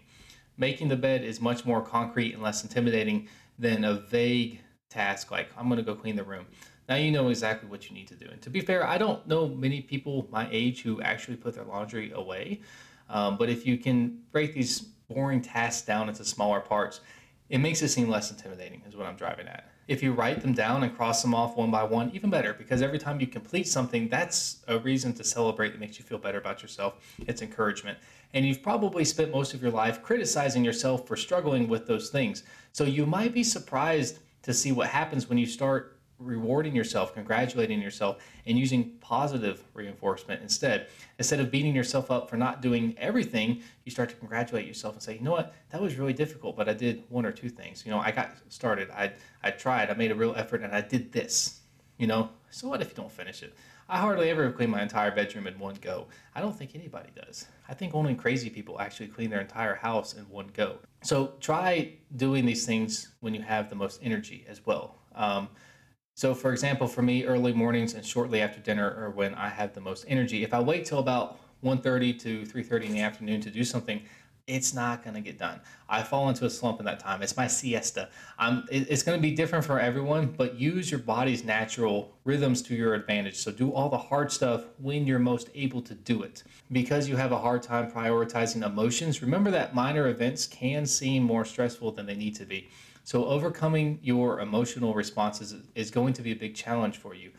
Making 0.57 0.87
the 0.87 0.97
bed 0.97 1.25
is 1.25 1.41
much 1.41 1.65
more 1.65 1.83
concrete 1.83 2.33
and 2.33 2.43
less 2.45 2.63
intimidating 2.63 3.27
than 3.59 3.83
a 3.83 3.95
vague 3.95 4.61
task 4.95 5.31
like 5.31 5.51
I'm 5.59 5.69
going 5.69 5.79
to 5.79 5.85
go 5.85 5.95
clean 5.95 6.17
the 6.17 6.25
room. 6.25 6.47
Now 6.89 6.97
you 6.97 7.11
know 7.11 7.29
exactly 7.29 7.69
what 7.69 7.89
you 7.89 7.95
need 7.95 8.09
to 8.09 8.15
do. 8.15 8.27
And 8.31 8.41
to 8.43 8.51
be 8.51 8.61
fair, 8.61 8.87
I 8.87 8.99
don't 8.99 9.27
know 9.27 9.49
many 9.49 9.81
people 9.81 10.29
my 10.31 10.49
age 10.51 10.83
who 10.83 11.01
actually 11.03 11.37
put 11.37 11.55
their 11.55 11.65
laundry 11.65 12.13
away. 12.13 12.61
Um, 13.09 13.37
but 13.37 13.49
if 13.49 13.67
you 13.67 13.77
can 13.79 14.21
break 14.33 14.55
these 14.55 14.81
boring 14.81 15.43
tasks 15.43 15.87
down 15.87 16.09
into 16.09 16.25
smaller 16.25 16.61
parts, 16.61 17.01
it 17.51 17.59
makes 17.59 17.83
it 17.83 17.89
seem 17.89 18.09
less 18.09 18.31
intimidating, 18.31 18.83
is 18.89 18.97
what 18.97 19.07
I'm 19.07 19.17
driving 19.17 19.47
at. 19.47 19.69
If 19.87 20.03
you 20.03 20.13
write 20.13 20.41
them 20.41 20.55
down 20.55 20.83
and 20.83 20.97
cross 20.97 21.21
them 21.21 21.35
off 21.35 21.59
one 21.59 21.71
by 21.71 21.85
one, 21.85 22.11
even 22.15 22.31
better, 22.31 22.55
because 22.55 22.81
every 22.81 22.99
time 22.99 23.21
you 23.21 23.27
complete 23.27 23.69
something, 23.69 24.09
that's 24.09 24.65
a 24.67 24.79
reason 24.79 25.13
to 25.15 25.25
celebrate 25.25 25.73
that 25.73 25.81
makes 25.81 25.99
you 25.99 26.07
feel 26.07 26.17
better 26.17 26.39
about 26.39 26.63
yourself. 26.63 26.95
It's 27.27 27.43
encouragement. 27.43 27.99
And 28.33 28.47
you've 28.47 28.63
probably 28.63 29.05
spent 29.05 29.31
most 29.31 29.53
of 29.53 29.61
your 29.61 29.71
life 29.71 30.03
criticizing 30.03 30.65
yourself 30.65 31.07
for 31.07 31.17
struggling 31.17 31.69
with 31.69 31.87
those 31.87 32.09
things. 32.09 32.45
So 32.73 32.85
you 32.85 33.05
might 33.05 33.35
be 33.35 33.45
surprised 33.45 34.21
to 34.45 34.55
see 34.55 34.73
what 34.73 34.89
happens 34.89 35.29
when 35.29 35.39
you 35.39 35.47
start 35.47 35.99
rewarding 36.19 36.75
yourself, 36.75 37.13
congratulating 37.13 37.81
yourself, 37.81 38.19
and 38.47 38.59
using 38.59 38.93
positive 39.01 39.65
reinforcement 39.75 40.41
instead. 40.43 40.89
Instead 41.19 41.41
of 41.41 41.51
beating 41.51 41.75
yourself 41.75 42.11
up 42.11 42.31
for 42.31 42.37
not 42.37 42.63
doing 42.63 42.95
everything, 42.99 43.63
you 43.85 43.91
start 43.91 44.09
to 44.11 44.15
congratulate 44.17 44.67
yourself 44.67 44.95
and 44.95 45.03
say, 45.03 45.15
you 45.15 45.23
know 45.23 45.33
what, 45.33 45.55
that 45.71 45.81
was 45.81 45.97
really 45.97 46.13
difficult, 46.13 46.57
but 46.57 46.69
I 46.69 46.73
did 46.73 47.03
one 47.09 47.27
or 47.27 47.33
two 47.33 47.49
things. 47.49 47.85
You 47.85 47.91
know, 47.91 47.99
I 47.99 48.11
got 48.11 48.31
started, 48.49 48.91
I, 48.91 49.13
I 49.43 49.51
tried, 49.51 49.91
I 49.91 49.95
made 49.95 50.13
a 50.13 50.15
real 50.15 50.35
effort, 50.37 50.63
and 50.63 50.75
I 50.75 50.81
did 50.81 51.13
this. 51.13 51.61
You 51.99 52.07
know, 52.07 52.31
so 52.51 52.69
what 52.69 52.81
if 52.81 52.89
you 52.89 52.95
don't 52.95 53.13
finish 53.13 53.43
it? 53.43 53.55
I 53.89 53.99
hardly 53.99 54.31
ever 54.31 54.51
clean 54.51 54.71
my 54.71 54.83
entire 54.83 55.11
bedroom 55.11 55.47
in 55.47 55.59
one 55.59 55.77
go. 55.81 56.07
I 56.35 56.41
don't 56.41 56.57
think 56.57 56.75
anybody 56.75 57.11
does. 57.15 57.47
I 57.69 57.75
think 57.75 57.95
only 57.95 58.15
crazy 58.15 58.49
people 58.49 58.81
actually 58.81 59.09
clean 59.09 59.31
their 59.31 59.41
entire 59.41 59.75
house 59.75 60.15
in 60.15 60.25
one 60.25 60.51
go. 60.55 60.79
So 61.03 61.35
try 61.41 61.95
doing 62.17 62.47
these 62.47 62.65
things 62.65 63.11
when 63.21 63.35
you 63.35 63.43
have 63.43 63.69
the 63.69 63.77
most 63.77 64.01
energy 64.03 64.47
as 64.49 64.65
well. 64.65 64.97
Um, 65.15 65.49
so, 66.17 66.35
for 66.35 66.53
example, 66.53 66.87
for 66.87 67.03
me, 67.03 67.25
early 67.25 67.53
mornings 67.53 67.95
and 67.95 68.07
shortly 68.07 68.41
after 68.41 68.61
dinner 68.61 68.89
are 68.89 69.11
when 69.11 69.35
I 69.35 69.49
have 69.49 69.75
the 69.75 69.81
most 69.81 70.05
energy. 70.09 70.45
If 70.45 70.55
I 70.55 70.61
wait 70.61 70.85
till 70.87 71.01
about 71.01 71.39
1.30 71.65 72.19
to 72.21 72.43
3.30 72.43 72.85
in 72.85 72.93
the 72.93 73.01
afternoon 73.01 73.41
to 73.41 73.51
do 73.51 73.65
something, 73.65 74.01
it's 74.47 74.75
not 74.75 75.03
going 75.03 75.15
to 75.15 75.23
get 75.23 75.39
done. 75.39 75.61
I 75.89 76.03
fall 76.03 76.29
into 76.29 76.45
a 76.45 76.51
slump 76.51 76.79
in 76.79 76.85
that 76.87 77.01
time. 77.01 77.23
It's 77.23 77.37
my 77.37 77.47
siesta. 77.47 78.11
I'm, 78.39 78.67
it's 78.71 79.03
going 79.03 79.17
to 79.17 79.23
be 79.23 79.35
different 79.35 79.65
for 79.65 79.81
everyone, 79.81 80.35
but 80.37 80.59
use 80.59 80.91
your 80.91 81.01
body's 81.01 81.45
natural 81.45 82.15
rhythms 82.25 82.61
to 82.63 82.75
your 82.75 82.95
advantage. 82.95 83.37
So 83.37 83.51
do 83.51 83.73
all 83.73 83.89
the 83.89 83.97
hard 83.97 84.31
stuff 84.31 84.65
when 84.79 85.07
you're 85.07 85.19
most 85.19 85.49
able 85.55 85.81
to 85.83 85.95
do 85.95 86.23
it. 86.23 86.43
Because 86.73 87.09
you 87.09 87.17
have 87.17 87.33
a 87.33 87.39
hard 87.39 87.63
time 87.63 87.91
prioritizing 87.91 88.67
emotions, 88.67 89.23
remember 89.23 89.51
that 89.51 89.75
minor 89.75 90.09
events 90.09 90.47
can 90.47 90.85
seem 90.85 91.23
more 91.23 91.47
stressful 91.47 91.93
than 91.93 92.05
they 92.05 92.17
need 92.17 92.37
to 92.37 92.45
be. 92.45 92.69
So 93.03 93.25
overcoming 93.25 93.99
your 94.03 94.41
emotional 94.41 94.95
responses 94.95 95.55
is 95.75 95.91
going 95.91 96.13
to 96.15 96.23
be 96.23 96.33
a 96.33 96.37
big 96.37 96.55
challenge 96.55 96.99
for 96.99 97.15
you. 97.15 97.31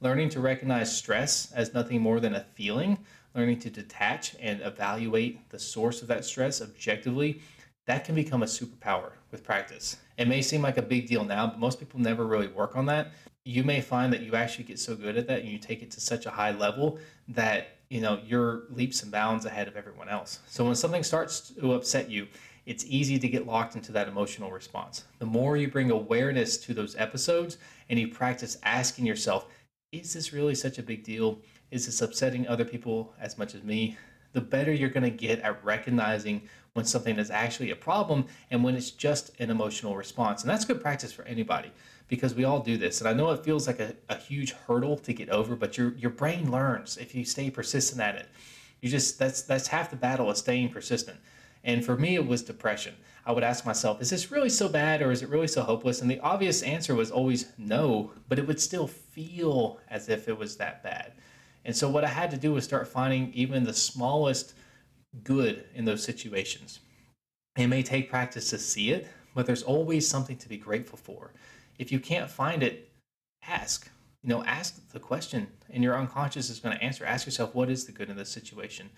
Learning 0.00 0.28
to 0.30 0.40
recognize 0.40 0.96
stress 0.96 1.52
as 1.52 1.74
nothing 1.74 2.00
more 2.00 2.18
than 2.18 2.34
a 2.34 2.40
feeling 2.54 2.98
learning 3.34 3.58
to 3.60 3.70
detach 3.70 4.36
and 4.40 4.60
evaluate 4.60 5.48
the 5.50 5.58
source 5.58 6.02
of 6.02 6.08
that 6.08 6.24
stress 6.24 6.60
objectively, 6.60 7.40
that 7.86 8.04
can 8.04 8.14
become 8.14 8.42
a 8.42 8.46
superpower 8.46 9.12
with 9.30 9.42
practice. 9.42 9.96
It 10.16 10.28
may 10.28 10.42
seem 10.42 10.62
like 10.62 10.76
a 10.76 10.82
big 10.82 11.08
deal 11.08 11.24
now, 11.24 11.46
but 11.46 11.58
most 11.58 11.78
people 11.78 11.98
never 11.98 12.26
really 12.26 12.48
work 12.48 12.76
on 12.76 12.86
that. 12.86 13.12
You 13.44 13.64
may 13.64 13.80
find 13.80 14.12
that 14.12 14.22
you 14.22 14.34
actually 14.34 14.64
get 14.64 14.78
so 14.78 14.94
good 14.94 15.16
at 15.16 15.26
that 15.26 15.40
and 15.40 15.48
you 15.48 15.58
take 15.58 15.82
it 15.82 15.90
to 15.92 16.00
such 16.00 16.26
a 16.26 16.30
high 16.30 16.52
level 16.52 16.98
that 17.28 17.78
you 17.88 18.00
know 18.00 18.20
you're 18.24 18.64
leaps 18.70 19.02
and 19.02 19.10
bounds 19.10 19.44
ahead 19.46 19.66
of 19.66 19.76
everyone 19.76 20.08
else. 20.08 20.38
So 20.46 20.64
when 20.64 20.76
something 20.76 21.02
starts 21.02 21.50
to 21.50 21.72
upset 21.72 22.08
you, 22.08 22.28
it's 22.66 22.84
easy 22.86 23.18
to 23.18 23.28
get 23.28 23.46
locked 23.46 23.74
into 23.74 23.90
that 23.92 24.06
emotional 24.06 24.52
response. 24.52 25.04
The 25.18 25.26
more 25.26 25.56
you 25.56 25.68
bring 25.68 25.90
awareness 25.90 26.56
to 26.58 26.74
those 26.74 26.94
episodes 26.96 27.58
and 27.90 27.98
you 27.98 28.08
practice 28.08 28.58
asking 28.62 29.06
yourself, 29.06 29.46
is 29.90 30.12
this 30.12 30.32
really 30.32 30.54
such 30.54 30.78
a 30.78 30.82
big 30.82 31.02
deal? 31.02 31.40
Is 31.72 31.86
this 31.86 32.02
upsetting 32.02 32.46
other 32.46 32.66
people 32.66 33.14
as 33.18 33.38
much 33.38 33.54
as 33.54 33.62
me? 33.62 33.96
The 34.34 34.42
better 34.42 34.72
you're 34.72 34.90
going 34.90 35.04
to 35.04 35.10
get 35.10 35.40
at 35.40 35.64
recognizing 35.64 36.42
when 36.74 36.84
something 36.84 37.18
is 37.18 37.30
actually 37.30 37.70
a 37.70 37.76
problem 37.76 38.26
and 38.50 38.62
when 38.62 38.76
it's 38.76 38.90
just 38.90 39.30
an 39.40 39.50
emotional 39.50 39.96
response. 39.96 40.42
And 40.42 40.50
that's 40.50 40.66
good 40.66 40.82
practice 40.82 41.12
for 41.12 41.24
anybody 41.24 41.70
because 42.08 42.34
we 42.34 42.44
all 42.44 42.60
do 42.60 42.76
this. 42.76 43.00
And 43.00 43.08
I 43.08 43.14
know 43.14 43.30
it 43.30 43.42
feels 43.42 43.66
like 43.66 43.80
a, 43.80 43.94
a 44.10 44.16
huge 44.16 44.52
hurdle 44.52 44.98
to 44.98 45.14
get 45.14 45.30
over, 45.30 45.56
but 45.56 45.78
your 45.78 45.94
your 45.94 46.10
brain 46.10 46.50
learns 46.50 46.98
if 46.98 47.14
you 47.14 47.24
stay 47.24 47.50
persistent 47.50 48.02
at 48.02 48.16
it. 48.16 48.28
You 48.82 48.90
just 48.90 49.18
that's 49.18 49.40
that's 49.40 49.68
half 49.68 49.88
the 49.88 49.96
battle 49.96 50.30
of 50.30 50.36
staying 50.36 50.70
persistent. 50.70 51.18
And 51.64 51.82
for 51.82 51.96
me, 51.96 52.16
it 52.16 52.26
was 52.26 52.42
depression. 52.42 52.94
I 53.24 53.32
would 53.32 53.44
ask 53.44 53.64
myself, 53.64 54.02
is 54.02 54.10
this 54.10 54.30
really 54.30 54.50
so 54.50 54.68
bad 54.68 55.00
or 55.00 55.10
is 55.10 55.22
it 55.22 55.30
really 55.30 55.48
so 55.48 55.62
hopeless? 55.62 56.02
And 56.02 56.10
the 56.10 56.20
obvious 56.20 56.62
answer 56.62 56.94
was 56.94 57.10
always 57.10 57.52
no, 57.56 58.12
but 58.28 58.38
it 58.38 58.46
would 58.46 58.60
still 58.60 58.88
feel 58.88 59.78
as 59.88 60.08
if 60.10 60.28
it 60.28 60.36
was 60.36 60.56
that 60.56 60.82
bad. 60.82 61.12
And 61.64 61.74
so 61.76 61.88
what 61.88 62.04
I 62.04 62.08
had 62.08 62.30
to 62.32 62.36
do 62.36 62.52
was 62.52 62.64
start 62.64 62.88
finding 62.88 63.32
even 63.34 63.64
the 63.64 63.72
smallest 63.72 64.54
good 65.22 65.64
in 65.74 65.84
those 65.84 66.02
situations. 66.02 66.80
It 67.56 67.66
may 67.66 67.82
take 67.82 68.10
practice 68.10 68.50
to 68.50 68.58
see 68.58 68.92
it, 68.92 69.08
but 69.34 69.46
there's 69.46 69.62
always 69.62 70.08
something 70.08 70.36
to 70.38 70.48
be 70.48 70.56
grateful 70.56 70.98
for. 70.98 71.32
If 71.78 71.92
you 71.92 72.00
can't 72.00 72.30
find 72.30 72.62
it, 72.62 72.90
ask. 73.46 73.88
You 74.22 74.28
know, 74.28 74.44
ask 74.44 74.88
the 74.90 75.00
question, 75.00 75.48
and 75.70 75.82
your 75.82 75.98
unconscious 75.98 76.48
is 76.48 76.60
going 76.60 76.76
to 76.76 76.82
answer. 76.82 77.04
Ask 77.04 77.26
yourself, 77.26 77.54
what 77.54 77.68
is 77.68 77.84
the 77.84 77.92
good 77.92 78.08
in 78.08 78.16
this 78.16 78.30
situation? 78.30 78.88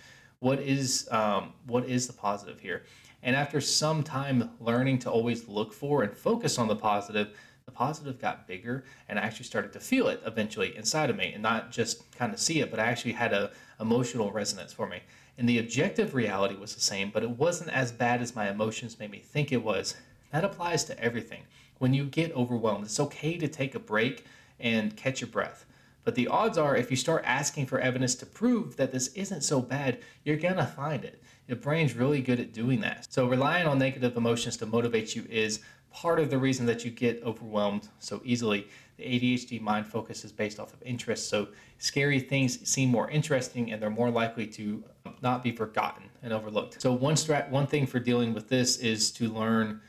What 0.40 0.58
is 0.60 1.08
um, 1.10 1.54
what 1.66 1.86
is 1.86 2.06
the 2.06 2.12
positive 2.12 2.60
here? 2.60 2.84
And 3.22 3.34
after 3.34 3.60
some 3.60 4.02
time 4.02 4.50
learning 4.60 4.98
to 5.00 5.10
always 5.10 5.48
look 5.48 5.72
for 5.72 6.02
and 6.02 6.14
focus 6.14 6.58
on 6.58 6.68
the 6.68 6.76
positive, 6.76 7.34
positive 7.74 8.20
got 8.20 8.46
bigger 8.46 8.84
and 9.08 9.18
I 9.18 9.22
actually 9.22 9.46
started 9.46 9.72
to 9.72 9.80
feel 9.80 10.08
it 10.08 10.22
eventually 10.24 10.76
inside 10.76 11.10
of 11.10 11.16
me 11.16 11.32
and 11.32 11.42
not 11.42 11.70
just 11.70 12.10
kind 12.16 12.32
of 12.32 12.38
see 12.40 12.60
it, 12.60 12.70
but 12.70 12.80
I 12.80 12.84
actually 12.86 13.12
had 13.12 13.32
a 13.32 13.50
emotional 13.80 14.30
resonance 14.30 14.72
for 14.72 14.86
me. 14.86 15.00
And 15.36 15.48
the 15.48 15.58
objective 15.58 16.14
reality 16.14 16.54
was 16.54 16.74
the 16.74 16.80
same, 16.80 17.10
but 17.10 17.22
it 17.22 17.30
wasn't 17.30 17.70
as 17.70 17.90
bad 17.90 18.22
as 18.22 18.36
my 18.36 18.48
emotions 18.48 18.98
made 18.98 19.10
me 19.10 19.18
think 19.18 19.50
it 19.50 19.62
was. 19.62 19.96
That 20.30 20.44
applies 20.44 20.84
to 20.84 20.98
everything. 21.00 21.42
When 21.78 21.92
you 21.92 22.04
get 22.04 22.32
overwhelmed, 22.32 22.84
it's 22.84 23.00
okay 23.00 23.36
to 23.38 23.48
take 23.48 23.74
a 23.74 23.80
break 23.80 24.24
and 24.60 24.96
catch 24.96 25.20
your 25.20 25.28
breath. 25.28 25.66
But 26.04 26.14
the 26.14 26.28
odds 26.28 26.58
are, 26.58 26.76
if 26.76 26.90
you 26.90 26.96
start 26.96 27.24
asking 27.24 27.66
for 27.66 27.80
evidence 27.80 28.14
to 28.16 28.26
prove 28.26 28.76
that 28.76 28.92
this 28.92 29.08
isn't 29.14 29.42
so 29.42 29.60
bad, 29.60 29.98
you're 30.22 30.36
gonna 30.36 30.66
find 30.66 31.04
it. 31.04 31.22
Your 31.48 31.56
brain's 31.56 31.94
really 31.94 32.20
good 32.20 32.40
at 32.40 32.52
doing 32.52 32.80
that. 32.80 33.12
So, 33.12 33.26
relying 33.26 33.66
on 33.66 33.78
negative 33.78 34.16
emotions 34.16 34.56
to 34.58 34.66
motivate 34.66 35.16
you 35.16 35.26
is 35.28 35.60
part 35.94 36.18
of 36.18 36.28
the 36.28 36.36
reason 36.36 36.66
that 36.66 36.84
you 36.84 36.90
get 36.90 37.22
overwhelmed 37.22 37.88
so 38.00 38.20
easily. 38.24 38.66
The 38.96 39.04
ADHD 39.04 39.60
mind 39.60 39.86
focus 39.86 40.24
is 40.24 40.32
based 40.32 40.58
off 40.58 40.74
of 40.74 40.82
interest. 40.82 41.28
So 41.28 41.48
scary 41.78 42.18
things 42.18 42.68
seem 42.68 42.90
more 42.90 43.08
interesting 43.10 43.72
and 43.72 43.80
they're 43.80 43.90
more 43.90 44.10
likely 44.10 44.46
to 44.48 44.82
um, 45.06 45.14
not 45.22 45.42
be 45.44 45.52
forgotten 45.52 46.10
and 46.22 46.32
overlooked. 46.32 46.82
So 46.82 46.92
one 46.92 47.14
strat 47.14 47.48
one 47.48 47.68
thing 47.68 47.86
for 47.86 48.00
dealing 48.00 48.34
with 48.34 48.48
this 48.48 48.78
is 48.78 49.12
to 49.12 49.28
learn 49.28 49.80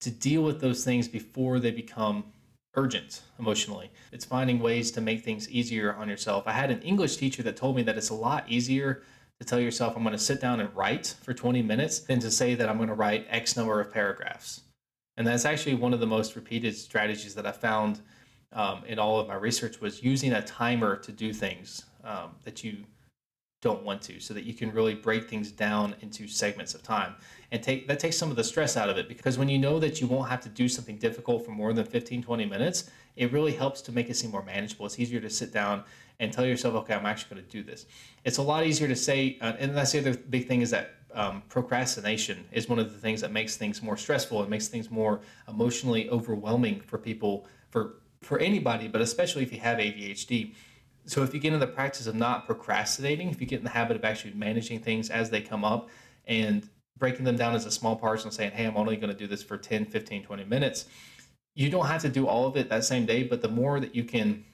to 0.00 0.10
deal 0.10 0.42
with 0.42 0.62
those 0.62 0.82
things 0.82 1.06
before 1.06 1.60
they 1.60 1.70
become 1.70 2.24
urgent 2.74 3.22
emotionally. 3.38 3.90
It's 4.12 4.24
finding 4.24 4.60
ways 4.60 4.90
to 4.92 5.02
make 5.02 5.22
things 5.22 5.50
easier 5.50 5.94
on 5.94 6.08
yourself. 6.08 6.44
I 6.46 6.52
had 6.52 6.70
an 6.70 6.80
English 6.80 7.18
teacher 7.18 7.42
that 7.42 7.56
told 7.56 7.76
me 7.76 7.82
that 7.82 7.98
it's 7.98 8.08
a 8.08 8.14
lot 8.14 8.48
easier 8.48 9.02
to 9.38 9.44
tell 9.44 9.60
yourself 9.60 9.94
I'm 9.94 10.04
going 10.04 10.12
to 10.12 10.18
sit 10.18 10.40
down 10.40 10.60
and 10.60 10.74
write 10.74 11.16
for 11.22 11.34
20 11.34 11.60
minutes 11.60 11.98
than 12.00 12.18
to 12.20 12.30
say 12.30 12.54
that 12.54 12.68
I'm 12.68 12.78
going 12.78 12.88
to 12.88 12.94
write 12.94 13.26
X 13.28 13.58
number 13.58 13.78
of 13.78 13.92
paragraphs. 13.92 14.62
And 15.20 15.26
that's 15.26 15.44
actually 15.44 15.74
one 15.74 15.92
of 15.92 16.00
the 16.00 16.06
most 16.06 16.34
repeated 16.34 16.74
strategies 16.74 17.34
that 17.34 17.44
I 17.44 17.52
found 17.52 18.00
um, 18.54 18.82
in 18.86 18.98
all 18.98 19.20
of 19.20 19.28
my 19.28 19.34
research 19.34 19.78
was 19.78 20.02
using 20.02 20.32
a 20.32 20.40
timer 20.40 20.96
to 20.96 21.12
do 21.12 21.34
things 21.34 21.84
um, 22.04 22.30
that 22.44 22.64
you 22.64 22.86
don't 23.60 23.82
want 23.82 24.00
to 24.00 24.18
so 24.18 24.32
that 24.32 24.44
you 24.44 24.54
can 24.54 24.72
really 24.72 24.94
break 24.94 25.28
things 25.28 25.52
down 25.52 25.94
into 26.00 26.26
segments 26.26 26.72
of 26.74 26.82
time. 26.82 27.16
And 27.52 27.62
take 27.62 27.86
that 27.86 27.98
takes 27.98 28.16
some 28.16 28.30
of 28.30 28.36
the 28.36 28.42
stress 28.42 28.78
out 28.78 28.88
of 28.88 28.96
it 28.96 29.08
because 29.08 29.36
when 29.36 29.50
you 29.50 29.58
know 29.58 29.78
that 29.78 30.00
you 30.00 30.06
won't 30.06 30.30
have 30.30 30.40
to 30.40 30.48
do 30.48 30.70
something 30.70 30.96
difficult 30.96 31.44
for 31.44 31.50
more 31.50 31.74
than 31.74 31.84
15 31.84 32.22
20 32.22 32.46
minutes 32.46 32.90
it 33.16 33.30
really 33.30 33.52
helps 33.52 33.82
to 33.82 33.92
make 33.92 34.08
it 34.08 34.16
seem 34.16 34.30
more 34.30 34.42
manageable. 34.42 34.86
It's 34.86 34.98
easier 34.98 35.20
to 35.20 35.28
sit 35.28 35.52
down 35.52 35.84
and 36.18 36.32
tell 36.32 36.46
yourself 36.46 36.76
okay 36.76 36.94
i'm 36.94 37.04
actually 37.04 37.34
going 37.34 37.46
to 37.46 37.52
do 37.52 37.62
this. 37.62 37.84
It's 38.24 38.38
a 38.38 38.42
lot 38.42 38.66
easier 38.66 38.88
to 38.88 38.96
say 38.96 39.36
uh, 39.42 39.52
and 39.58 39.76
that's 39.76 39.92
the 39.92 39.98
other 39.98 40.16
big 40.16 40.48
thing 40.48 40.62
is 40.62 40.70
that 40.70 40.94
um, 41.14 41.42
procrastination 41.48 42.46
is 42.52 42.68
one 42.68 42.78
of 42.78 42.92
the 42.92 42.98
things 42.98 43.20
that 43.20 43.32
makes 43.32 43.56
things 43.56 43.82
more 43.82 43.96
stressful. 43.96 44.40
And 44.40 44.50
makes 44.50 44.68
things 44.68 44.90
more 44.90 45.20
emotionally 45.48 46.08
overwhelming 46.10 46.80
for 46.80 46.98
people 46.98 47.46
for 47.70 48.00
for 48.22 48.38
anybody 48.38 48.88
but 48.88 49.00
especially 49.00 49.42
if 49.42 49.52
you 49.52 49.58
have 49.58 49.78
adhd 49.78 50.54
so 51.06 51.22
if 51.22 51.32
you 51.32 51.40
get 51.40 51.52
in 51.52 51.60
the 51.60 51.66
practice 51.66 52.06
of 52.06 52.14
not 52.14 52.46
procrastinating 52.46 53.30
if 53.30 53.40
you 53.40 53.46
get 53.46 53.58
in 53.58 53.64
the 53.64 53.70
habit 53.70 53.96
of 53.96 54.04
actually 54.04 54.32
managing 54.34 54.78
things 54.78 55.08
as 55.10 55.30
they 55.30 55.40
come 55.40 55.64
up 55.64 55.88
and 56.26 56.68
breaking 56.98 57.24
them 57.24 57.36
down 57.36 57.54
into 57.54 57.70
small 57.70 57.96
parts 57.96 58.24
and 58.24 58.32
saying 58.32 58.50
hey 58.52 58.66
i'm 58.66 58.76
only 58.76 58.96
going 58.96 59.12
to 59.12 59.18
do 59.18 59.26
this 59.26 59.42
for 59.42 59.56
10 59.56 59.86
15 59.86 60.22
20 60.22 60.44
minutes 60.44 60.86
you 61.54 61.70
don't 61.70 61.86
have 61.86 62.02
to 62.02 62.08
do 62.08 62.26
all 62.26 62.46
of 62.46 62.56
it 62.56 62.68
that 62.68 62.84
same 62.84 63.06
day 63.06 63.22
but 63.22 63.40
the 63.40 63.48
more 63.48 63.80
that 63.80 63.94
you 63.94 64.04
can 64.04 64.44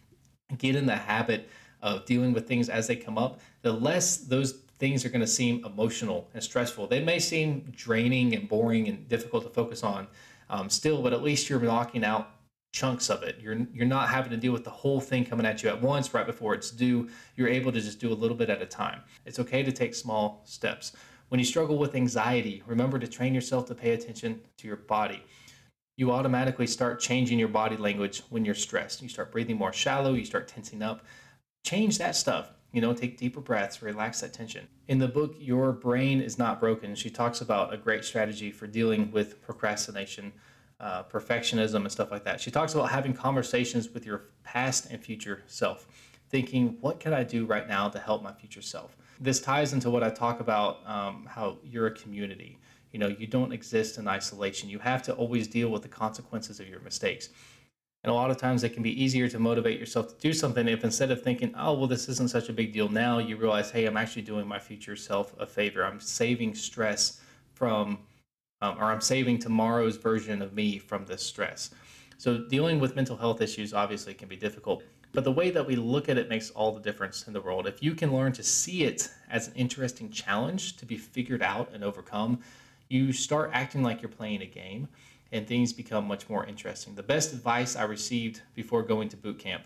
get 0.59 0.77
in 0.77 0.87
the 0.87 0.97
habit 0.97 1.49
of 1.83 2.05
dealing 2.05 2.33
with 2.33 2.47
things 2.47 2.69
as 2.69 2.87
they 2.87 2.97
come 2.97 3.19
up 3.19 3.41
the 3.63 3.73
less 3.73 4.19
those 4.19 4.63
things 4.79 5.05
are 5.05 5.09
going 5.09 5.21
to 5.21 5.27
seem 5.27 5.65
emotional 5.65 6.29
and 6.35 6.43
stressful. 6.43 6.87
They 6.87 7.03
may 7.03 7.19
seem 7.19 7.73
draining 7.75 8.35
and 8.35 8.49
boring 8.49 8.89
and 8.89 9.09
difficult 9.09 9.45
to 9.45 9.51
focus 9.51 9.83
on 9.83 10.07
um, 10.51 10.69
still, 10.69 11.03
but 11.03 11.13
at 11.13 11.23
least 11.23 11.49
you're 11.49 11.61
knocking 11.61 12.05
out 12.05 12.31
chunks 12.73 13.09
of 13.09 13.23
it. 13.23 13.39
You're 13.41 13.67
you're 13.73 13.87
not 13.87 14.11
having 14.11 14.31
to 14.31 14.37
deal 14.37 14.53
with 14.53 14.65
the 14.65 14.71
whole 14.71 15.01
thing 15.01 15.25
coming 15.25 15.47
at 15.47 15.63
you 15.63 15.71
at 15.71 15.81
once 15.81 16.13
right 16.13 16.27
before 16.27 16.55
it's 16.55 16.71
due. 16.71 17.09
You're 17.37 17.49
able 17.49 17.73
to 17.73 17.81
just 17.81 17.99
do 17.99 18.13
a 18.13 18.15
little 18.15 18.37
bit 18.37 18.51
at 18.51 18.61
a 18.61 18.67
time. 18.67 19.01
It's 19.25 19.39
okay 19.39 19.63
to 19.63 19.73
take 19.73 19.95
small 19.95 20.43
steps. 20.45 20.93
When 21.29 21.41
you 21.41 21.47
struggle 21.47 21.79
with 21.79 21.95
anxiety, 21.95 22.63
remember 22.67 22.99
to 22.99 23.09
train 23.09 23.35
yourself 23.35 23.67
to 23.67 23.75
pay 23.75 23.93
attention 23.93 24.41
to 24.59 24.69
your 24.69 24.77
body. 24.77 25.23
You 25.97 26.13
automatically 26.13 26.67
start 26.67 27.01
changing 27.01 27.39
your 27.39 27.49
body 27.49 27.77
language 27.79 28.23
when 28.29 28.45
you're 28.45 28.55
stressed. 28.55 29.01
You 29.01 29.09
start 29.09 29.33
breathing 29.33 29.57
more 29.57 29.73
shallow, 29.73 30.13
you 30.13 30.27
start 30.27 30.47
tensing 30.47 30.83
up. 30.83 31.03
Change 31.65 31.99
that 31.99 32.15
stuff 32.15 32.53
you 32.77 32.83
know, 32.83 32.93
take 32.93 33.17
deeper 33.17 33.41
breaths, 33.41 33.81
relax 33.81 34.21
that 34.21 34.35
tension. 34.35 34.69
In 34.89 34.99
the 34.99 35.09
book, 35.09 35.35
Your 35.39 35.73
Brain 35.73 36.21
is 36.21 36.37
Not 36.37 36.61
Broken, 36.61 36.95
she 36.95 37.09
talks 37.09 37.41
about 37.41 37.73
a 37.73 37.79
great 37.79 38.05
strategy 38.05 38.51
for 38.51 38.67
dealing 38.67 39.11
with 39.13 39.41
procrastination, 39.41 40.31
uh, 40.79 41.05
perfectionism, 41.05 41.77
and 41.77 41.91
stuff 41.91 42.11
like 42.11 42.23
that. 42.25 42.39
She 42.39 42.51
talks 42.51 42.75
about 42.75 42.91
having 42.91 43.15
conversations 43.15 43.89
with 43.89 44.05
your 44.05 44.25
past 44.45 44.89
and 44.91 45.03
future 45.03 45.43
self, 45.47 45.87
thinking, 46.29 46.77
what 46.83 47.01
can 47.01 47.15
I 47.15 47.25
do 47.25 47.47
right 47.47 47.67
now 47.67 47.89
to 47.89 47.99
help 47.99 48.23
my 48.23 48.35
future 48.35 48.61
self? 48.61 48.95
This 49.21 49.41
ties 49.41 49.73
into 49.73 49.89
what 49.89 50.03
I 50.03 50.11
talk 50.11 50.41
about 50.41 50.87
um, 50.87 51.25
how 51.25 51.57
you're 51.65 51.87
a 51.87 51.95
community. 51.95 52.59
You 52.93 52.99
know, 52.99 53.09
you 53.09 53.27
don't 53.27 53.53
exist 53.53 53.97
in 53.97 54.07
isolation. 54.07 54.69
You 54.69 54.81
have 54.81 55.03
to 55.05 55.15
always 55.15 55.49
deal 55.49 55.71
with 55.71 55.81
the 55.81 55.89
consequences 55.89 56.61
of 56.61 56.69
your 56.69 56.81
mistakes. 56.81 57.31
And 58.07 58.13
a 58.13 58.15
lot 58.15 58.31
of 58.31 58.37
times 58.37 58.63
it 58.63 58.69
can 58.69 58.85
be 58.85 59.03
easier 59.03 59.27
to 59.27 59.41
motivate 59.41 59.81
yourself 59.81 60.11
to 60.11 60.21
do 60.21 60.33
something 60.33 60.69
if 60.69 60.85
instead 60.85 61.11
of 61.11 61.23
thinking, 61.23 61.53
oh, 61.59 61.73
well, 61.73 61.89
this 61.89 62.09
isn't 62.09 62.31
such 62.31 62.49
a 62.49 62.53
big 62.53 62.73
deal 62.73 62.89
now, 62.89 63.19
you 63.19 63.37
realize, 63.37 63.73
hey, 63.73 63.85
I'm 63.85 63.97
actually 63.97 64.23
doing 64.23 64.47
my 64.47 64.61
future 64.61 64.95
self 64.95 65.35
a 65.41 65.45
favor. 65.45 65.85
I'm 65.85 65.99
saving 65.99 66.55
stress 66.55 67.21
from, 67.55 67.99
um, 68.63 68.79
or 68.79 68.85
I'm 68.85 69.01
saving 69.01 69.41
tomorrow's 69.41 69.97
version 69.97 70.41
of 70.41 70.55
me 70.55 70.79
from 70.79 71.05
this 71.05 71.21
stress. 71.21 71.71
So 72.17 72.39
dealing 72.39 72.79
with 72.79 72.95
mental 72.95 73.17
health 73.17 73.41
issues 73.41 73.75
obviously 73.75 74.15
can 74.15 74.29
be 74.29 74.37
difficult. 74.37 74.85
But 75.13 75.25
the 75.25 75.33
way 75.33 75.51
that 75.51 75.67
we 75.67 75.75
look 75.75 76.09
at 76.09 76.17
it 76.17 76.29
makes 76.29 76.51
all 76.51 76.71
the 76.71 76.81
difference 76.81 77.27
in 77.27 77.33
the 77.33 77.41
world. 77.41 77.67
If 77.67 77.83
you 77.83 77.97
can 77.97 78.15
learn 78.15 78.31
to 78.35 78.43
see 78.45 78.85
it 78.85 79.11
as 79.29 79.49
an 79.49 79.55
interesting 79.57 80.11
challenge 80.11 80.77
to 80.77 80.87
be 80.87 80.97
figured 80.97 81.43
out 81.43 81.73
and 81.75 81.83
overcome, 81.83 82.39
you 82.89 83.13
start 83.13 83.51
acting 83.53 83.83
like 83.83 84.01
you're 84.01 84.09
playing 84.09 84.43
a 84.43 84.47
game 84.47 84.87
and 85.33 85.47
things 85.47 85.73
become 85.73 86.07
much 86.07 86.29
more 86.29 86.47
interesting. 86.47 86.95
The 86.95 87.03
best 87.03 87.33
advice 87.33 87.77
I 87.77 87.85
received 87.85 88.43
before 88.55 88.83
going 88.83 89.09
to 89.11 89.17
boot 89.17 89.39
camp 89.39 89.63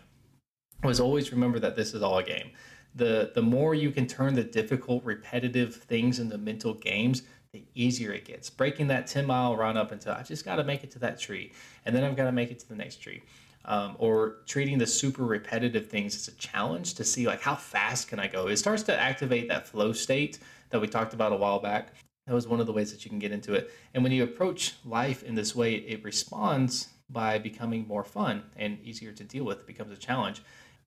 was 0.82 1.00
always 1.00 1.32
remember 1.32 1.58
that 1.58 1.76
this 1.76 1.94
is 1.94 2.02
all 2.02 2.18
a 2.18 2.22
game. 2.22 2.50
The 2.94 3.30
the 3.34 3.42
more 3.42 3.74
you 3.74 3.90
can 3.90 4.06
turn 4.06 4.34
the 4.34 4.42
difficult 4.42 5.04
repetitive 5.04 5.76
things 5.76 6.18
into 6.18 6.38
mental 6.38 6.74
games, 6.74 7.22
the 7.52 7.64
easier 7.74 8.12
it 8.12 8.24
gets. 8.24 8.50
Breaking 8.50 8.86
that 8.88 9.06
10 9.06 9.26
mile 9.26 9.56
run 9.56 9.76
up 9.76 9.92
until 9.92 10.12
I 10.12 10.22
just 10.22 10.44
got 10.44 10.56
to 10.56 10.64
make 10.64 10.84
it 10.84 10.90
to 10.92 10.98
that 11.00 11.18
tree 11.18 11.52
and 11.84 11.94
then 11.94 12.04
I've 12.04 12.16
got 12.16 12.24
to 12.24 12.32
make 12.32 12.50
it 12.50 12.58
to 12.60 12.68
the 12.68 12.76
next 12.76 12.96
tree. 12.96 13.22
Um, 13.66 13.94
or 13.98 14.36
treating 14.46 14.78
the 14.78 14.86
super 14.86 15.24
repetitive 15.24 15.88
things 15.88 16.16
as 16.16 16.28
a 16.28 16.36
challenge 16.38 16.94
to 16.94 17.04
see 17.04 17.26
like 17.26 17.42
how 17.42 17.54
fast 17.54 18.08
can 18.08 18.18
I 18.18 18.26
go. 18.26 18.48
It 18.48 18.56
starts 18.56 18.82
to 18.84 18.98
activate 18.98 19.48
that 19.48 19.68
flow 19.68 19.92
state 19.92 20.38
that 20.70 20.80
we 20.80 20.88
talked 20.88 21.12
about 21.12 21.32
a 21.32 21.36
while 21.36 21.60
back. 21.60 21.92
That 22.30 22.34
was 22.34 22.46
one 22.46 22.60
of 22.60 22.66
the 22.66 22.72
ways 22.72 22.92
that 22.92 23.04
you 23.04 23.08
can 23.08 23.18
get 23.18 23.32
into 23.32 23.54
it. 23.54 23.72
And 23.92 24.04
when 24.04 24.12
you 24.12 24.22
approach 24.22 24.74
life 24.84 25.24
in 25.24 25.34
this 25.34 25.56
way, 25.56 25.74
it 25.74 26.04
responds 26.04 26.90
by 27.08 27.40
becoming 27.40 27.88
more 27.88 28.04
fun 28.04 28.44
and 28.54 28.78
easier 28.84 29.10
to 29.10 29.24
deal 29.24 29.42
with. 29.42 29.58
It 29.58 29.66
becomes 29.66 29.90
a 29.90 29.96
challenge. 29.96 30.40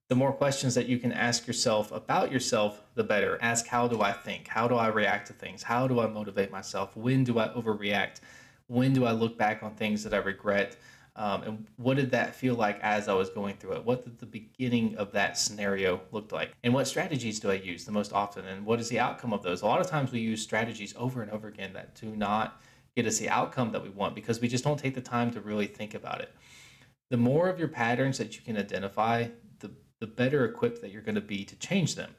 The 0.08 0.14
more 0.14 0.32
questions 0.32 0.74
that 0.74 0.86
you 0.86 0.98
can 0.98 1.12
ask 1.12 1.46
yourself 1.46 1.92
about 1.92 2.32
yourself, 2.32 2.80
the 2.94 3.04
better. 3.04 3.36
Ask, 3.42 3.66
how 3.66 3.86
do 3.86 4.00
I 4.00 4.10
think? 4.10 4.48
How 4.48 4.66
do 4.66 4.76
I 4.76 4.86
react 4.86 5.26
to 5.26 5.34
things? 5.34 5.62
How 5.62 5.86
do 5.86 6.00
I 6.00 6.06
motivate 6.06 6.50
myself? 6.50 6.96
When 6.96 7.24
do 7.24 7.38
I 7.38 7.48
overreact? 7.48 8.20
When 8.68 8.94
do 8.94 9.04
I 9.04 9.12
look 9.12 9.36
back 9.36 9.62
on 9.62 9.74
things 9.74 10.02
that 10.04 10.14
I 10.14 10.18
regret? 10.20 10.78
Um, 11.16 11.42
and 11.42 11.66
what 11.76 11.96
did 11.96 12.10
that 12.10 12.34
feel 12.34 12.54
like 12.54 12.80
as 12.82 13.06
I 13.06 13.14
was 13.14 13.30
going 13.30 13.56
through 13.56 13.74
it? 13.74 13.84
What 13.84 14.02
did 14.02 14.18
the 14.18 14.26
beginning 14.26 14.96
of 14.96 15.12
that 15.12 15.38
scenario 15.38 16.00
look 16.10 16.32
like? 16.32 16.52
And 16.64 16.74
what 16.74 16.88
strategies 16.88 17.38
do 17.38 17.50
I 17.50 17.54
use 17.54 17.84
the 17.84 17.92
most 17.92 18.12
often? 18.12 18.44
And 18.46 18.66
what 18.66 18.80
is 18.80 18.88
the 18.88 18.98
outcome 18.98 19.32
of 19.32 19.42
those? 19.42 19.62
A 19.62 19.66
lot 19.66 19.80
of 19.80 19.86
times 19.86 20.10
we 20.10 20.20
use 20.20 20.42
strategies 20.42 20.92
over 20.96 21.22
and 21.22 21.30
over 21.30 21.46
again 21.46 21.72
that 21.74 21.94
do 21.94 22.16
not 22.16 22.60
get 22.96 23.06
us 23.06 23.18
the 23.18 23.28
outcome 23.28 23.70
that 23.72 23.82
we 23.82 23.90
want 23.90 24.14
because 24.14 24.40
we 24.40 24.48
just 24.48 24.64
don't 24.64 24.78
take 24.78 24.94
the 24.94 25.00
time 25.00 25.30
to 25.30 25.40
really 25.40 25.66
think 25.66 25.94
about 25.94 26.20
it. 26.20 26.32
The 27.10 27.16
more 27.16 27.48
of 27.48 27.60
your 27.60 27.68
patterns 27.68 28.18
that 28.18 28.36
you 28.36 28.42
can 28.42 28.56
identify, 28.56 29.28
the, 29.60 29.70
the 30.00 30.06
better 30.08 30.44
equipped 30.44 30.80
that 30.80 30.90
you're 30.90 31.02
going 31.02 31.14
to 31.14 31.20
be 31.20 31.44
to 31.44 31.56
change 31.56 31.94
them. 31.94 32.10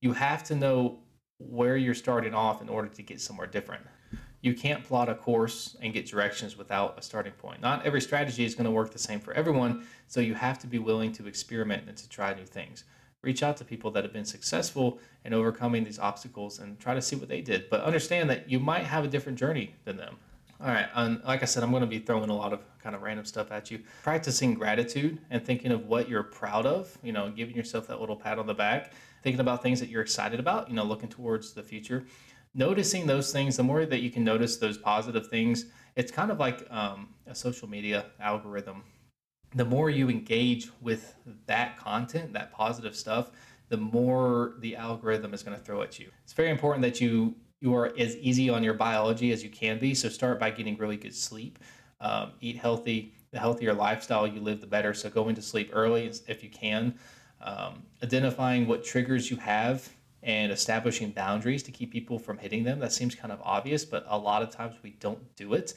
You 0.00 0.12
have 0.12 0.44
to 0.44 0.54
know 0.54 1.00
where 1.38 1.76
you're 1.76 1.94
starting 1.94 2.34
off 2.34 2.62
in 2.62 2.68
order 2.68 2.88
to 2.88 3.02
get 3.02 3.20
somewhere 3.20 3.46
different 3.46 3.82
you 4.46 4.54
can't 4.54 4.84
plot 4.84 5.08
a 5.08 5.14
course 5.14 5.76
and 5.82 5.92
get 5.92 6.06
directions 6.06 6.56
without 6.56 6.96
a 6.96 7.02
starting 7.02 7.32
point. 7.32 7.60
Not 7.60 7.84
every 7.84 8.00
strategy 8.00 8.44
is 8.44 8.54
going 8.54 8.64
to 8.64 8.70
work 8.70 8.92
the 8.92 8.98
same 8.98 9.18
for 9.18 9.34
everyone, 9.34 9.84
so 10.06 10.20
you 10.20 10.34
have 10.34 10.56
to 10.60 10.68
be 10.68 10.78
willing 10.78 11.10
to 11.14 11.26
experiment 11.26 11.88
and 11.88 11.96
to 11.96 12.08
try 12.08 12.32
new 12.32 12.46
things. 12.46 12.84
Reach 13.22 13.42
out 13.42 13.56
to 13.56 13.64
people 13.64 13.90
that 13.90 14.04
have 14.04 14.12
been 14.12 14.24
successful 14.24 15.00
in 15.24 15.34
overcoming 15.34 15.82
these 15.82 15.98
obstacles 15.98 16.60
and 16.60 16.78
try 16.78 16.94
to 16.94 17.02
see 17.02 17.16
what 17.16 17.28
they 17.28 17.40
did. 17.40 17.68
But 17.68 17.80
understand 17.80 18.30
that 18.30 18.48
you 18.48 18.60
might 18.60 18.84
have 18.84 19.04
a 19.04 19.08
different 19.08 19.36
journey 19.36 19.74
than 19.84 19.96
them. 19.96 20.16
All 20.60 20.68
right, 20.68 20.86
and 20.94 21.20
like 21.24 21.42
I 21.42 21.46
said, 21.46 21.64
I'm 21.64 21.70
going 21.70 21.82
to 21.82 21.88
be 21.88 21.98
throwing 21.98 22.30
a 22.30 22.36
lot 22.36 22.52
of 22.52 22.60
kind 22.80 22.94
of 22.94 23.02
random 23.02 23.26
stuff 23.26 23.50
at 23.50 23.70
you. 23.72 23.80
Practicing 24.04 24.54
gratitude 24.54 25.18
and 25.28 25.44
thinking 25.44 25.72
of 25.72 25.86
what 25.86 26.08
you're 26.08 26.22
proud 26.22 26.66
of, 26.66 26.96
you 27.02 27.12
know, 27.12 27.30
giving 27.30 27.56
yourself 27.56 27.88
that 27.88 28.00
little 28.00 28.16
pat 28.16 28.38
on 28.38 28.46
the 28.46 28.54
back, 28.54 28.92
thinking 29.24 29.40
about 29.40 29.60
things 29.60 29.80
that 29.80 29.88
you're 29.88 30.02
excited 30.02 30.38
about, 30.38 30.70
you 30.70 30.76
know, 30.76 30.84
looking 30.84 31.08
towards 31.08 31.52
the 31.52 31.64
future 31.64 32.06
noticing 32.56 33.06
those 33.06 33.32
things, 33.32 33.56
the 33.56 33.62
more 33.62 33.84
that 33.84 34.00
you 34.00 34.10
can 34.10 34.24
notice 34.24 34.56
those 34.56 34.78
positive 34.78 35.28
things, 35.28 35.66
it's 35.94 36.10
kind 36.10 36.30
of 36.30 36.40
like 36.40 36.66
um, 36.70 37.10
a 37.26 37.34
social 37.34 37.68
media 37.68 38.06
algorithm. 38.18 38.82
The 39.54 39.64
more 39.64 39.90
you 39.90 40.08
engage 40.08 40.70
with 40.80 41.14
that 41.46 41.76
content, 41.76 42.32
that 42.32 42.50
positive 42.52 42.96
stuff, 42.96 43.30
the 43.68 43.76
more 43.76 44.54
the 44.60 44.74
algorithm 44.74 45.34
is 45.34 45.42
going 45.42 45.56
to 45.56 45.62
throw 45.62 45.82
at 45.82 45.98
you. 45.98 46.10
It's 46.24 46.32
very 46.32 46.50
important 46.50 46.82
that 46.82 47.00
you 47.00 47.34
you 47.60 47.74
are 47.74 47.92
as 47.98 48.16
easy 48.16 48.50
on 48.50 48.62
your 48.62 48.74
biology 48.74 49.32
as 49.32 49.42
you 49.42 49.48
can 49.48 49.78
be. 49.78 49.94
So 49.94 50.10
start 50.10 50.38
by 50.38 50.50
getting 50.50 50.76
really 50.76 50.98
good 50.98 51.14
sleep, 51.14 51.58
um, 52.00 52.32
eat 52.40 52.56
healthy. 52.56 53.14
The 53.32 53.40
healthier 53.40 53.74
lifestyle 53.74 54.26
you 54.26 54.40
live, 54.40 54.60
the 54.60 54.66
better. 54.66 54.94
So 54.94 55.10
going 55.10 55.34
to 55.34 55.42
sleep 55.42 55.70
early 55.72 56.10
if 56.28 56.42
you 56.42 56.50
can. 56.50 56.94
Um, 57.40 57.82
identifying 58.02 58.66
what 58.66 58.84
triggers 58.84 59.30
you 59.30 59.36
have 59.38 59.88
and 60.26 60.50
establishing 60.50 61.10
boundaries 61.10 61.62
to 61.62 61.70
keep 61.70 61.92
people 61.92 62.18
from 62.18 62.36
hitting 62.36 62.64
them. 62.64 62.80
That 62.80 62.92
seems 62.92 63.14
kind 63.14 63.32
of 63.32 63.40
obvious, 63.42 63.84
but 63.84 64.04
a 64.08 64.18
lot 64.18 64.42
of 64.42 64.50
times 64.50 64.74
we 64.82 64.90
don't 64.98 65.34
do 65.36 65.54
it. 65.54 65.72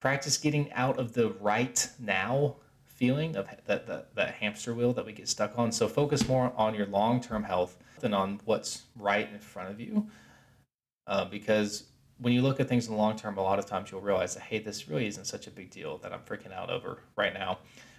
Practice 0.00 0.38
getting 0.38 0.72
out 0.72 0.98
of 0.98 1.12
the 1.12 1.30
right 1.40 1.86
now 1.98 2.56
feeling 2.84 3.36
of 3.36 3.46
that, 3.66 3.86
that, 3.86 4.14
that 4.14 4.34
hamster 4.34 4.74
wheel 4.74 4.94
that 4.94 5.04
we 5.04 5.12
get 5.12 5.28
stuck 5.28 5.58
on. 5.58 5.70
So 5.70 5.88
focus 5.88 6.26
more 6.26 6.54
on 6.56 6.74
your 6.74 6.86
long 6.86 7.20
term 7.20 7.44
health 7.44 7.76
than 8.00 8.14
on 8.14 8.40
what's 8.46 8.84
right 8.96 9.28
in 9.30 9.38
front 9.38 9.70
of 9.70 9.78
you. 9.78 10.08
Uh, 11.06 11.26
because 11.26 11.84
when 12.18 12.32
you 12.32 12.40
look 12.40 12.58
at 12.60 12.68
things 12.68 12.86
in 12.86 12.94
the 12.94 12.98
long 12.98 13.14
term, 13.14 13.36
a 13.36 13.42
lot 13.42 13.58
of 13.58 13.66
times 13.66 13.90
you'll 13.90 14.00
realize 14.00 14.34
that, 14.34 14.44
hey, 14.44 14.58
this 14.58 14.88
really 14.88 15.06
isn't 15.06 15.26
such 15.26 15.46
a 15.46 15.50
big 15.50 15.70
deal 15.70 15.98
that 15.98 16.14
I'm 16.14 16.20
freaking 16.20 16.52
out 16.52 16.70
over 16.70 17.00
right 17.14 17.34
now 17.34 17.58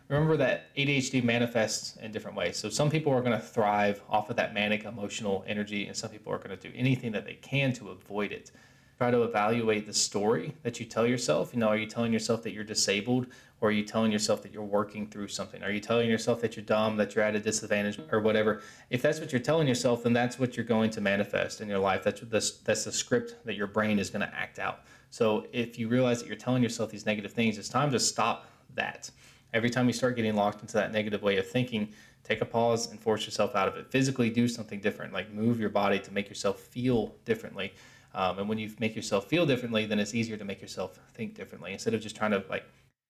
remember 0.10 0.38
that 0.38 0.74
ADHD 0.76 1.24
manifests 1.24 1.98
in 1.98 2.12
different 2.12 2.38
ways. 2.38 2.58
So 2.58 2.70
some 2.70 2.90
people 2.90 3.12
are 3.14 3.22
going 3.22 3.38
to 3.38 3.46
thrive 3.46 4.02
off 4.10 4.30
of 4.30 4.38
that 4.38 4.54
manic 4.54 4.86
emotional 4.86 5.44
energy, 5.48 5.88
and 5.88 5.96
some 5.96 6.10
people 6.10 6.32
are 6.32 6.38
going 6.38 6.58
to 6.58 6.70
do 6.70 6.74
anything 6.76 7.12
that 7.12 7.26
they 7.26 7.34
can 7.36 7.74
to 7.74 7.90
avoid 7.90 8.32
it. 8.32 8.52
Try 8.98 9.12
to 9.12 9.24
evaluate 9.24 9.86
the 9.86 9.94
story 9.94 10.56
that 10.64 10.80
you 10.80 10.86
tell 10.86 11.06
yourself. 11.06 11.54
You 11.54 11.60
know, 11.60 11.68
are 11.68 11.78
you 11.78 11.86
telling 11.86 12.12
yourself 12.12 12.42
that 12.44 12.52
you're 12.52 12.64
disabled, 12.64 13.28
or 13.62 13.70
are 13.70 13.72
you 13.72 13.84
telling 13.84 14.12
yourself 14.12 14.42
that 14.44 14.52
you're 14.52 14.64
working 14.64 15.08
through 15.08 15.28
something? 15.28 15.62
Are 15.62 15.70
you 15.70 15.80
telling 15.80 16.10
yourself 16.10 16.42
that 16.42 16.56
you're 16.56 16.66
dumb, 16.66 16.96
that 16.98 17.14
you're 17.14 17.24
at 17.24 17.36
a 17.36 17.40
disadvantage, 17.40 18.00
or 18.12 18.22
whatever? 18.22 18.62
If 18.90 19.02
that's 19.02 19.20
what 19.20 19.32
you're 19.32 19.42
telling 19.42 19.68
yourself, 19.68 20.04
then 20.04 20.14
that's 20.14 20.40
what 20.40 20.56
you're 20.56 20.66
going 20.66 20.90
to 20.92 21.02
manifest 21.02 21.62
in 21.62 21.68
your 21.68 21.80
life. 21.80 22.04
That's 22.04 22.22
the, 22.22 22.52
that's 22.64 22.86
the 22.86 22.92
script 22.92 23.36
that 23.46 23.56
your 23.56 23.68
brain 23.68 24.00
is 24.00 24.10
going 24.10 24.28
to 24.28 24.34
act 24.34 24.58
out. 24.58 24.82
So 25.10 25.46
if 25.52 25.78
you 25.78 25.90
realize 25.90 26.20
that 26.20 26.28
you're 26.28 26.36
telling 26.36 26.64
yourself 26.64 26.90
these 26.90 27.06
negative 27.06 27.34
things, 27.34 27.58
it's 27.58 27.70
time 27.70 27.92
to 27.92 28.00
stop 28.00 28.48
that 28.74 29.12
Every 29.54 29.70
time 29.70 29.88
you 29.88 29.94
start 29.94 30.16
getting 30.16 30.36
locked 30.36 30.62
into 30.62 30.74
that 30.74 30.92
negative 30.92 31.22
way 31.22 31.38
of 31.38 31.48
thinking, 31.48 31.90
take 32.24 32.42
a 32.42 32.46
pause 32.46 32.92
and 32.92 33.00
force 33.00 33.26
yourself 33.26 33.56
out 33.56 33.68
of 33.68 33.76
it. 33.78 33.90
Physically 33.90 34.30
do 34.30 34.48
something 34.48 34.80
different, 34.80 35.14
like 35.14 35.32
move 35.32 35.60
your 35.60 35.70
body 35.70 36.00
to 36.00 36.14
make 36.14 36.28
yourself 36.28 36.60
feel 36.60 37.16
differently. 37.26 37.74
Um, 38.14 38.40
and 38.40 38.50
when 38.50 38.58
you 38.58 38.72
make 38.80 38.96
yourself 38.96 39.28
feel 39.28 39.46
differently, 39.46 39.86
then 39.86 40.00
it's 40.00 40.14
easier 40.14 40.38
to 40.38 40.46
make 40.46 40.62
yourself 40.62 41.00
think 41.14 41.36
differently 41.36 41.74
instead 41.74 41.94
of 41.94 42.02
just 42.02 42.16
trying 42.16 42.32
to 42.32 42.44
like, 42.50 42.66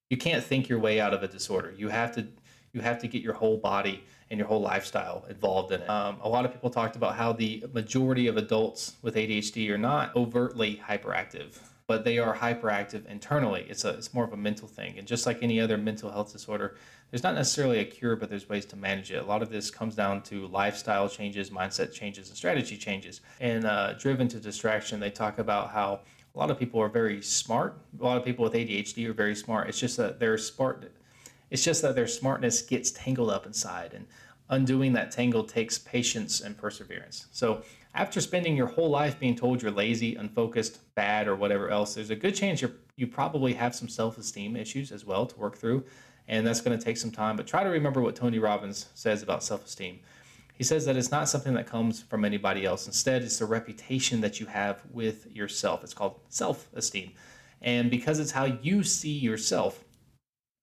you 0.09 0.17
can't 0.17 0.43
think 0.43 0.69
your 0.69 0.79
way 0.79 0.99
out 0.99 1.13
of 1.13 1.23
a 1.23 1.27
disorder. 1.27 1.73
You 1.75 1.89
have 1.89 2.13
to, 2.15 2.27
you 2.73 2.81
have 2.81 2.99
to 2.99 3.07
get 3.07 3.21
your 3.21 3.33
whole 3.33 3.57
body 3.57 4.03
and 4.29 4.37
your 4.37 4.47
whole 4.47 4.61
lifestyle 4.61 5.25
involved 5.29 5.71
in 5.71 5.81
it. 5.81 5.89
Um, 5.89 6.17
a 6.21 6.29
lot 6.29 6.45
of 6.45 6.51
people 6.51 6.69
talked 6.69 6.95
about 6.95 7.15
how 7.15 7.33
the 7.33 7.63
majority 7.73 8.27
of 8.27 8.37
adults 8.37 8.97
with 9.01 9.15
ADHD 9.15 9.69
are 9.69 9.77
not 9.77 10.15
overtly 10.15 10.81
hyperactive 10.87 11.57
but 11.87 12.03
they 12.03 12.17
are 12.17 12.35
hyperactive 12.35 13.05
internally. 13.07 13.65
It's 13.69 13.85
a 13.85 13.89
it's 13.89 14.13
more 14.13 14.25
of 14.25 14.33
a 14.33 14.37
mental 14.37 14.67
thing, 14.67 14.99
and 14.99 15.07
just 15.07 15.25
like 15.25 15.41
any 15.41 15.59
other 15.59 15.77
mental 15.77 16.11
health 16.11 16.33
disorder, 16.33 16.75
there's 17.09 17.23
not 17.23 17.33
necessarily 17.33 17.79
a 17.79 17.85
cure, 17.85 18.17
but 18.17 18.29
there's 18.29 18.49
ways 18.49 18.65
to 18.67 18.75
manage 18.75 19.11
it. 19.11 19.23
A 19.23 19.25
lot 19.25 19.41
of 19.41 19.49
this 19.49 19.71
comes 19.71 19.95
down 19.95 20.21
to 20.23 20.47
lifestyle 20.47 21.07
changes, 21.07 21.49
mindset 21.49 21.93
changes, 21.93 22.27
and 22.27 22.37
strategy 22.37 22.77
changes. 22.77 23.21
And 23.39 23.65
uh, 23.65 23.93
driven 23.93 24.27
to 24.29 24.39
distraction, 24.39 24.99
they 24.99 25.09
talk 25.09 25.39
about 25.39 25.71
how 25.71 26.01
a 26.35 26.37
lot 26.37 26.51
of 26.51 26.59
people 26.59 26.81
are 26.81 26.89
very 26.89 27.21
smart. 27.21 27.77
A 27.99 28.03
lot 28.03 28.17
of 28.17 28.25
people 28.25 28.43
with 28.43 28.53
ADHD 28.53 29.07
are 29.07 29.13
very 29.13 29.35
smart. 29.35 29.69
It's 29.69 29.79
just 29.79 29.95
that 29.97 30.19
their 30.19 30.37
smart. 30.37 30.91
It's 31.49 31.63
just 31.63 31.81
that 31.81 31.95
their 31.95 32.07
smartness 32.07 32.61
gets 32.61 32.91
tangled 32.91 33.29
up 33.29 33.45
inside, 33.45 33.93
and 33.93 34.05
undoing 34.49 34.91
that 34.93 35.11
tangle 35.11 35.45
takes 35.45 35.77
patience 35.77 36.41
and 36.41 36.57
perseverance. 36.57 37.27
So 37.31 37.63
after 37.97 38.21
spending 38.21 38.55
your 38.55 38.67
whole 38.67 38.91
life 38.91 39.19
being 39.19 39.35
told 39.35 39.61
you're 39.61 39.71
lazy, 39.71 40.15
unfocused, 40.15 40.79
bad, 40.93 41.27
or 41.27 41.35
whatever 41.35 41.69
else, 41.69 41.95
there's 41.95 42.11
a 42.11 42.15
good 42.15 42.35
chance 42.35 42.61
you 42.61 42.71
you 42.95 43.07
probably 43.07 43.53
have 43.53 43.75
some 43.75 43.87
self-esteem 43.87 44.55
issues 44.55 44.91
as 44.91 45.05
well 45.05 45.25
to 45.25 45.37
work 45.37 45.55
through, 45.55 45.83
and 46.27 46.45
that's 46.45 46.61
going 46.61 46.77
to 46.77 46.83
take 46.83 46.97
some 46.97 47.11
time. 47.11 47.35
But 47.35 47.45
try 47.45 47.63
to 47.63 47.69
remember 47.69 48.01
what 48.01 48.15
Tony 48.15 48.39
Robbins 48.39 48.87
says 48.95 49.21
about 49.21 49.43
self-esteem. 49.43 49.99
He 50.53 50.63
says 50.63 50.85
that 50.85 50.95
it's 50.95 51.11
not 51.11 51.29
something 51.29 51.53
that 51.53 51.67
comes 51.67 52.01
from 52.01 52.25
anybody 52.25 52.65
else. 52.65 52.87
Instead, 52.87 53.21
it's 53.21 53.37
the 53.37 53.45
reputation 53.45 54.21
that 54.21 54.39
you 54.39 54.47
have 54.47 54.81
with 54.91 55.31
yourself. 55.31 55.83
It's 55.83 55.93
called 55.93 56.19
self-esteem, 56.29 57.11
and 57.61 57.89
because 57.89 58.19
it's 58.19 58.31
how 58.31 58.45
you 58.45 58.83
see 58.83 59.17
yourself, 59.17 59.83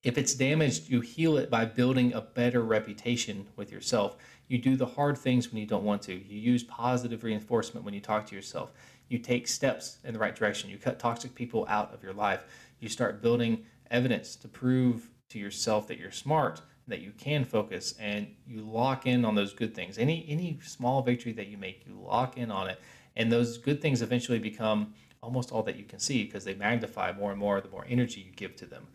if 0.05 0.19
it's 0.19 0.35
damaged, 0.35 0.91
you 0.91 1.01
heal 1.01 1.39
it 1.39 1.51
by 1.51 1.65
building 1.65 2.13
a 2.13 2.21
better 2.21 2.63
reputation 2.63 3.47
with 3.57 3.73
yourself. 3.73 4.17
You 4.49 4.59
do 4.59 4.77
the 4.77 4.87
hard 4.87 5.17
things 5.17 5.51
when 5.51 5.61
you 5.61 5.67
don't 5.67 5.85
want 5.85 6.03
to. 6.03 6.13
You 6.13 6.39
use 6.39 6.63
positive 6.63 7.25
reinforcement 7.25 7.85
when 7.85 7.95
you 7.95 8.01
talk 8.01 8.27
to 8.27 8.35
yourself. 8.35 8.73
You 9.09 9.19
take 9.19 9.49
steps 9.49 9.99
in 10.05 10.13
the 10.13 10.19
right 10.19 10.35
direction. 10.35 10.71
You 10.71 10.79
cut 10.79 10.99
toxic 10.99 11.35
people 11.35 11.67
out 11.69 11.93
of 11.93 12.03
your 12.03 12.13
life. 12.13 12.45
You 12.81 12.89
start 12.89 13.23
building 13.23 13.65
evidence 13.91 14.37
to 14.37 14.49
prove 14.49 15.11
to 15.31 15.39
yourself 15.39 15.89
that 15.89 15.99
you're 15.99 16.11
smart, 16.11 16.61
that 16.89 17.01
you 17.01 17.13
can 17.17 17.45
focus, 17.45 17.95
and 17.99 18.27
you 18.47 18.61
lock 18.61 19.07
in 19.07 19.25
on 19.25 19.35
those 19.35 19.53
good 19.53 19.75
things. 19.75 19.99
Any 19.99 20.27
any 20.29 20.59
small 20.63 21.03
victory 21.03 21.33
that 21.33 21.49
you 21.49 21.57
make, 21.57 21.87
you 21.87 21.99
lock 21.99 22.37
in 22.37 22.51
on 22.51 22.69
it, 22.69 22.81
and 23.17 23.33
those 23.33 23.59
good 23.59 23.81
things 23.81 24.03
eventually 24.03 24.39
become 24.39 24.95
almost 25.23 25.51
all 25.51 25.63
that 25.63 25.77
you 25.77 25.85
can 25.85 25.99
see 25.99 26.25
because 26.25 26.45
they 26.45 26.55
magnify 26.55 27.13
more 27.13 27.31
and 27.31 27.41
more 27.41 27.61
the 27.61 27.69
more 27.69 27.87
energy 27.89 28.21
you 28.21 28.33
give 28.33 28.55
to 28.57 28.67
them. 28.67 28.87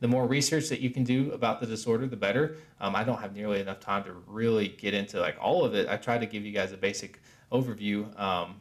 The 0.00 0.08
more 0.08 0.26
research 0.26 0.68
that 0.70 0.80
you 0.80 0.90
can 0.90 1.04
do 1.04 1.30
about 1.32 1.60
the 1.60 1.66
disorder, 1.66 2.06
the 2.06 2.16
better. 2.16 2.56
Um, 2.80 2.96
I 2.96 3.04
don't 3.04 3.20
have 3.20 3.34
nearly 3.34 3.60
enough 3.60 3.80
time 3.80 4.02
to 4.04 4.12
really 4.26 4.68
get 4.68 4.94
into 4.94 5.20
like 5.20 5.36
all 5.40 5.64
of 5.64 5.74
it. 5.74 5.88
I 5.88 5.96
try 5.96 6.16
to 6.16 6.26
give 6.26 6.44
you 6.44 6.52
guys 6.52 6.72
a 6.72 6.76
basic 6.76 7.20
overview. 7.52 8.18
Um, 8.18 8.56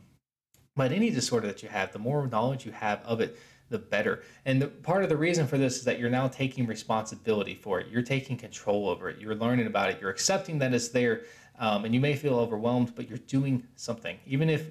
but 0.75 0.91
any 0.91 1.09
disorder 1.09 1.47
that 1.47 1.63
you 1.63 1.69
have, 1.69 1.91
the 1.93 1.99
more 1.99 2.27
knowledge 2.27 2.65
you 2.65 2.71
have 2.71 3.01
of 3.03 3.21
it, 3.21 3.37
the 3.69 3.77
better. 3.77 4.23
And 4.45 4.61
the, 4.61 4.67
part 4.67 5.03
of 5.03 5.09
the 5.09 5.17
reason 5.17 5.47
for 5.47 5.57
this 5.57 5.77
is 5.77 5.83
that 5.85 5.99
you're 5.99 6.09
now 6.09 6.27
taking 6.27 6.65
responsibility 6.65 7.55
for 7.55 7.79
it. 7.79 7.87
You're 7.89 8.01
taking 8.01 8.35
control 8.37 8.89
over 8.89 9.09
it. 9.09 9.19
You're 9.19 9.35
learning 9.35 9.67
about 9.67 9.89
it. 9.89 9.99
You're 10.01 10.09
accepting 10.09 10.59
that 10.59 10.73
it's 10.73 10.89
there. 10.89 11.21
Um, 11.59 11.85
and 11.85 11.93
you 11.93 12.01
may 12.01 12.15
feel 12.15 12.35
overwhelmed, 12.35 12.95
but 12.95 13.07
you're 13.09 13.17
doing 13.17 13.65
something. 13.75 14.17
Even 14.25 14.49
if 14.49 14.67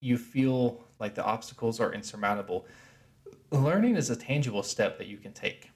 you 0.00 0.18
feel 0.18 0.84
like 0.98 1.14
the 1.14 1.24
obstacles 1.24 1.80
are 1.80 1.92
insurmountable, 1.92 2.66
learning 3.50 3.96
is 3.96 4.10
a 4.10 4.16
tangible 4.16 4.62
step 4.62 4.98
that 4.98 5.06
you 5.06 5.16
can 5.16 5.32
take. 5.32 5.71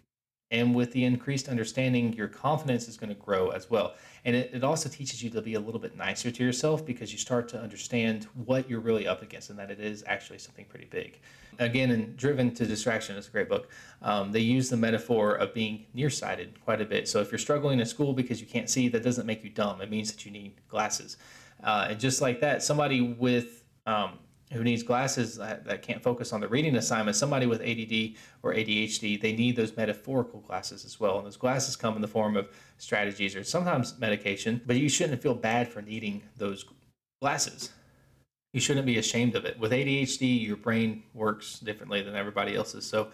And 0.53 0.74
with 0.74 0.92
the 0.92 1.05
increased 1.05 1.49
understanding, 1.49 2.12
your 2.12 2.28
confidence 2.28 2.86
is 2.86 2.97
going 2.97 3.09
to 3.09 3.20
grow 3.20 3.51
as 3.51 3.68
well. 3.68 3.94
And 4.24 4.36
it, 4.36 4.51
it 4.55 4.62
also 4.62 4.88
teaches 4.88 5.20
you 5.22 5.28
to 5.30 5.42
be 5.42 5.55
a 5.55 5.61
little 5.61 5.80
bit 5.80 5.97
nicer 5.97 6.30
to 6.30 6.44
yourself 6.44 6.86
because 6.86 7.11
you 7.12 7.18
start 7.18 7.49
to 7.49 7.61
understand 7.61 8.28
what 8.44 8.70
you're 8.70 8.80
really 8.80 9.09
up 9.09 9.22
against 9.22 9.51
and 9.51 9.59
that 9.59 9.72
it 9.72 9.80
is 9.80 10.05
actually 10.07 10.38
something 10.38 10.64
pretty 10.66 10.86
big. 10.86 11.18
Again, 11.59 11.90
in 11.90 12.14
Driven 12.16 12.55
to 12.55 12.66
Distraction, 12.66 13.16
it's 13.16 13.28
a 13.28 13.30
great 13.30 13.49
book. 13.49 13.70
Um, 14.03 14.30
they 14.30 14.40
use 14.40 14.68
the 14.68 14.76
metaphor 14.76 15.34
of 15.34 15.53
being 15.53 15.86
nearsighted 15.94 16.61
quite 16.64 16.80
a 16.80 16.84
bit. 16.84 17.09
So 17.09 17.20
if 17.20 17.32
you're 17.32 17.38
struggling 17.38 17.80
in 17.80 17.86
school 17.86 18.12
because 18.12 18.40
you 18.40 18.47
can't 18.47 18.70
see, 18.70 18.88
that 18.88 19.03
doesn't 19.03 19.26
make 19.26 19.42
you 19.42 19.51
dumb. 19.51 19.80
It 19.80 19.90
means 19.90 20.12
that 20.12 20.24
you 20.24 20.30
need 20.30 20.53
glasses. 20.68 21.16
Uh, 21.64 21.88
and 21.90 21.99
just 21.99 22.20
like 22.20 22.40
that, 22.40 22.62
somebody 22.62 23.01
with 23.01 23.64
um, 23.86 24.18
who 24.53 24.62
needs 24.62 24.82
glasses 24.82 25.36
that, 25.36 25.82
can't 25.82 26.03
focus 26.03 26.32
on 26.32 26.40
the 26.40 26.49
reading 26.49 26.76
assignment, 26.76 27.16
somebody 27.16 27.47
with 27.47 27.61
ADD 27.61 28.14
or 28.42 28.55
ADHD, 28.55 29.20
they 29.20 29.32
need 29.32 29.57
those 29.57 29.76
metaphorical 29.76 30.40
glasses 30.40 30.84
as 30.84 31.01
well. 31.01 31.18
And 31.18 31.26
those 31.26 31.36
glasses 31.36 31.74
come 31.74 31.97
in 31.97 32.03
the 32.03 32.09
form 32.09 32.36
of 32.36 32.49
strategies 32.78 33.34
or 33.34 33.42
sometimes 33.42 33.99
medication, 33.99 34.61
but 34.64 34.76
you 34.76 34.88
shouldn't 34.88 35.20
feel 35.20 35.34
bad 35.34 35.68
for 35.68 35.82
needing 35.82 36.22
those 36.36 36.64
glasses. 37.20 37.70
You 38.53 38.61
shouldn't 38.61 38.86
be 38.86 38.99
ashamed 38.99 39.34
of 39.34 39.44
it. 39.44 39.59
With 39.59 39.72
ADHD, 39.72 40.47
your 40.47 40.57
brain 40.57 41.03
works 41.12 41.59
differently 41.59 42.03
than 42.03 42.14
everybody 42.14 42.55
else's. 42.55 42.86
So, 42.86 43.09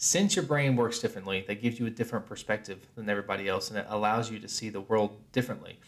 since 0.00 0.36
your 0.36 0.44
brain 0.44 0.76
works 0.76 1.00
differently, 1.00 1.44
that 1.48 1.60
gives 1.60 1.80
you 1.80 1.86
a 1.86 1.90
different 1.90 2.24
perspective 2.24 2.86
than 2.94 3.10
everybody 3.10 3.48
else 3.48 3.68
and 3.68 3.78
it 3.80 3.86
allows 3.88 4.30
you 4.30 4.38
to 4.38 4.46
see 4.46 4.68
the 4.68 4.82
world 4.82 5.16
differently. 5.32 5.80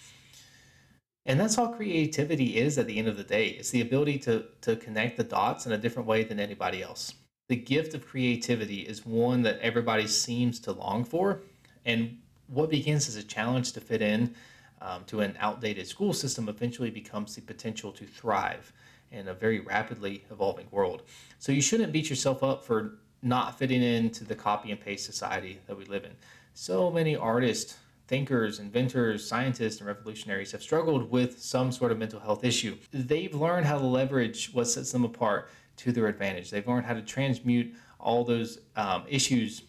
And 1.30 1.38
that's 1.38 1.58
all 1.58 1.68
creativity 1.68 2.56
is 2.56 2.76
at 2.76 2.88
the 2.88 2.98
end 2.98 3.06
of 3.06 3.16
the 3.16 3.22
day. 3.22 3.50
It's 3.50 3.70
the 3.70 3.82
ability 3.82 4.18
to, 4.18 4.46
to 4.62 4.74
connect 4.74 5.16
the 5.16 5.22
dots 5.22 5.64
in 5.64 5.70
a 5.70 5.78
different 5.78 6.08
way 6.08 6.24
than 6.24 6.40
anybody 6.40 6.82
else. 6.82 7.14
The 7.46 7.54
gift 7.54 7.94
of 7.94 8.04
creativity 8.04 8.80
is 8.80 9.06
one 9.06 9.42
that 9.42 9.60
everybody 9.60 10.08
seems 10.08 10.58
to 10.58 10.72
long 10.72 11.04
for. 11.04 11.42
And 11.84 12.18
what 12.48 12.68
begins 12.68 13.06
as 13.06 13.14
a 13.14 13.22
challenge 13.22 13.70
to 13.74 13.80
fit 13.80 14.02
in 14.02 14.34
um, 14.80 15.04
to 15.04 15.20
an 15.20 15.36
outdated 15.38 15.86
school 15.86 16.12
system 16.12 16.48
eventually 16.48 16.90
becomes 16.90 17.36
the 17.36 17.42
potential 17.42 17.92
to 17.92 18.04
thrive 18.04 18.72
in 19.12 19.28
a 19.28 19.34
very 19.34 19.60
rapidly 19.60 20.24
evolving 20.32 20.66
world. 20.72 21.04
So 21.38 21.52
you 21.52 21.62
shouldn't 21.62 21.92
beat 21.92 22.10
yourself 22.10 22.42
up 22.42 22.64
for 22.64 22.98
not 23.22 23.56
fitting 23.56 23.84
into 23.84 24.24
the 24.24 24.34
copy 24.34 24.72
and 24.72 24.80
paste 24.80 25.06
society 25.06 25.60
that 25.68 25.78
we 25.78 25.84
live 25.84 26.02
in. 26.02 26.16
So 26.54 26.90
many 26.90 27.14
artists 27.14 27.76
thinkers, 28.11 28.58
inventors, 28.58 29.24
scientists, 29.24 29.78
and 29.78 29.86
revolutionaries 29.86 30.50
have 30.50 30.61
struggled 30.61 31.08
with 31.12 31.40
some 31.40 31.70
sort 31.70 31.92
of 31.92 31.98
mental 31.98 32.18
health 32.18 32.42
issue. 32.42 32.76
They've 32.90 33.32
learned 33.32 33.66
how 33.66 33.78
to 33.78 33.86
leverage 33.86 34.50
what 34.52 34.66
sets 34.66 34.90
them 34.90 35.04
apart 35.04 35.48
to 35.76 35.92
their 35.92 36.08
advantage. 36.08 36.50
They've 36.50 36.66
learned 36.66 36.86
how 36.86 36.94
to 36.94 37.02
transmute 37.02 37.72
all 38.00 38.24
those 38.24 38.58
um, 38.74 39.04
issues 39.08 39.62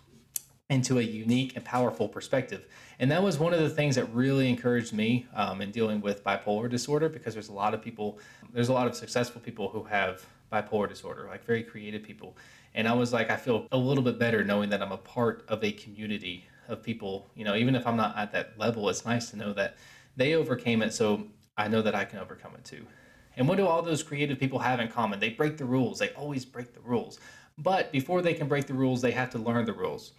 into 0.72 0.98
a 0.98 1.04
unique 1.04 1.56
and 1.56 1.64
powerful 1.64 2.10
perspective. 2.10 2.66
And 2.98 3.12
that 3.12 3.22
was 3.22 3.38
one 3.38 3.54
of 3.54 3.60
the 3.60 3.70
things 3.70 3.94
that 3.96 4.12
really 4.12 4.50
encouraged 4.50 4.92
me 4.92 5.28
um, 5.36 5.62
in 5.62 5.70
dealing 5.70 6.02
with 6.02 6.24
bipolar 6.24 6.68
disorder 6.68 7.10
because 7.10 7.36
there's 7.36 7.50
a 7.50 7.54
lot 7.54 7.76
of 7.76 7.82
people, 7.84 8.18
there's 8.52 8.70
a 8.70 8.74
lot 8.74 8.88
of 8.88 8.96
successful 8.96 9.40
people 9.40 9.70
who 9.70 9.84
have 9.84 10.26
bipolar 10.52 10.90
disorder, 10.90 11.28
like 11.30 11.46
very 11.46 11.62
creative 11.62 12.02
people. 12.02 12.36
And 12.74 12.88
I 12.88 12.94
was 12.94 13.14
like, 13.14 13.30
I 13.30 13.36
feel 13.36 13.68
a 13.72 13.78
little 13.78 14.04
bit 14.04 14.18
better 14.18 14.44
knowing 14.44 14.70
that 14.72 14.82
I'm 14.82 14.92
a 14.92 14.98
part 14.98 15.46
of 15.48 15.64
a 15.64 15.72
community 15.74 16.48
of 16.72 16.82
people, 16.82 17.30
you 17.36 17.44
know, 17.44 17.56
even 17.56 17.76
if 17.76 17.86
I'm 17.86 17.98
not 17.98 18.18
at 18.18 18.32
that 18.32 18.58
level, 18.58 18.90
it's 18.90 19.06
nice 19.06 19.30
to 19.32 19.38
know 19.38 19.54
that 19.54 19.78
they 20.16 20.34
overcame 20.36 20.82
it. 20.82 20.94
So 20.94 21.28
I 21.58 21.68
know 21.68 21.82
that 21.82 21.94
I 21.96 22.06
can 22.06 22.20
overcome 22.20 22.56
it 22.56 22.64
too. 22.64 22.86
And 23.38 23.48
what 23.48 23.58
do 23.58 23.68
all 23.68 23.82
those 23.82 24.04
creative 24.04 24.40
people 24.40 24.60
have 24.60 24.80
in 24.80 24.88
common? 24.88 25.20
They 25.20 25.30
break 25.30 25.58
the 25.58 25.66
rules. 25.66 26.00
They 26.00 26.10
always 26.10 26.46
break 26.46 26.74
the 26.74 26.82
rules. 26.82 27.20
But 27.58 27.92
before 27.92 28.22
they 28.22 28.34
can 28.34 28.48
break 28.48 28.68
the 28.68 28.74
rules, 28.74 29.02
they 29.02 29.12
have 29.12 29.30
to 29.32 29.38
learn 29.38 29.66
the 29.66 29.74
rules. 29.74 30.14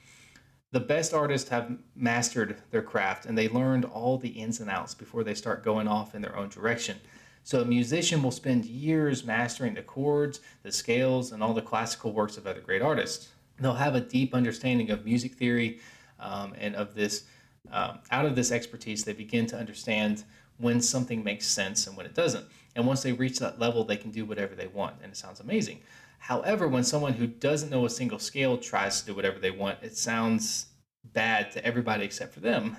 The 0.71 0.81
best 0.81 1.13
artists 1.13 1.51
have 1.51 1.77
mastered 1.95 2.57
their 2.71 2.83
craft 2.83 3.27
and 3.27 3.37
they 3.37 3.49
learned 3.49 3.85
all 3.85 4.17
the 4.17 4.31
ins 4.31 4.61
and 4.61 4.71
outs 4.71 4.95
before 4.95 5.23
they 5.23 5.35
start 5.35 5.65
going 5.65 5.87
off 5.87 6.15
in 6.15 6.23
their 6.23 6.37
own 6.37 6.49
direction. 6.49 6.99
So 7.45 7.61
a 7.61 7.65
musician 7.65 8.23
will 8.23 8.31
spend 8.31 8.65
years 8.65 9.25
mastering 9.25 9.75
the 9.75 9.83
chords, 9.83 10.41
the 10.63 10.73
scales, 10.73 11.33
and 11.33 11.43
all 11.43 11.53
the 11.53 11.61
classical 11.61 12.13
works 12.13 12.37
of 12.37 12.47
other 12.47 12.61
great 12.61 12.83
artists. 12.83 13.29
They'll 13.59 13.75
have 13.75 13.95
a 13.95 14.01
deep 14.01 14.35
understanding 14.35 14.91
of 14.91 15.05
music 15.05 15.35
theory, 15.35 15.81
um, 16.23 16.55
and 16.59 16.75
of 16.75 16.95
this 16.95 17.25
um, 17.71 17.99
out 18.11 18.27
of 18.27 18.35
this 18.35 18.51
expertise 18.51 19.05
they 19.05 19.13
begin 19.13 19.47
to 19.47 19.57
understand 19.57 20.25
when 20.59 20.81
something 20.81 21.23
makes 21.23 21.47
sense 21.47 21.87
and 21.87 21.97
when 21.97 22.07
it 22.07 22.15
doesn't. 22.15 22.45
And 22.75 22.87
once 22.87 23.03
they 23.03 23.13
reach 23.13 23.39
that 23.39 23.59
level 23.59 23.85
they 23.85 23.97
can 23.97 24.11
do 24.11 24.25
whatever 24.25 24.55
they 24.55 24.69
want 24.69 24.97
and 25.03 25.13
it 25.13 25.17
sounds 25.17 25.41
amazing. 25.41 25.81
However 26.19 26.69
when 26.69 26.85
someone 26.85 27.13
who 27.15 27.27
doesn't 27.27 27.71
know 27.71 27.85
a 27.85 27.91
single 27.91 28.19
scale 28.19 28.57
tries 28.57 29.01
to 29.01 29.07
do 29.07 29.15
whatever 29.15 29.39
they 29.39 29.51
want 29.51 29.79
it 29.83 29.97
sounds 29.97 30.67
bad 31.13 31.51
to 31.53 31.65
everybody 31.65 32.05
except 32.05 32.33
for 32.33 32.41
them. 32.41 32.77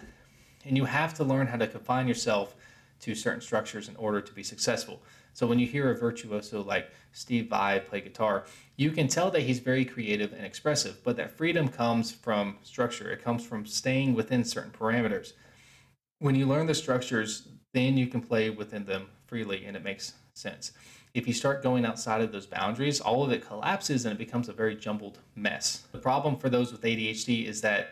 And 0.65 0.77
you 0.77 0.85
have 0.85 1.13
to 1.15 1.23
learn 1.23 1.47
how 1.47 1.57
to 1.57 1.67
confine 1.67 2.07
yourself 2.07 2.55
to 3.01 3.13
certain 3.15 3.41
structures 3.41 3.89
in 3.89 3.95
order 3.97 4.21
to 4.21 4.33
be 4.33 4.43
successful 4.43 5.01
so 5.33 5.47
when 5.47 5.59
you 5.59 5.67
hear 5.67 5.89
a 5.89 5.97
virtuoso 5.97 6.63
like 6.63 6.91
Steve 7.11 7.49
Vai 7.49 7.79
play 7.79 8.01
guitar, 8.01 8.45
you 8.75 8.91
can 8.91 9.07
tell 9.07 9.31
that 9.31 9.41
he's 9.41 9.59
very 9.59 9.83
creative 9.83 10.31
and 10.31 10.45
expressive, 10.45 11.03
but 11.03 11.17
that 11.17 11.35
freedom 11.35 11.67
comes 11.67 12.11
from 12.11 12.57
structure. 12.63 13.11
It 13.11 13.23
comes 13.23 13.45
from 13.45 13.65
staying 13.65 14.13
within 14.13 14.43
certain 14.43 14.71
parameters. 14.71 15.33
When 16.19 16.35
you 16.35 16.45
learn 16.45 16.67
the 16.67 16.75
structures, 16.75 17.47
then 17.73 17.97
you 17.97 18.07
can 18.07 18.21
play 18.21 18.49
within 18.49 18.85
them 18.85 19.07
freely 19.25 19.65
and 19.65 19.75
it 19.75 19.83
makes 19.83 20.13
sense. 20.35 20.71
If 21.13 21.27
you 21.27 21.33
start 21.33 21.61
going 21.61 21.85
outside 21.85 22.21
of 22.21 22.31
those 22.31 22.45
boundaries, 22.45 22.99
all 22.99 23.23
of 23.23 23.31
it 23.31 23.45
collapses 23.45 24.05
and 24.05 24.13
it 24.13 24.17
becomes 24.17 24.49
a 24.49 24.53
very 24.53 24.75
jumbled 24.75 25.19
mess. 25.35 25.83
The 25.91 25.99
problem 25.99 26.37
for 26.37 26.49
those 26.49 26.71
with 26.71 26.81
ADHD 26.81 27.45
is 27.45 27.61
that 27.61 27.91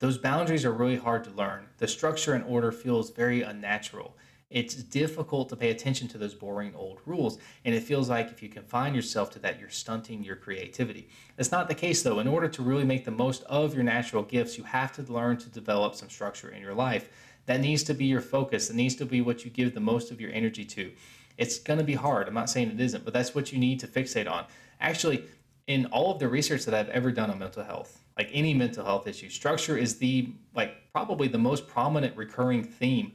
those 0.00 0.18
boundaries 0.18 0.64
are 0.64 0.72
really 0.72 0.96
hard 0.96 1.24
to 1.24 1.30
learn. 1.30 1.66
The 1.78 1.88
structure 1.88 2.32
and 2.32 2.44
order 2.44 2.72
feels 2.72 3.10
very 3.10 3.42
unnatural 3.42 4.16
it's 4.50 4.74
difficult 4.74 5.48
to 5.48 5.56
pay 5.56 5.70
attention 5.70 6.08
to 6.08 6.18
those 6.18 6.34
boring 6.34 6.74
old 6.74 6.98
rules. 7.06 7.38
And 7.64 7.72
it 7.72 7.84
feels 7.84 8.08
like 8.08 8.30
if 8.30 8.42
you 8.42 8.48
confine 8.48 8.94
yourself 8.94 9.30
to 9.30 9.38
that, 9.38 9.60
you're 9.60 9.70
stunting 9.70 10.24
your 10.24 10.34
creativity. 10.34 11.08
That's 11.36 11.52
not 11.52 11.68
the 11.68 11.74
case, 11.74 12.02
though. 12.02 12.18
In 12.18 12.26
order 12.26 12.48
to 12.48 12.62
really 12.62 12.84
make 12.84 13.04
the 13.04 13.12
most 13.12 13.44
of 13.44 13.74
your 13.74 13.84
natural 13.84 14.24
gifts, 14.24 14.58
you 14.58 14.64
have 14.64 14.92
to 14.94 15.12
learn 15.12 15.36
to 15.38 15.48
develop 15.48 15.94
some 15.94 16.10
structure 16.10 16.50
in 16.50 16.60
your 16.60 16.74
life. 16.74 17.08
That 17.46 17.60
needs 17.60 17.84
to 17.84 17.94
be 17.94 18.06
your 18.06 18.20
focus. 18.20 18.70
It 18.70 18.76
needs 18.76 18.96
to 18.96 19.06
be 19.06 19.20
what 19.20 19.44
you 19.44 19.50
give 19.50 19.72
the 19.72 19.80
most 19.80 20.10
of 20.10 20.20
your 20.20 20.32
energy 20.32 20.64
to. 20.64 20.90
It's 21.38 21.58
going 21.58 21.78
to 21.78 21.84
be 21.84 21.94
hard. 21.94 22.26
I'm 22.26 22.34
not 22.34 22.50
saying 22.50 22.70
it 22.70 22.80
isn't, 22.80 23.04
but 23.04 23.14
that's 23.14 23.34
what 23.34 23.52
you 23.52 23.58
need 23.58 23.78
to 23.80 23.86
fixate 23.86 24.30
on. 24.30 24.46
Actually, 24.80 25.24
in 25.68 25.86
all 25.86 26.12
of 26.12 26.18
the 26.18 26.28
research 26.28 26.64
that 26.64 26.74
I've 26.74 26.88
ever 26.88 27.12
done 27.12 27.30
on 27.30 27.38
mental 27.38 27.62
health, 27.62 28.02
like 28.18 28.28
any 28.32 28.52
mental 28.52 28.84
health 28.84 29.06
issue, 29.06 29.28
structure 29.28 29.76
is 29.76 29.98
the, 29.98 30.32
like, 30.54 30.92
probably 30.92 31.28
the 31.28 31.38
most 31.38 31.68
prominent 31.68 32.16
recurring 32.16 32.64
theme 32.64 33.12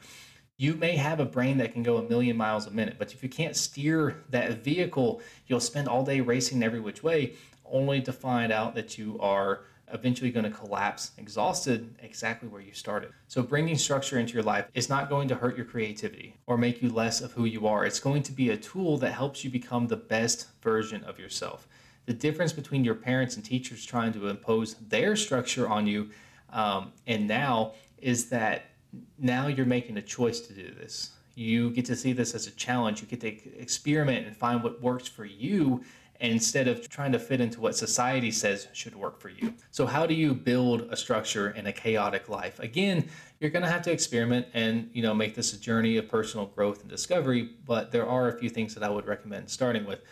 you 0.58 0.76
may 0.76 0.96
have 0.96 1.20
a 1.20 1.26
brain 1.26 1.58
that 1.58 1.74
can 1.74 1.84
go 1.84 1.98
a 1.98 2.10
million 2.10 2.38
miles 2.38 2.66
a 2.66 2.72
minute, 2.72 2.96
but 2.98 3.14
if 3.14 3.22
you 3.22 3.30
can't 3.30 3.56
steer 3.56 4.24
that 4.30 4.64
vehicle, 4.64 5.22
you'll 5.48 5.60
spend 5.60 5.88
all 5.88 6.04
day 6.04 6.22
racing 6.22 6.64
every 6.64 6.80
which 6.80 7.04
way, 7.04 7.34
only 7.66 8.02
to 8.02 8.14
find 8.14 8.52
out 8.52 8.76
that 8.76 8.98
you 8.98 9.18
are 9.20 9.62
eventually 9.94 10.32
going 10.32 10.46
to 10.46 10.52
collapse 10.52 11.12
exhausted 11.18 11.94
exactly 12.02 12.48
where 12.48 12.62
you 12.62 12.74
started. 12.74 13.12
So, 13.28 13.44
bringing 13.44 13.78
structure 13.78 14.18
into 14.18 14.34
your 14.34 14.44
life 14.44 14.66
is 14.74 14.90
not 14.90 15.10
going 15.10 15.28
to 15.28 15.36
hurt 15.36 15.58
your 15.58 15.66
creativity 15.66 16.38
or 16.48 16.58
make 16.58 16.82
you 16.82 16.90
less 16.90 17.22
of 17.22 17.34
who 17.34 17.46
you 17.46 17.68
are. 17.68 17.86
It's 17.86 18.00
going 18.00 18.24
to 18.24 18.32
be 18.32 18.50
a 18.50 18.58
tool 18.58 18.98
that 19.00 19.12
helps 19.12 19.44
you 19.44 19.50
become 19.50 19.88
the 19.88 19.98
best 19.98 20.48
version 20.62 21.04
of 21.04 21.20
yourself. 21.20 21.68
The 22.06 22.14
difference 22.14 22.54
between 22.54 22.84
your 22.84 22.96
parents 22.96 23.36
and 23.36 23.44
teachers 23.44 23.86
trying 23.86 24.14
to 24.14 24.28
impose 24.28 24.76
their 24.76 25.16
structure 25.16 25.68
on 25.68 25.86
you 25.86 26.10
um, 26.52 26.94
and 27.08 27.28
now 27.28 27.74
is 27.98 28.30
that 28.30 28.66
now 29.18 29.48
you're 29.48 29.66
making 29.66 29.98
a 29.98 30.02
choice 30.02 30.40
to 30.42 30.54
do 30.54 30.74
this. 30.74 31.12
You 31.36 31.70
get 31.72 31.86
to 31.86 31.96
see 31.96 32.14
this 32.14 32.34
as 32.34 32.48
a 32.48 32.52
challenge. 32.52 33.02
You 33.02 33.08
get 33.08 33.22
to 33.22 33.60
experiment 33.60 34.26
and 34.26 34.36
find 34.36 34.64
what 34.64 34.82
works 34.82 35.08
for 35.08 35.26
you 35.26 35.84
instead 36.22 36.68
of 36.68 36.88
trying 36.90 37.12
to 37.12 37.20
fit 37.20 37.42
into 37.42 37.60
what 37.60 37.76
society 37.76 38.32
says 38.32 38.68
should 38.74 38.96
work 38.96 39.20
for 39.20 39.30
you. 39.30 39.54
So 39.72 39.86
how 39.86 40.06
do 40.06 40.14
you 40.14 40.34
build 40.34 40.88
a 40.90 40.96
structure 40.96 41.50
in 41.52 41.68
a 41.68 41.74
chaotic 41.74 42.30
life? 42.30 42.60
Again, 42.60 43.10
you're 43.40 43.50
going 43.50 43.64
to 43.64 43.70
have 43.70 43.82
to 43.84 43.92
experiment 43.92 44.48
and, 44.54 44.90
you 44.94 45.02
know, 45.02 45.14
make 45.14 45.36
this 45.36 45.54
a 45.54 45.60
journey 45.60 45.98
of 45.98 46.08
personal 46.08 46.46
growth 46.46 46.82
and 46.82 46.90
discovery, 46.90 47.50
but 47.66 47.92
there 47.92 48.08
are 48.08 48.30
a 48.30 48.40
few 48.40 48.50
things 48.50 48.74
that 48.76 48.84
I 48.84 48.90
would 48.90 49.08
recommend 49.08 49.50
starting 49.50 49.86
with. 49.86 50.04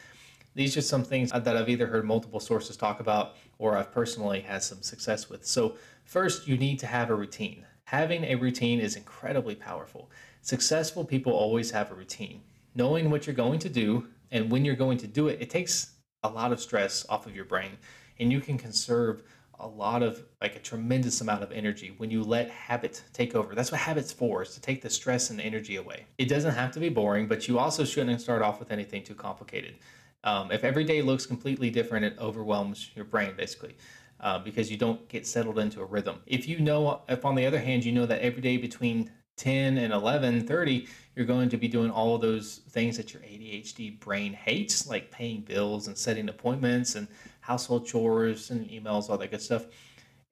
These 0.55 0.77
are 0.77 0.81
some 0.81 1.03
things 1.03 1.31
that 1.31 1.47
I've 1.47 1.69
either 1.69 1.88
heard 1.88 2.05
multiple 2.05 2.39
sources 2.39 2.77
talk 2.77 2.99
about 2.99 3.36
or 3.57 3.77
I've 3.77 3.91
personally 3.91 4.41
had 4.41 4.61
some 4.61 4.81
success 4.81 5.29
with. 5.29 5.45
So, 5.45 5.75
first, 6.03 6.47
you 6.47 6.57
need 6.57 6.79
to 6.79 6.88
have 6.88 7.09
a 7.09 7.15
routine. 7.15 7.65
Having 7.93 8.23
a 8.23 8.33
routine 8.33 8.79
is 8.79 8.95
incredibly 8.95 9.53
powerful. 9.53 10.09
Successful 10.41 11.05
people 11.05 11.31
always 11.31 11.69
have 11.69 11.91
a 11.91 11.93
routine. 11.93 12.41
Knowing 12.73 13.11
what 13.11 13.27
you're 13.27 13.35
going 13.35 13.59
to 13.59 13.69
do 13.69 14.07
and 14.31 14.49
when 14.49 14.65
you're 14.65 14.75
going 14.75 14.97
to 14.97 15.05
do 15.05 15.27
it, 15.27 15.39
it 15.39 15.51
takes 15.51 15.91
a 16.23 16.27
lot 16.27 16.51
of 16.51 16.59
stress 16.59 17.05
off 17.07 17.27
of 17.27 17.35
your 17.35 17.45
brain 17.45 17.77
and 18.19 18.31
you 18.31 18.39
can 18.39 18.57
conserve 18.57 19.21
a 19.59 19.67
lot 19.67 20.01
of 20.01 20.23
like 20.41 20.55
a 20.55 20.59
tremendous 20.59 21.21
amount 21.21 21.43
of 21.43 21.51
energy 21.51 21.93
when 21.97 22.09
you 22.09 22.23
let 22.23 22.49
habit 22.49 23.03
take 23.13 23.35
over. 23.35 23.53
That's 23.53 23.71
what 23.71 23.79
habit's 23.79 24.11
for, 24.11 24.41
is 24.41 24.55
to 24.55 24.59
take 24.59 24.81
the 24.81 24.89
stress 24.89 25.29
and 25.29 25.39
energy 25.39 25.75
away. 25.75 26.07
It 26.17 26.29
doesn't 26.29 26.55
have 26.55 26.71
to 26.71 26.79
be 26.79 26.89
boring, 26.89 27.27
but 27.27 27.47
you 27.47 27.59
also 27.59 27.85
shouldn't 27.85 28.19
start 28.19 28.41
off 28.41 28.59
with 28.59 28.71
anything 28.71 29.03
too 29.03 29.13
complicated. 29.13 29.75
Um, 30.23 30.51
if 30.51 30.63
every 30.63 30.83
day 30.83 31.03
looks 31.03 31.27
completely 31.27 31.69
different, 31.69 32.05
it 32.05 32.17
overwhelms 32.17 32.89
your 32.95 33.05
brain 33.05 33.35
basically. 33.37 33.75
Uh, 34.24 34.39
because 34.39 34.71
you 34.71 34.78
don't 34.78 35.05
get 35.09 35.28
settled 35.28 35.59
into 35.59 35.82
a 35.82 35.86
rhythm. 35.86 36.21
If 36.26 36.47
you 36.47 36.61
know, 36.61 37.01
if 37.09 37.26
on 37.26 37.36
the 37.36 37.45
other 37.45 37.59
hand, 37.59 37.84
you 37.84 37.91
know 37.91 38.05
that 38.05 38.21
every 38.21 38.41
day 38.41 38.55
between 38.55 39.11
10 39.38 39.78
and 39.80 39.91
11 39.91 40.45
30 40.45 40.88
you're 41.15 41.26
going 41.26 41.49
to 41.49 41.57
be 41.57 41.67
doing 41.67 41.89
all 41.89 42.15
of 42.15 42.21
those 42.21 42.61
things 42.69 42.97
that 42.97 43.13
your 43.13 43.24
adhd 43.24 43.99
brain 43.99 44.32
hates 44.32 44.88
like 44.88 45.09
paying 45.09 45.41
bills 45.41 45.88
and 45.88 45.97
setting 45.97 46.30
appointments 46.30 46.95
and 46.95 47.07
household 47.41 47.86
chores 47.86 48.51
and 48.51 48.69
emails 48.69 49.09
all 49.09 49.17
that 49.17 49.32
good 49.32 49.41
stuff 49.41 49.65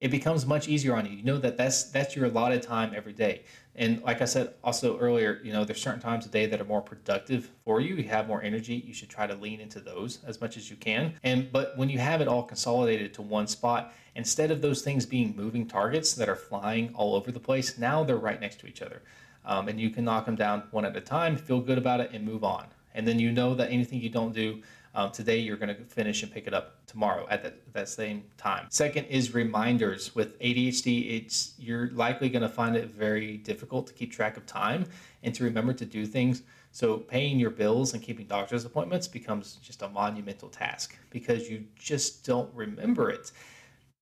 it 0.00 0.10
becomes 0.10 0.46
much 0.46 0.68
easier 0.68 0.94
on 0.94 1.04
you 1.04 1.16
you 1.16 1.24
know 1.24 1.38
that 1.38 1.56
that's 1.56 1.90
that's 1.90 2.14
your 2.14 2.26
allotted 2.26 2.62
time 2.62 2.92
every 2.94 3.12
day 3.12 3.42
and 3.76 4.02
like 4.02 4.20
i 4.20 4.24
said 4.24 4.54
also 4.62 4.98
earlier 4.98 5.40
you 5.42 5.52
know 5.52 5.64
there's 5.64 5.80
certain 5.80 6.00
times 6.00 6.26
of 6.26 6.30
day 6.30 6.46
that 6.46 6.60
are 6.60 6.64
more 6.64 6.82
productive 6.82 7.50
for 7.64 7.80
you 7.80 7.94
you 7.94 8.08
have 8.08 8.26
more 8.26 8.42
energy 8.42 8.82
you 8.86 8.92
should 8.92 9.08
try 9.08 9.26
to 9.26 9.34
lean 9.34 9.60
into 9.60 9.80
those 9.80 10.18
as 10.26 10.40
much 10.40 10.56
as 10.56 10.70
you 10.70 10.76
can 10.76 11.14
and 11.22 11.50
but 11.52 11.76
when 11.76 11.88
you 11.88 11.98
have 11.98 12.20
it 12.20 12.28
all 12.28 12.42
consolidated 12.42 13.14
to 13.14 13.22
one 13.22 13.46
spot 13.46 13.92
Instead 14.14 14.50
of 14.50 14.60
those 14.60 14.82
things 14.82 15.06
being 15.06 15.34
moving 15.36 15.66
targets 15.66 16.14
that 16.14 16.28
are 16.28 16.36
flying 16.36 16.92
all 16.94 17.14
over 17.14 17.32
the 17.32 17.40
place, 17.40 17.78
now 17.78 18.04
they're 18.04 18.16
right 18.16 18.40
next 18.40 18.60
to 18.60 18.66
each 18.66 18.82
other. 18.82 19.02
Um, 19.44 19.68
and 19.68 19.80
you 19.80 19.90
can 19.90 20.04
knock 20.04 20.26
them 20.26 20.36
down 20.36 20.64
one 20.70 20.84
at 20.84 20.96
a 20.96 21.00
time, 21.00 21.36
feel 21.36 21.60
good 21.60 21.78
about 21.78 22.00
it, 22.00 22.10
and 22.12 22.24
move 22.24 22.44
on. 22.44 22.66
And 22.94 23.08
then 23.08 23.18
you 23.18 23.32
know 23.32 23.54
that 23.54 23.70
anything 23.70 24.00
you 24.00 24.10
don't 24.10 24.34
do 24.34 24.60
um, 24.94 25.10
today, 25.10 25.38
you're 25.38 25.56
going 25.56 25.74
to 25.74 25.84
finish 25.84 26.22
and 26.22 26.30
pick 26.30 26.46
it 26.46 26.52
up 26.52 26.84
tomorrow 26.86 27.26
at 27.30 27.42
that, 27.42 27.72
that 27.72 27.88
same 27.88 28.24
time. 28.36 28.66
Second 28.68 29.06
is 29.06 29.32
reminders. 29.32 30.14
With 30.14 30.38
ADHD, 30.40 31.16
it's 31.16 31.54
you're 31.58 31.90
likely 31.90 32.28
going 32.28 32.42
to 32.42 32.48
find 32.48 32.76
it 32.76 32.90
very 32.90 33.38
difficult 33.38 33.86
to 33.86 33.94
keep 33.94 34.12
track 34.12 34.36
of 34.36 34.44
time 34.44 34.84
and 35.22 35.34
to 35.34 35.44
remember 35.44 35.72
to 35.72 35.86
do 35.86 36.04
things. 36.04 36.42
So 36.72 36.98
paying 36.98 37.38
your 37.38 37.50
bills 37.50 37.94
and 37.94 38.02
keeping 38.02 38.26
doctor's 38.26 38.64
appointments 38.64 39.08
becomes 39.08 39.56
just 39.62 39.82
a 39.82 39.88
monumental 39.88 40.48
task 40.48 40.98
because 41.10 41.48
you 41.48 41.64
just 41.78 42.24
don't 42.24 42.52
remember 42.54 43.10
it 43.10 43.32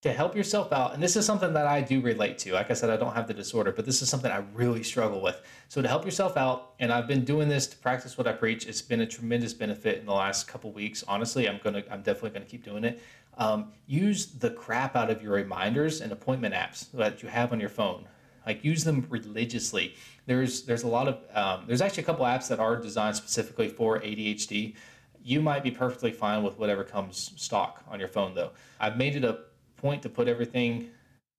to 0.02 0.12
help 0.12 0.34
yourself 0.34 0.72
out, 0.72 0.94
and 0.94 1.02
this 1.02 1.14
is 1.14 1.26
something 1.26 1.52
that 1.52 1.66
I 1.66 1.82
do 1.82 2.00
relate 2.00 2.38
to. 2.38 2.54
Like 2.54 2.70
I 2.70 2.74
said, 2.74 2.88
I 2.88 2.96
don't 2.96 3.14
have 3.14 3.28
the 3.28 3.34
disorder, 3.34 3.70
but 3.70 3.84
this 3.84 4.00
is 4.00 4.08
something 4.08 4.30
I 4.30 4.42
really 4.54 4.82
struggle 4.82 5.20
with. 5.20 5.42
So 5.68 5.82
to 5.82 5.88
help 5.88 6.06
yourself 6.06 6.38
out, 6.38 6.72
and 6.80 6.90
I've 6.90 7.06
been 7.06 7.22
doing 7.22 7.50
this 7.50 7.66
to 7.66 7.76
practice 7.76 8.16
what 8.16 8.26
I 8.26 8.32
preach. 8.32 8.66
It's 8.66 8.80
been 8.80 9.02
a 9.02 9.06
tremendous 9.06 9.52
benefit 9.52 9.98
in 9.98 10.06
the 10.06 10.14
last 10.14 10.48
couple 10.48 10.72
weeks. 10.72 11.04
Honestly, 11.06 11.46
I'm 11.46 11.60
gonna, 11.62 11.82
I'm 11.90 12.00
definitely 12.00 12.30
gonna 12.30 12.46
keep 12.46 12.64
doing 12.64 12.84
it. 12.84 13.02
Um, 13.36 13.72
use 13.86 14.26
the 14.26 14.50
crap 14.50 14.96
out 14.96 15.10
of 15.10 15.22
your 15.22 15.32
reminders 15.32 16.00
and 16.00 16.12
appointment 16.12 16.54
apps 16.54 16.90
that 16.92 17.22
you 17.22 17.28
have 17.28 17.52
on 17.52 17.60
your 17.60 17.68
phone. 17.68 18.08
Like 18.46 18.64
use 18.64 18.84
them 18.84 19.06
religiously. 19.10 19.96
There's, 20.24 20.62
there's 20.62 20.82
a 20.82 20.88
lot 20.88 21.08
of, 21.08 21.18
um, 21.36 21.66
there's 21.66 21.82
actually 21.82 22.04
a 22.04 22.06
couple 22.06 22.24
apps 22.24 22.48
that 22.48 22.58
are 22.58 22.76
designed 22.76 23.16
specifically 23.16 23.68
for 23.68 24.00
ADHD. 24.00 24.76
You 25.22 25.42
might 25.42 25.62
be 25.62 25.70
perfectly 25.70 26.10
fine 26.10 26.42
with 26.42 26.58
whatever 26.58 26.84
comes 26.84 27.32
stock 27.36 27.84
on 27.86 27.98
your 27.98 28.08
phone, 28.08 28.34
though. 28.34 28.52
I've 28.80 28.96
made 28.96 29.16
it 29.16 29.24
a 29.24 29.40
point 29.80 30.02
to 30.02 30.08
put 30.08 30.28
everything 30.28 30.90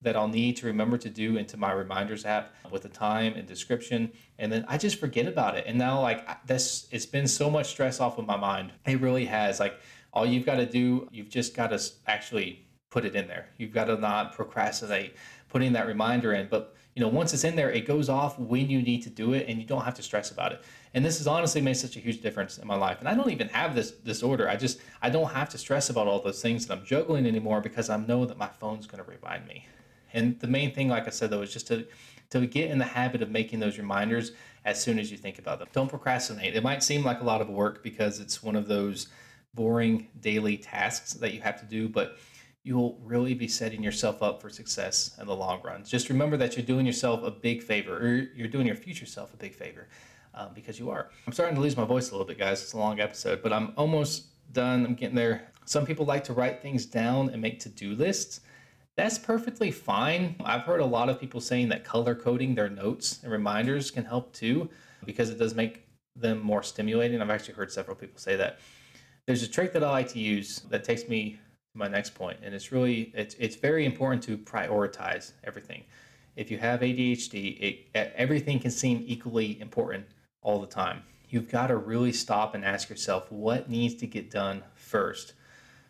that 0.02 0.16
I'll 0.16 0.28
need 0.28 0.58
to 0.58 0.66
remember 0.66 0.98
to 0.98 1.10
do 1.10 1.38
into 1.38 1.58
my 1.58 1.72
reminders 1.72 2.26
app 2.26 2.54
with 2.72 2.82
the 2.82 2.90
time 2.90 3.34
and 3.36 3.48
description. 3.48 4.12
And 4.40 4.52
then 4.52 4.66
I 4.68 4.78
just 4.78 5.00
forget 5.00 5.28
about 5.28 5.56
it. 5.56 5.66
And 5.68 5.78
now 5.78 6.02
like 6.02 6.46
this, 6.48 6.88
it's 6.92 7.06
been 7.06 7.28
so 7.28 7.50
much 7.50 7.68
stress 7.68 8.00
off 8.00 8.18
of 8.18 8.26
my 8.26 8.38
mind. 8.38 8.72
It 8.88 9.00
really 9.00 9.26
has 9.26 9.60
like 9.60 9.80
all 10.12 10.26
you've 10.26 10.46
got 10.46 10.56
to 10.56 10.66
do, 10.66 11.08
you've 11.12 11.30
just 11.30 11.56
got 11.56 11.68
to 11.68 11.80
actually 12.08 12.66
put 12.90 13.06
it 13.06 13.16
in 13.16 13.28
there. 13.28 13.48
You've 13.58 13.74
got 13.74 13.86
to 13.86 13.96
not 13.96 14.34
procrastinate 14.34 15.16
putting 15.50 15.74
that 15.74 15.88
reminder 15.88 16.34
in. 16.34 16.48
But 16.50 16.76
you 16.96 17.02
know, 17.02 17.08
once 17.08 17.34
it's 17.34 17.44
in 17.44 17.56
there, 17.56 17.72
it 17.72 17.86
goes 17.86 18.10
off 18.10 18.38
when 18.40 18.70
you 18.70 18.82
need 18.82 19.04
to 19.04 19.10
do 19.10 19.34
it 19.34 19.48
and 19.48 19.60
you 19.60 19.66
don't 19.66 19.84
have 19.84 19.94
to 19.96 20.04
stress 20.04 20.32
about 20.32 20.52
it. 20.52 20.64
And 20.94 21.06
this 21.06 21.20
has 21.20 21.28
honestly 21.28 21.62
made 21.62 21.76
such 21.76 21.96
a 21.96 22.00
huge 22.00 22.22
difference 22.22 22.58
in 22.58 22.68
my 22.68 22.76
life. 22.76 23.00
And 23.00 23.08
I 23.08 23.14
don't 23.14 23.30
even 23.30 23.48
have 23.50 23.76
this 23.76 23.92
disorder. 23.92 24.50
I 24.50 24.56
just 24.58 24.80
I 25.02 25.10
don't 25.10 25.32
have 25.32 25.50
to 25.50 25.58
stress 25.58 25.90
about 25.90 26.08
all 26.08 26.22
those 26.22 26.42
things 26.42 26.68
that 26.68 26.78
I'm 26.78 26.86
juggling 26.86 27.26
anymore 27.26 27.62
because 27.62 27.90
I 27.90 27.98
know 27.98 28.26
that 28.26 28.38
my 28.38 28.48
phone's 28.48 28.88
going 28.88 29.04
to 29.04 29.10
remind 29.10 29.48
me. 29.48 29.68
And 30.14 30.40
the 30.40 30.48
main 30.48 30.74
thing, 30.74 30.90
like 30.90 31.08
I 31.08 31.12
said, 31.12 31.30
though, 31.30 31.42
is 31.42 31.54
just 31.54 31.68
to 31.68 31.86
to 32.32 32.46
get 32.46 32.72
in 32.72 32.78
the 32.78 32.86
habit 32.86 33.22
of 33.22 33.30
making 33.30 33.60
those 33.60 33.78
reminders 33.78 34.32
as 34.64 34.82
soon 34.82 35.00
as 35.00 35.12
you 35.12 35.18
think 35.18 35.38
about 35.40 35.60
them. 35.60 35.68
Don't 35.74 35.90
procrastinate. 35.90 36.56
It 36.56 36.64
might 36.64 36.84
seem 36.84 37.04
like 37.04 37.22
a 37.22 37.26
lot 37.26 37.42
of 37.42 37.50
work 37.50 37.84
because 37.84 38.20
it's 38.20 38.42
one 38.42 38.56
of 38.56 38.68
those 38.68 39.08
boring 39.54 40.08
daily 40.22 40.58
tasks 40.58 41.14
that 41.14 41.34
you 41.34 41.42
have 41.42 41.60
to 41.60 41.66
do, 41.66 41.90
but 41.90 42.18
you'll 42.64 42.98
really 43.04 43.34
be 43.34 43.48
setting 43.48 43.84
yourself 43.84 44.22
up 44.22 44.42
for 44.42 44.50
success 44.50 45.18
in 45.20 45.28
the 45.28 45.36
long 45.36 45.62
run. 45.64 45.84
Just 45.84 46.10
remember 46.10 46.38
that 46.38 46.56
you're 46.56 46.66
doing 46.66 46.86
yourself 46.86 47.24
a 47.24 47.32
big 47.32 47.62
favor, 47.64 47.98
or 47.98 48.16
you're 48.36 48.48
doing 48.48 48.68
your 48.68 48.76
future 48.76 49.06
self 49.06 49.34
a 49.34 49.38
big 49.38 49.54
favor, 49.54 49.88
um, 50.34 50.50
because 50.54 50.80
you 50.80 50.90
are. 50.90 51.10
I'm 51.28 51.34
starting 51.34 51.56
to 51.56 51.62
lose 51.62 51.78
my 51.78 51.86
voice 51.86 52.10
a 52.10 52.14
little 52.14 52.28
bit, 52.28 52.38
guys. 52.38 52.62
It's 52.62 52.74
a 52.74 52.78
long 52.78 53.00
episode, 53.00 53.42
but 53.42 53.52
I'm 53.54 53.74
almost 53.78 54.26
done. 54.54 54.86
I'm 54.86 54.96
getting 54.96 55.16
there. 55.16 55.52
Some 55.66 55.86
people 55.86 56.06
like 56.06 56.24
to 56.26 56.34
write 56.34 56.62
things 56.62 56.86
down 56.86 57.30
and 57.30 57.42
make 57.42 57.60
to 57.62 57.70
do 57.70 57.96
lists. 57.96 58.42
That's 58.98 59.18
perfectly 59.18 59.72
fine. 59.72 60.36
I've 60.44 60.64
heard 60.64 60.82
a 60.82 60.86
lot 60.86 61.10
of 61.10 61.20
people 61.20 61.40
saying 61.40 61.70
that 61.70 61.84
color 61.84 62.14
coding 62.14 62.56
their 62.56 62.70
notes 62.70 63.20
and 63.24 63.32
reminders 63.32 63.90
can 63.90 64.04
help 64.04 64.34
too, 64.34 64.70
because 65.06 65.30
it 65.30 65.40
does 65.40 65.56
make 65.56 65.88
them 66.16 66.40
more 66.42 66.62
stimulating. 66.62 67.22
I've 67.22 67.30
actually 67.30 67.54
heard 67.54 67.72
several 67.72 67.96
people 67.96 68.20
say 68.20 68.36
that. 68.36 68.60
There's 69.28 69.44
a 69.44 69.48
trick 69.48 69.72
that 69.74 69.84
I 69.84 69.90
like 69.90 70.10
to 70.10 70.20
use 70.20 70.60
that 70.70 70.84
takes 70.84 71.08
me 71.08 71.40
to 71.72 71.78
my 71.78 71.88
next 71.88 72.16
point, 72.16 72.40
and 72.44 72.54
it's 72.54 72.72
really 72.72 73.12
it's 73.16 73.36
it's 73.36 73.56
very 73.56 73.86
important 73.86 74.24
to 74.24 74.38
prioritize 74.38 75.34
everything. 75.44 75.84
If 76.36 76.50
you 76.50 76.58
have 76.58 76.80
ADHD, 76.80 77.62
it, 77.62 77.90
everything 78.16 78.60
can 78.60 78.72
seem 78.72 79.04
equally 79.06 79.60
important 79.62 80.06
all 80.42 80.60
the 80.60 80.68
time. 80.68 81.04
You've 81.30 81.50
got 81.50 81.68
to 81.68 81.78
really 81.78 82.12
stop 82.12 82.56
and 82.56 82.66
ask 82.66 82.90
yourself 82.90 83.32
what 83.32 83.70
needs 83.70 83.96
to 83.96 84.08
get 84.08 84.30
done 84.30 84.64
first. 84.76 85.34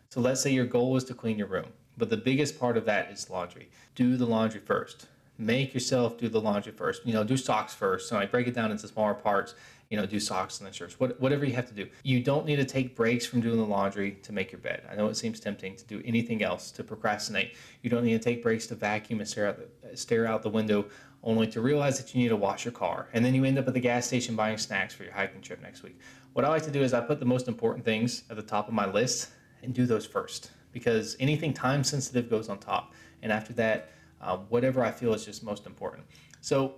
So 0.08 0.20
let's 0.20 0.40
say 0.40 0.52
your 0.52 0.66
goal 0.66 0.96
is 0.96 1.04
to 1.04 1.14
clean 1.14 1.38
your 1.38 1.48
room, 1.48 1.66
but 1.96 2.10
the 2.10 2.16
biggest 2.16 2.60
part 2.60 2.76
of 2.76 2.84
that 2.84 3.10
is 3.10 3.28
laundry. 3.28 3.68
Do 3.94 4.16
the 4.16 4.26
laundry 4.26 4.60
first. 4.60 5.06
Make 5.38 5.74
yourself 5.74 6.18
do 6.18 6.28
the 6.28 6.40
laundry 6.40 6.72
first. 6.72 7.04
You 7.04 7.14
know, 7.14 7.24
do 7.24 7.36
socks 7.36 7.74
first. 7.74 8.08
So 8.08 8.16
I 8.16 8.26
break 8.26 8.46
it 8.46 8.54
down 8.54 8.70
into 8.70 8.86
smaller 8.86 9.14
parts 9.14 9.54
you 9.92 9.98
know, 9.98 10.06
do 10.06 10.18
socks 10.18 10.58
and 10.58 10.66
then 10.66 10.72
shirts, 10.72 10.98
what, 10.98 11.20
whatever 11.20 11.44
you 11.44 11.52
have 11.52 11.68
to 11.68 11.74
do. 11.74 11.86
You 12.02 12.22
don't 12.22 12.46
need 12.46 12.56
to 12.56 12.64
take 12.64 12.96
breaks 12.96 13.26
from 13.26 13.42
doing 13.42 13.58
the 13.58 13.66
laundry 13.66 14.12
to 14.22 14.32
make 14.32 14.50
your 14.50 14.58
bed. 14.58 14.84
I 14.90 14.94
know 14.94 15.08
it 15.08 15.18
seems 15.18 15.38
tempting 15.38 15.76
to 15.76 15.84
do 15.84 16.00
anything 16.06 16.42
else, 16.42 16.70
to 16.70 16.82
procrastinate. 16.82 17.56
You 17.82 17.90
don't 17.90 18.02
need 18.02 18.14
to 18.14 18.18
take 18.18 18.42
breaks 18.42 18.66
to 18.68 18.74
vacuum 18.74 19.20
and 19.20 19.28
stare 19.28 19.48
out 19.48 19.58
the, 19.58 19.94
stare 19.94 20.26
out 20.26 20.42
the 20.42 20.48
window, 20.48 20.86
only 21.22 21.46
to 21.46 21.60
realize 21.60 21.98
that 21.98 22.14
you 22.14 22.22
need 22.22 22.28
to 22.28 22.36
wash 22.36 22.64
your 22.64 22.72
car. 22.72 23.08
And 23.12 23.24
then 23.24 23.34
you 23.34 23.44
end 23.44 23.58
up 23.58 23.68
at 23.68 23.74
the 23.74 23.80
gas 23.80 24.06
station 24.06 24.34
buying 24.34 24.58
snacks 24.58 24.94
for 24.94 25.04
your 25.04 25.12
hiking 25.12 25.40
trip 25.40 25.62
next 25.62 25.82
week. 25.82 25.98
What 26.32 26.44
I 26.44 26.48
like 26.48 26.64
to 26.64 26.70
do 26.70 26.82
is 26.82 26.94
I 26.94 27.00
put 27.00 27.20
the 27.20 27.26
most 27.26 27.48
important 27.48 27.84
things 27.84 28.24
at 28.30 28.36
the 28.36 28.42
top 28.42 28.68
of 28.68 28.74
my 28.74 28.86
list 28.86 29.30
and 29.62 29.72
do 29.72 29.86
those 29.86 30.06
first 30.06 30.50
because 30.72 31.16
anything 31.20 31.52
time 31.52 31.84
sensitive 31.84 32.28
goes 32.28 32.48
on 32.48 32.58
top. 32.58 32.92
And 33.22 33.30
after 33.30 33.52
that, 33.54 33.90
uh, 34.20 34.38
whatever 34.48 34.84
I 34.84 34.90
feel 34.90 35.12
is 35.14 35.24
just 35.24 35.44
most 35.44 35.66
important. 35.66 36.04
So 36.40 36.76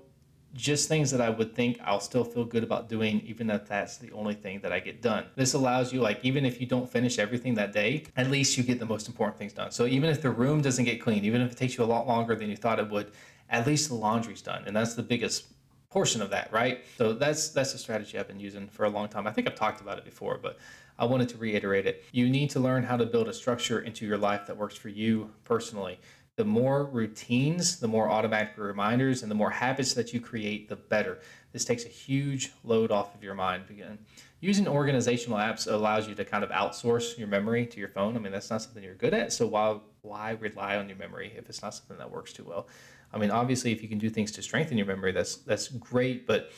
just 0.55 0.89
things 0.89 1.11
that 1.11 1.21
I 1.21 1.31
would 1.31 1.55
think 1.55 1.81
I'll 1.83 2.01
still 2.01 2.25
feel 2.25 2.45
good 2.45 2.63
about 2.63 2.89
doing, 2.89 3.21
even 3.27 3.51
if 3.51 3.67
that's 3.67 3.99
the 3.99 4.13
only 4.13 4.35
thing 4.35 4.61
that 4.61 4.73
I 4.73 4.79
get 4.79 5.03
done. 5.03 5.27
This 5.35 5.55
allows 5.55 5.93
you, 5.93 6.01
like, 6.01 6.21
even 6.25 6.45
if 6.45 6.61
you 6.61 6.67
don't 6.67 6.89
finish 6.89 7.19
everything 7.19 7.55
that 7.55 7.73
day, 7.73 8.05
at 8.17 8.31
least 8.31 8.57
you 8.57 8.63
get 8.63 8.79
the 8.79 8.87
most 8.87 9.09
important 9.09 9.37
things 9.37 9.53
done. 9.53 9.73
So 9.73 9.87
even 9.87 10.11
if 10.11 10.23
the 10.23 10.31
room 10.31 10.63
doesn't 10.63 10.85
get 10.85 11.03
clean, 11.03 11.25
even 11.25 11.41
if 11.41 11.53
it 11.53 11.59
takes 11.59 11.77
you 11.77 11.83
a 11.83 11.87
lot 11.87 12.07
longer 12.07 12.37
than 12.37 12.49
you 12.49 12.57
thought 12.57 12.79
it 12.79 12.89
would, 12.89 13.11
at 13.51 13.67
least 13.67 13.89
the 13.89 13.95
laundry's 13.95 14.43
done. 14.43 14.65
And 14.67 14.75
that's 14.75 14.95
the 14.95 15.03
biggest 15.03 15.47
portion 15.91 16.23
of 16.23 16.31
that, 16.31 16.53
right? 16.53 16.85
So 16.99 17.13
that's 17.13 17.51
that's 17.51 17.75
a 17.75 17.79
strategy 17.79 18.19
I've 18.19 18.29
been 18.29 18.41
using 18.41 18.69
for 18.69 18.85
a 18.85 18.91
long 18.91 19.09
time. 19.09 19.27
I 19.27 19.33
think 19.33 19.49
I've 19.49 19.55
talked 19.55 19.81
about 19.81 19.99
it 19.99 20.05
before, 20.05 20.39
but 20.43 20.59
I 20.99 21.05
wanted 21.05 21.29
to 21.31 21.39
reiterate 21.39 21.87
it. 21.87 22.05
You 22.13 22.29
need 22.29 22.51
to 22.51 22.61
learn 22.61 22.85
how 22.85 22.97
to 22.97 23.07
build 23.07 23.29
a 23.29 23.33
structure 23.33 23.81
into 23.81 24.07
your 24.07 24.19
life 24.19 24.47
that 24.47 24.57
works 24.57 24.77
for 24.77 24.89
you 24.89 25.31
personally 25.45 25.99
the 26.37 26.45
more 26.45 26.85
routines, 26.85 27.79
the 27.79 27.87
more 27.87 28.11
automatic 28.11 28.55
reminders, 28.57 29.23
and 29.23 29.31
the 29.31 29.37
more 29.37 29.51
habits 29.51 29.95
that 29.95 30.13
you 30.13 30.21
create, 30.21 30.69
the 30.69 30.77
better. 30.77 31.21
This 31.53 31.65
takes 31.65 31.85
a 31.85 31.89
huge 31.89 32.53
load 32.65 32.91
off 32.91 33.15
of 33.15 33.23
your 33.23 33.35
mind. 33.35 33.65
Again, 33.71 33.99
using 34.41 34.67
organizational 34.67 35.39
apps 35.39 35.71
allows 35.71 36.09
you 36.09 36.15
to 36.17 36.25
kind 36.25 36.43
of 36.43 36.51
outsource 36.51 37.17
your 37.17 37.29
memory 37.29 37.67
to 37.67 37.79
your 37.79 37.89
phone. 37.89 38.17
I 38.17 38.19
mean, 38.19 38.33
that's 38.33 38.51
not 38.51 38.63
something 38.63 38.83
you're 38.83 38.95
good 38.95 39.15
at, 39.15 39.33
so 39.33 39.47
why 39.47 39.79
why 40.03 40.33
rely 40.33 40.77
on 40.77 40.89
your 40.89 40.99
memory 40.99 41.33
if 41.37 41.49
it's 41.49 41.63
not 41.63 41.73
something 41.73 41.97
that 41.99 42.11
works 42.11 42.33
too 42.33 42.45
well? 42.45 42.67
I 43.15 43.19
mean, 43.19 43.31
obviously, 43.31 43.71
if 43.71 43.81
you 43.81 43.89
can 43.89 43.99
do 43.99 44.11
things 44.11 44.33
to 44.33 44.43
strengthen 44.43 44.77
your 44.77 44.87
memory, 44.87 45.13
that's 45.13 45.37
that's 45.37 45.69
great, 45.69 46.27
but 46.27 46.51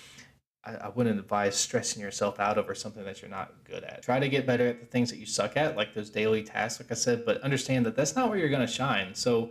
I, 0.65 0.75
I 0.75 0.89
wouldn't 0.89 1.21
advise 1.21 1.55
stressing 1.55 2.03
yourself 2.03 2.41
out 2.41 2.57
over 2.57 2.75
something 2.75 3.05
that 3.05 3.21
you're 3.21 3.31
not 3.31 3.53
good 3.65 3.85
at. 3.85 4.03
Try 4.03 4.19
to 4.19 4.29
get 4.29 4.47
better 4.47 4.67
at 4.69 4.81
the 4.81 4.87
things 4.87 5.11
that 5.11 5.19
you 5.19 5.27
suck 5.27 5.57
at, 5.57 5.77
like 5.77 5.95
those 5.95 6.09
daily 6.09 6.43
tasks, 6.43 6.81
like 6.81 6.91
I 6.91 6.95
said, 6.95 7.27
but 7.27 7.41
understand 7.43 7.85
that 7.85 7.95
that's 7.95 8.17
not 8.17 8.31
where 8.31 8.39
you're 8.39 8.49
going 8.49 8.67
to 8.67 8.73
shine. 8.73 9.15
So 9.15 9.51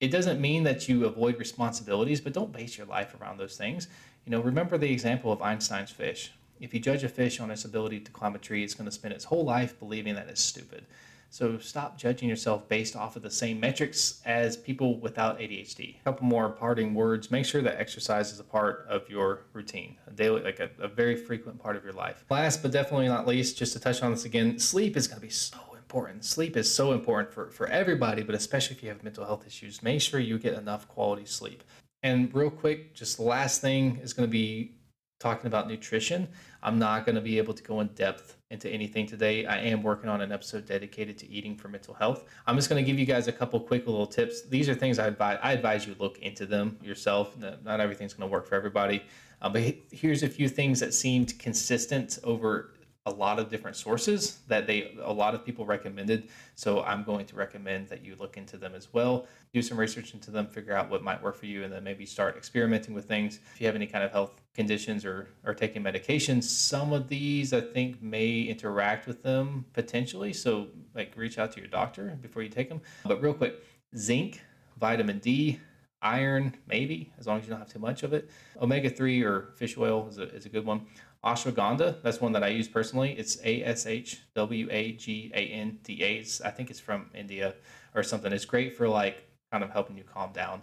it 0.00 0.08
doesn't 0.08 0.40
mean 0.40 0.64
that 0.64 0.88
you 0.88 1.06
avoid 1.06 1.38
responsibilities, 1.38 2.20
but 2.20 2.32
don't 2.32 2.52
base 2.52 2.76
your 2.76 2.86
life 2.86 3.14
around 3.20 3.38
those 3.38 3.56
things. 3.56 3.88
You 4.26 4.32
know, 4.32 4.40
remember 4.40 4.76
the 4.76 4.90
example 4.90 5.32
of 5.32 5.40
Einstein's 5.40 5.92
fish. 5.92 6.32
If 6.60 6.74
you 6.74 6.80
judge 6.80 7.04
a 7.04 7.08
fish 7.08 7.40
on 7.40 7.50
its 7.50 7.64
ability 7.64 8.00
to 8.00 8.10
climb 8.10 8.34
a 8.34 8.38
tree, 8.38 8.64
it's 8.64 8.74
going 8.74 8.86
to 8.86 8.92
spend 8.92 9.14
its 9.14 9.24
whole 9.24 9.44
life 9.44 9.78
believing 9.78 10.14
that 10.16 10.28
it's 10.28 10.42
stupid. 10.42 10.86
So 11.34 11.58
stop 11.58 11.98
judging 11.98 12.28
yourself 12.28 12.68
based 12.68 12.94
off 12.94 13.16
of 13.16 13.22
the 13.22 13.30
same 13.30 13.58
metrics 13.58 14.22
as 14.24 14.56
people 14.56 15.00
without 15.00 15.40
ADHD. 15.40 15.96
A 16.00 16.04
couple 16.04 16.26
more 16.26 16.48
parting 16.48 16.94
words. 16.94 17.28
Make 17.28 17.44
sure 17.44 17.60
that 17.60 17.80
exercise 17.80 18.30
is 18.30 18.38
a 18.38 18.44
part 18.44 18.86
of 18.88 19.10
your 19.10 19.40
routine, 19.52 19.96
a 20.06 20.12
daily, 20.12 20.42
like 20.42 20.60
a, 20.60 20.70
a 20.78 20.86
very 20.86 21.16
frequent 21.16 21.60
part 21.60 21.74
of 21.74 21.82
your 21.82 21.92
life. 21.92 22.24
Last 22.30 22.62
but 22.62 22.70
definitely 22.70 23.08
not 23.08 23.26
least, 23.26 23.58
just 23.58 23.72
to 23.72 23.80
touch 23.80 24.00
on 24.00 24.12
this 24.12 24.24
again, 24.24 24.60
sleep 24.60 24.96
is 24.96 25.08
going 25.08 25.20
to 25.20 25.26
be 25.26 25.28
so 25.28 25.58
important. 25.76 26.24
Sleep 26.24 26.56
is 26.56 26.72
so 26.72 26.92
important 26.92 27.34
for, 27.34 27.50
for 27.50 27.66
everybody, 27.66 28.22
but 28.22 28.36
especially 28.36 28.76
if 28.76 28.84
you 28.84 28.88
have 28.90 29.02
mental 29.02 29.24
health 29.24 29.44
issues. 29.44 29.82
Make 29.82 30.02
sure 30.02 30.20
you 30.20 30.38
get 30.38 30.54
enough 30.54 30.86
quality 30.86 31.24
sleep. 31.24 31.64
And 32.04 32.32
real 32.32 32.48
quick, 32.48 32.94
just 32.94 33.16
the 33.16 33.24
last 33.24 33.60
thing 33.60 33.98
is 34.04 34.12
going 34.12 34.28
to 34.28 34.32
be 34.32 34.76
talking 35.18 35.48
about 35.48 35.66
nutrition. 35.66 36.28
I'm 36.62 36.78
not 36.78 37.04
going 37.04 37.16
to 37.16 37.20
be 37.20 37.38
able 37.38 37.54
to 37.54 37.62
go 37.64 37.80
in 37.80 37.88
depth 37.88 38.36
into 38.54 38.70
anything 38.70 39.06
today. 39.06 39.44
I 39.44 39.58
am 39.58 39.82
working 39.82 40.08
on 40.08 40.22
an 40.22 40.32
episode 40.32 40.64
dedicated 40.64 41.18
to 41.18 41.30
eating 41.30 41.54
for 41.56 41.68
mental 41.68 41.92
health. 41.92 42.24
I'm 42.46 42.56
just 42.56 42.70
going 42.70 42.82
to 42.82 42.90
give 42.90 42.98
you 42.98 43.04
guys 43.04 43.28
a 43.28 43.32
couple 43.32 43.60
quick 43.60 43.86
little 43.86 44.06
tips. 44.06 44.46
These 44.48 44.70
are 44.70 44.74
things 44.74 44.98
I 44.98 45.08
advise, 45.08 45.38
I 45.42 45.52
advise 45.52 45.86
you 45.86 45.94
look 45.98 46.18
into 46.20 46.46
them 46.46 46.78
yourself. 46.82 47.36
Not 47.36 47.80
everything's 47.80 48.14
going 48.14 48.26
to 48.26 48.32
work 48.32 48.46
for 48.46 48.54
everybody. 48.54 49.02
Uh, 49.42 49.50
but 49.50 49.74
here's 49.90 50.22
a 50.22 50.28
few 50.28 50.48
things 50.48 50.80
that 50.80 50.94
seemed 50.94 51.38
consistent 51.38 52.18
over 52.24 52.70
a 53.06 53.10
lot 53.10 53.38
of 53.38 53.50
different 53.50 53.76
sources 53.76 54.38
that 54.48 54.66
they 54.66 54.96
a 55.02 55.12
lot 55.12 55.34
of 55.34 55.44
people 55.44 55.66
recommended. 55.66 56.28
So 56.54 56.82
i'm 56.82 57.04
going 57.04 57.26
to 57.26 57.36
recommend 57.36 57.88
that 57.88 58.02
you 58.02 58.16
look 58.18 58.38
into 58.38 58.56
them 58.56 58.74
as 58.74 58.94
well 58.94 59.26
do 59.52 59.60
some 59.60 59.78
research 59.78 60.14
into 60.14 60.30
them 60.30 60.46
figure 60.46 60.74
out 60.74 60.88
what 60.88 61.02
might 61.02 61.22
work 61.22 61.36
for 61.36 61.44
you 61.44 61.64
and 61.64 61.72
then 61.72 61.84
maybe 61.84 62.06
start 62.06 62.36
experimenting 62.36 62.94
with 62.94 63.04
things. 63.04 63.40
If 63.54 63.60
you 63.60 63.66
have 63.66 63.76
any 63.76 63.86
kind 63.86 64.04
of 64.04 64.10
health 64.10 64.32
conditions 64.54 65.04
or 65.04 65.28
are 65.44 65.52
taking 65.54 65.82
medications 65.82 66.44
some 66.44 66.92
of 66.92 67.08
these 67.08 67.52
i 67.52 67.60
think 67.60 68.02
may 68.02 68.40
interact 68.40 69.06
with 69.06 69.22
them 69.22 69.66
potentially. 69.74 70.32
So 70.32 70.68
like 70.94 71.12
reach 71.14 71.38
out 71.38 71.52
to 71.52 71.60
your 71.60 71.68
doctor 71.68 72.16
before 72.22 72.42
you 72.42 72.48
take 72.48 72.70
them. 72.70 72.80
But 73.04 73.20
real 73.20 73.34
quick 73.34 73.62
zinc 73.96 74.40
vitamin 74.80 75.18
d 75.18 75.60
iron 76.00 76.54
maybe 76.66 77.10
as 77.18 77.26
long 77.26 77.38
as 77.38 77.44
you 77.44 77.50
don't 77.50 77.58
have 77.58 77.68
too 77.68 77.78
much 77.78 78.02
of 78.02 78.12
it. 78.12 78.30
Omega-3 78.60 79.24
or 79.24 79.52
fish 79.56 79.76
oil 79.76 80.06
is 80.08 80.18
a, 80.18 80.24
is 80.34 80.46
a 80.46 80.48
good 80.50 80.64
one 80.64 80.86
ashwagandha. 81.24 82.02
That's 82.02 82.20
one 82.20 82.32
that 82.32 82.44
I 82.44 82.48
use 82.48 82.68
personally. 82.68 83.12
It's 83.12 83.38
A 83.44 83.62
S 83.64 83.86
H 83.86 84.20
W 84.34 84.68
A 84.70 84.92
G 84.92 85.32
A 85.34 85.40
N 85.40 85.78
D 85.82 86.02
A. 86.04 86.24
I 86.44 86.50
think 86.50 86.70
it's 86.70 86.80
from 86.80 87.10
India 87.14 87.54
or 87.94 88.02
something. 88.02 88.32
It's 88.32 88.44
great 88.44 88.76
for 88.76 88.88
like 88.88 89.24
kind 89.50 89.64
of 89.64 89.70
helping 89.70 89.96
you 89.96 90.04
calm 90.04 90.32
down. 90.32 90.62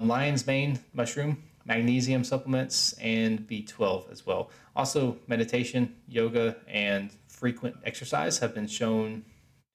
Lion's 0.00 0.46
mane 0.46 0.80
mushroom, 0.92 1.42
magnesium 1.64 2.24
supplements, 2.24 2.92
and 2.94 3.46
B12 3.46 4.10
as 4.10 4.26
well. 4.26 4.50
Also, 4.74 5.16
meditation, 5.28 5.94
yoga, 6.08 6.56
and 6.66 7.10
frequent 7.28 7.76
exercise 7.84 8.38
have 8.38 8.54
been 8.54 8.66
shown 8.66 9.24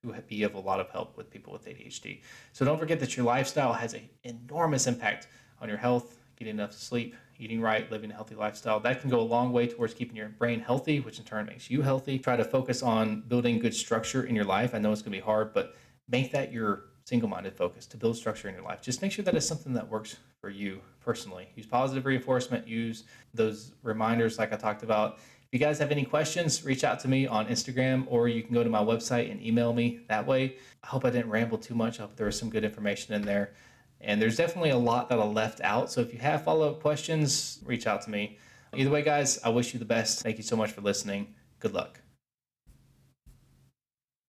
to 0.03 0.13
be 0.27 0.43
of 0.43 0.53
a 0.53 0.59
lot 0.59 0.79
of 0.79 0.89
help 0.89 1.17
with 1.17 1.29
people 1.29 1.53
with 1.53 1.65
ADHD. 1.65 2.21
So 2.53 2.65
don't 2.65 2.77
forget 2.77 2.99
that 2.99 3.15
your 3.15 3.25
lifestyle 3.25 3.73
has 3.73 3.93
an 3.93 4.09
enormous 4.23 4.87
impact 4.87 5.27
on 5.61 5.69
your 5.69 5.77
health, 5.77 6.17
getting 6.37 6.55
enough 6.55 6.73
sleep, 6.73 7.15
eating 7.39 7.61
right, 7.61 7.89
living 7.91 8.11
a 8.11 8.13
healthy 8.13 8.35
lifestyle. 8.35 8.79
That 8.79 9.01
can 9.01 9.09
go 9.09 9.19
a 9.19 9.21
long 9.21 9.51
way 9.51 9.67
towards 9.67 9.93
keeping 9.93 10.15
your 10.15 10.29
brain 10.29 10.59
healthy, 10.59 10.99
which 10.99 11.19
in 11.19 11.25
turn 11.25 11.45
makes 11.45 11.69
you 11.69 11.81
healthy. 11.81 12.19
Try 12.19 12.35
to 12.35 12.43
focus 12.43 12.81
on 12.81 13.21
building 13.27 13.59
good 13.59 13.73
structure 13.73 14.23
in 14.23 14.35
your 14.35 14.45
life. 14.45 14.73
I 14.73 14.79
know 14.79 14.91
it's 14.91 15.01
going 15.01 15.13
to 15.13 15.17
be 15.17 15.23
hard, 15.23 15.53
but 15.53 15.75
make 16.09 16.31
that 16.31 16.51
your 16.51 16.85
single 17.05 17.29
minded 17.29 17.55
focus 17.55 17.85
to 17.85 17.97
build 17.97 18.17
structure 18.17 18.49
in 18.49 18.53
your 18.53 18.63
life. 18.63 18.81
Just 18.81 19.01
make 19.01 19.11
sure 19.11 19.23
that 19.23 19.33
it's 19.33 19.47
something 19.47 19.73
that 19.73 19.87
works 19.87 20.17
for 20.41 20.49
you 20.49 20.81
personally. 20.99 21.47
Use 21.55 21.65
positive 21.65 22.05
reinforcement, 22.05 22.67
use 22.67 23.05
those 23.33 23.71
reminders 23.81 24.37
like 24.37 24.51
I 24.51 24.57
talked 24.57 24.83
about. 24.83 25.19
If 25.49 25.53
you 25.53 25.59
guys 25.59 25.79
have 25.79 25.91
any 25.91 26.03
questions, 26.03 26.65
reach 26.65 26.83
out 26.83 26.99
to 26.99 27.07
me 27.07 27.25
on 27.25 27.47
Instagram 27.47 28.05
or 28.09 28.27
you 28.27 28.43
can 28.43 28.53
go 28.53 28.61
to 28.61 28.69
my 28.69 28.83
website 28.83 29.31
and 29.31 29.41
email 29.41 29.71
me 29.71 30.01
that 30.09 30.27
way. 30.27 30.57
I 30.83 30.87
hope 30.87 31.05
I 31.05 31.09
didn't 31.09 31.29
ramble 31.29 31.57
too 31.57 31.73
much. 31.73 31.99
I 31.99 32.03
hope 32.03 32.17
there 32.17 32.25
was 32.25 32.37
some 32.37 32.49
good 32.49 32.65
information 32.65 33.13
in 33.13 33.21
there. 33.21 33.53
And 34.01 34.21
there's 34.21 34.37
definitely 34.37 34.69
a 34.69 34.77
lot 34.77 35.09
that 35.09 35.19
I 35.19 35.25
left 35.25 35.61
out. 35.61 35.91
So 35.91 36.01
if 36.01 36.13
you 36.13 36.19
have 36.19 36.43
follow 36.43 36.69
up 36.69 36.81
questions, 36.81 37.59
reach 37.65 37.87
out 37.87 38.01
to 38.03 38.09
me. 38.09 38.37
Either 38.75 38.89
way, 38.89 39.01
guys, 39.01 39.39
I 39.43 39.49
wish 39.49 39.73
you 39.73 39.79
the 39.79 39.85
best. 39.85 40.21
Thank 40.21 40.37
you 40.37 40.43
so 40.43 40.55
much 40.55 40.71
for 40.71 40.81
listening. 40.81 41.33
Good 41.59 41.73
luck. 41.73 42.01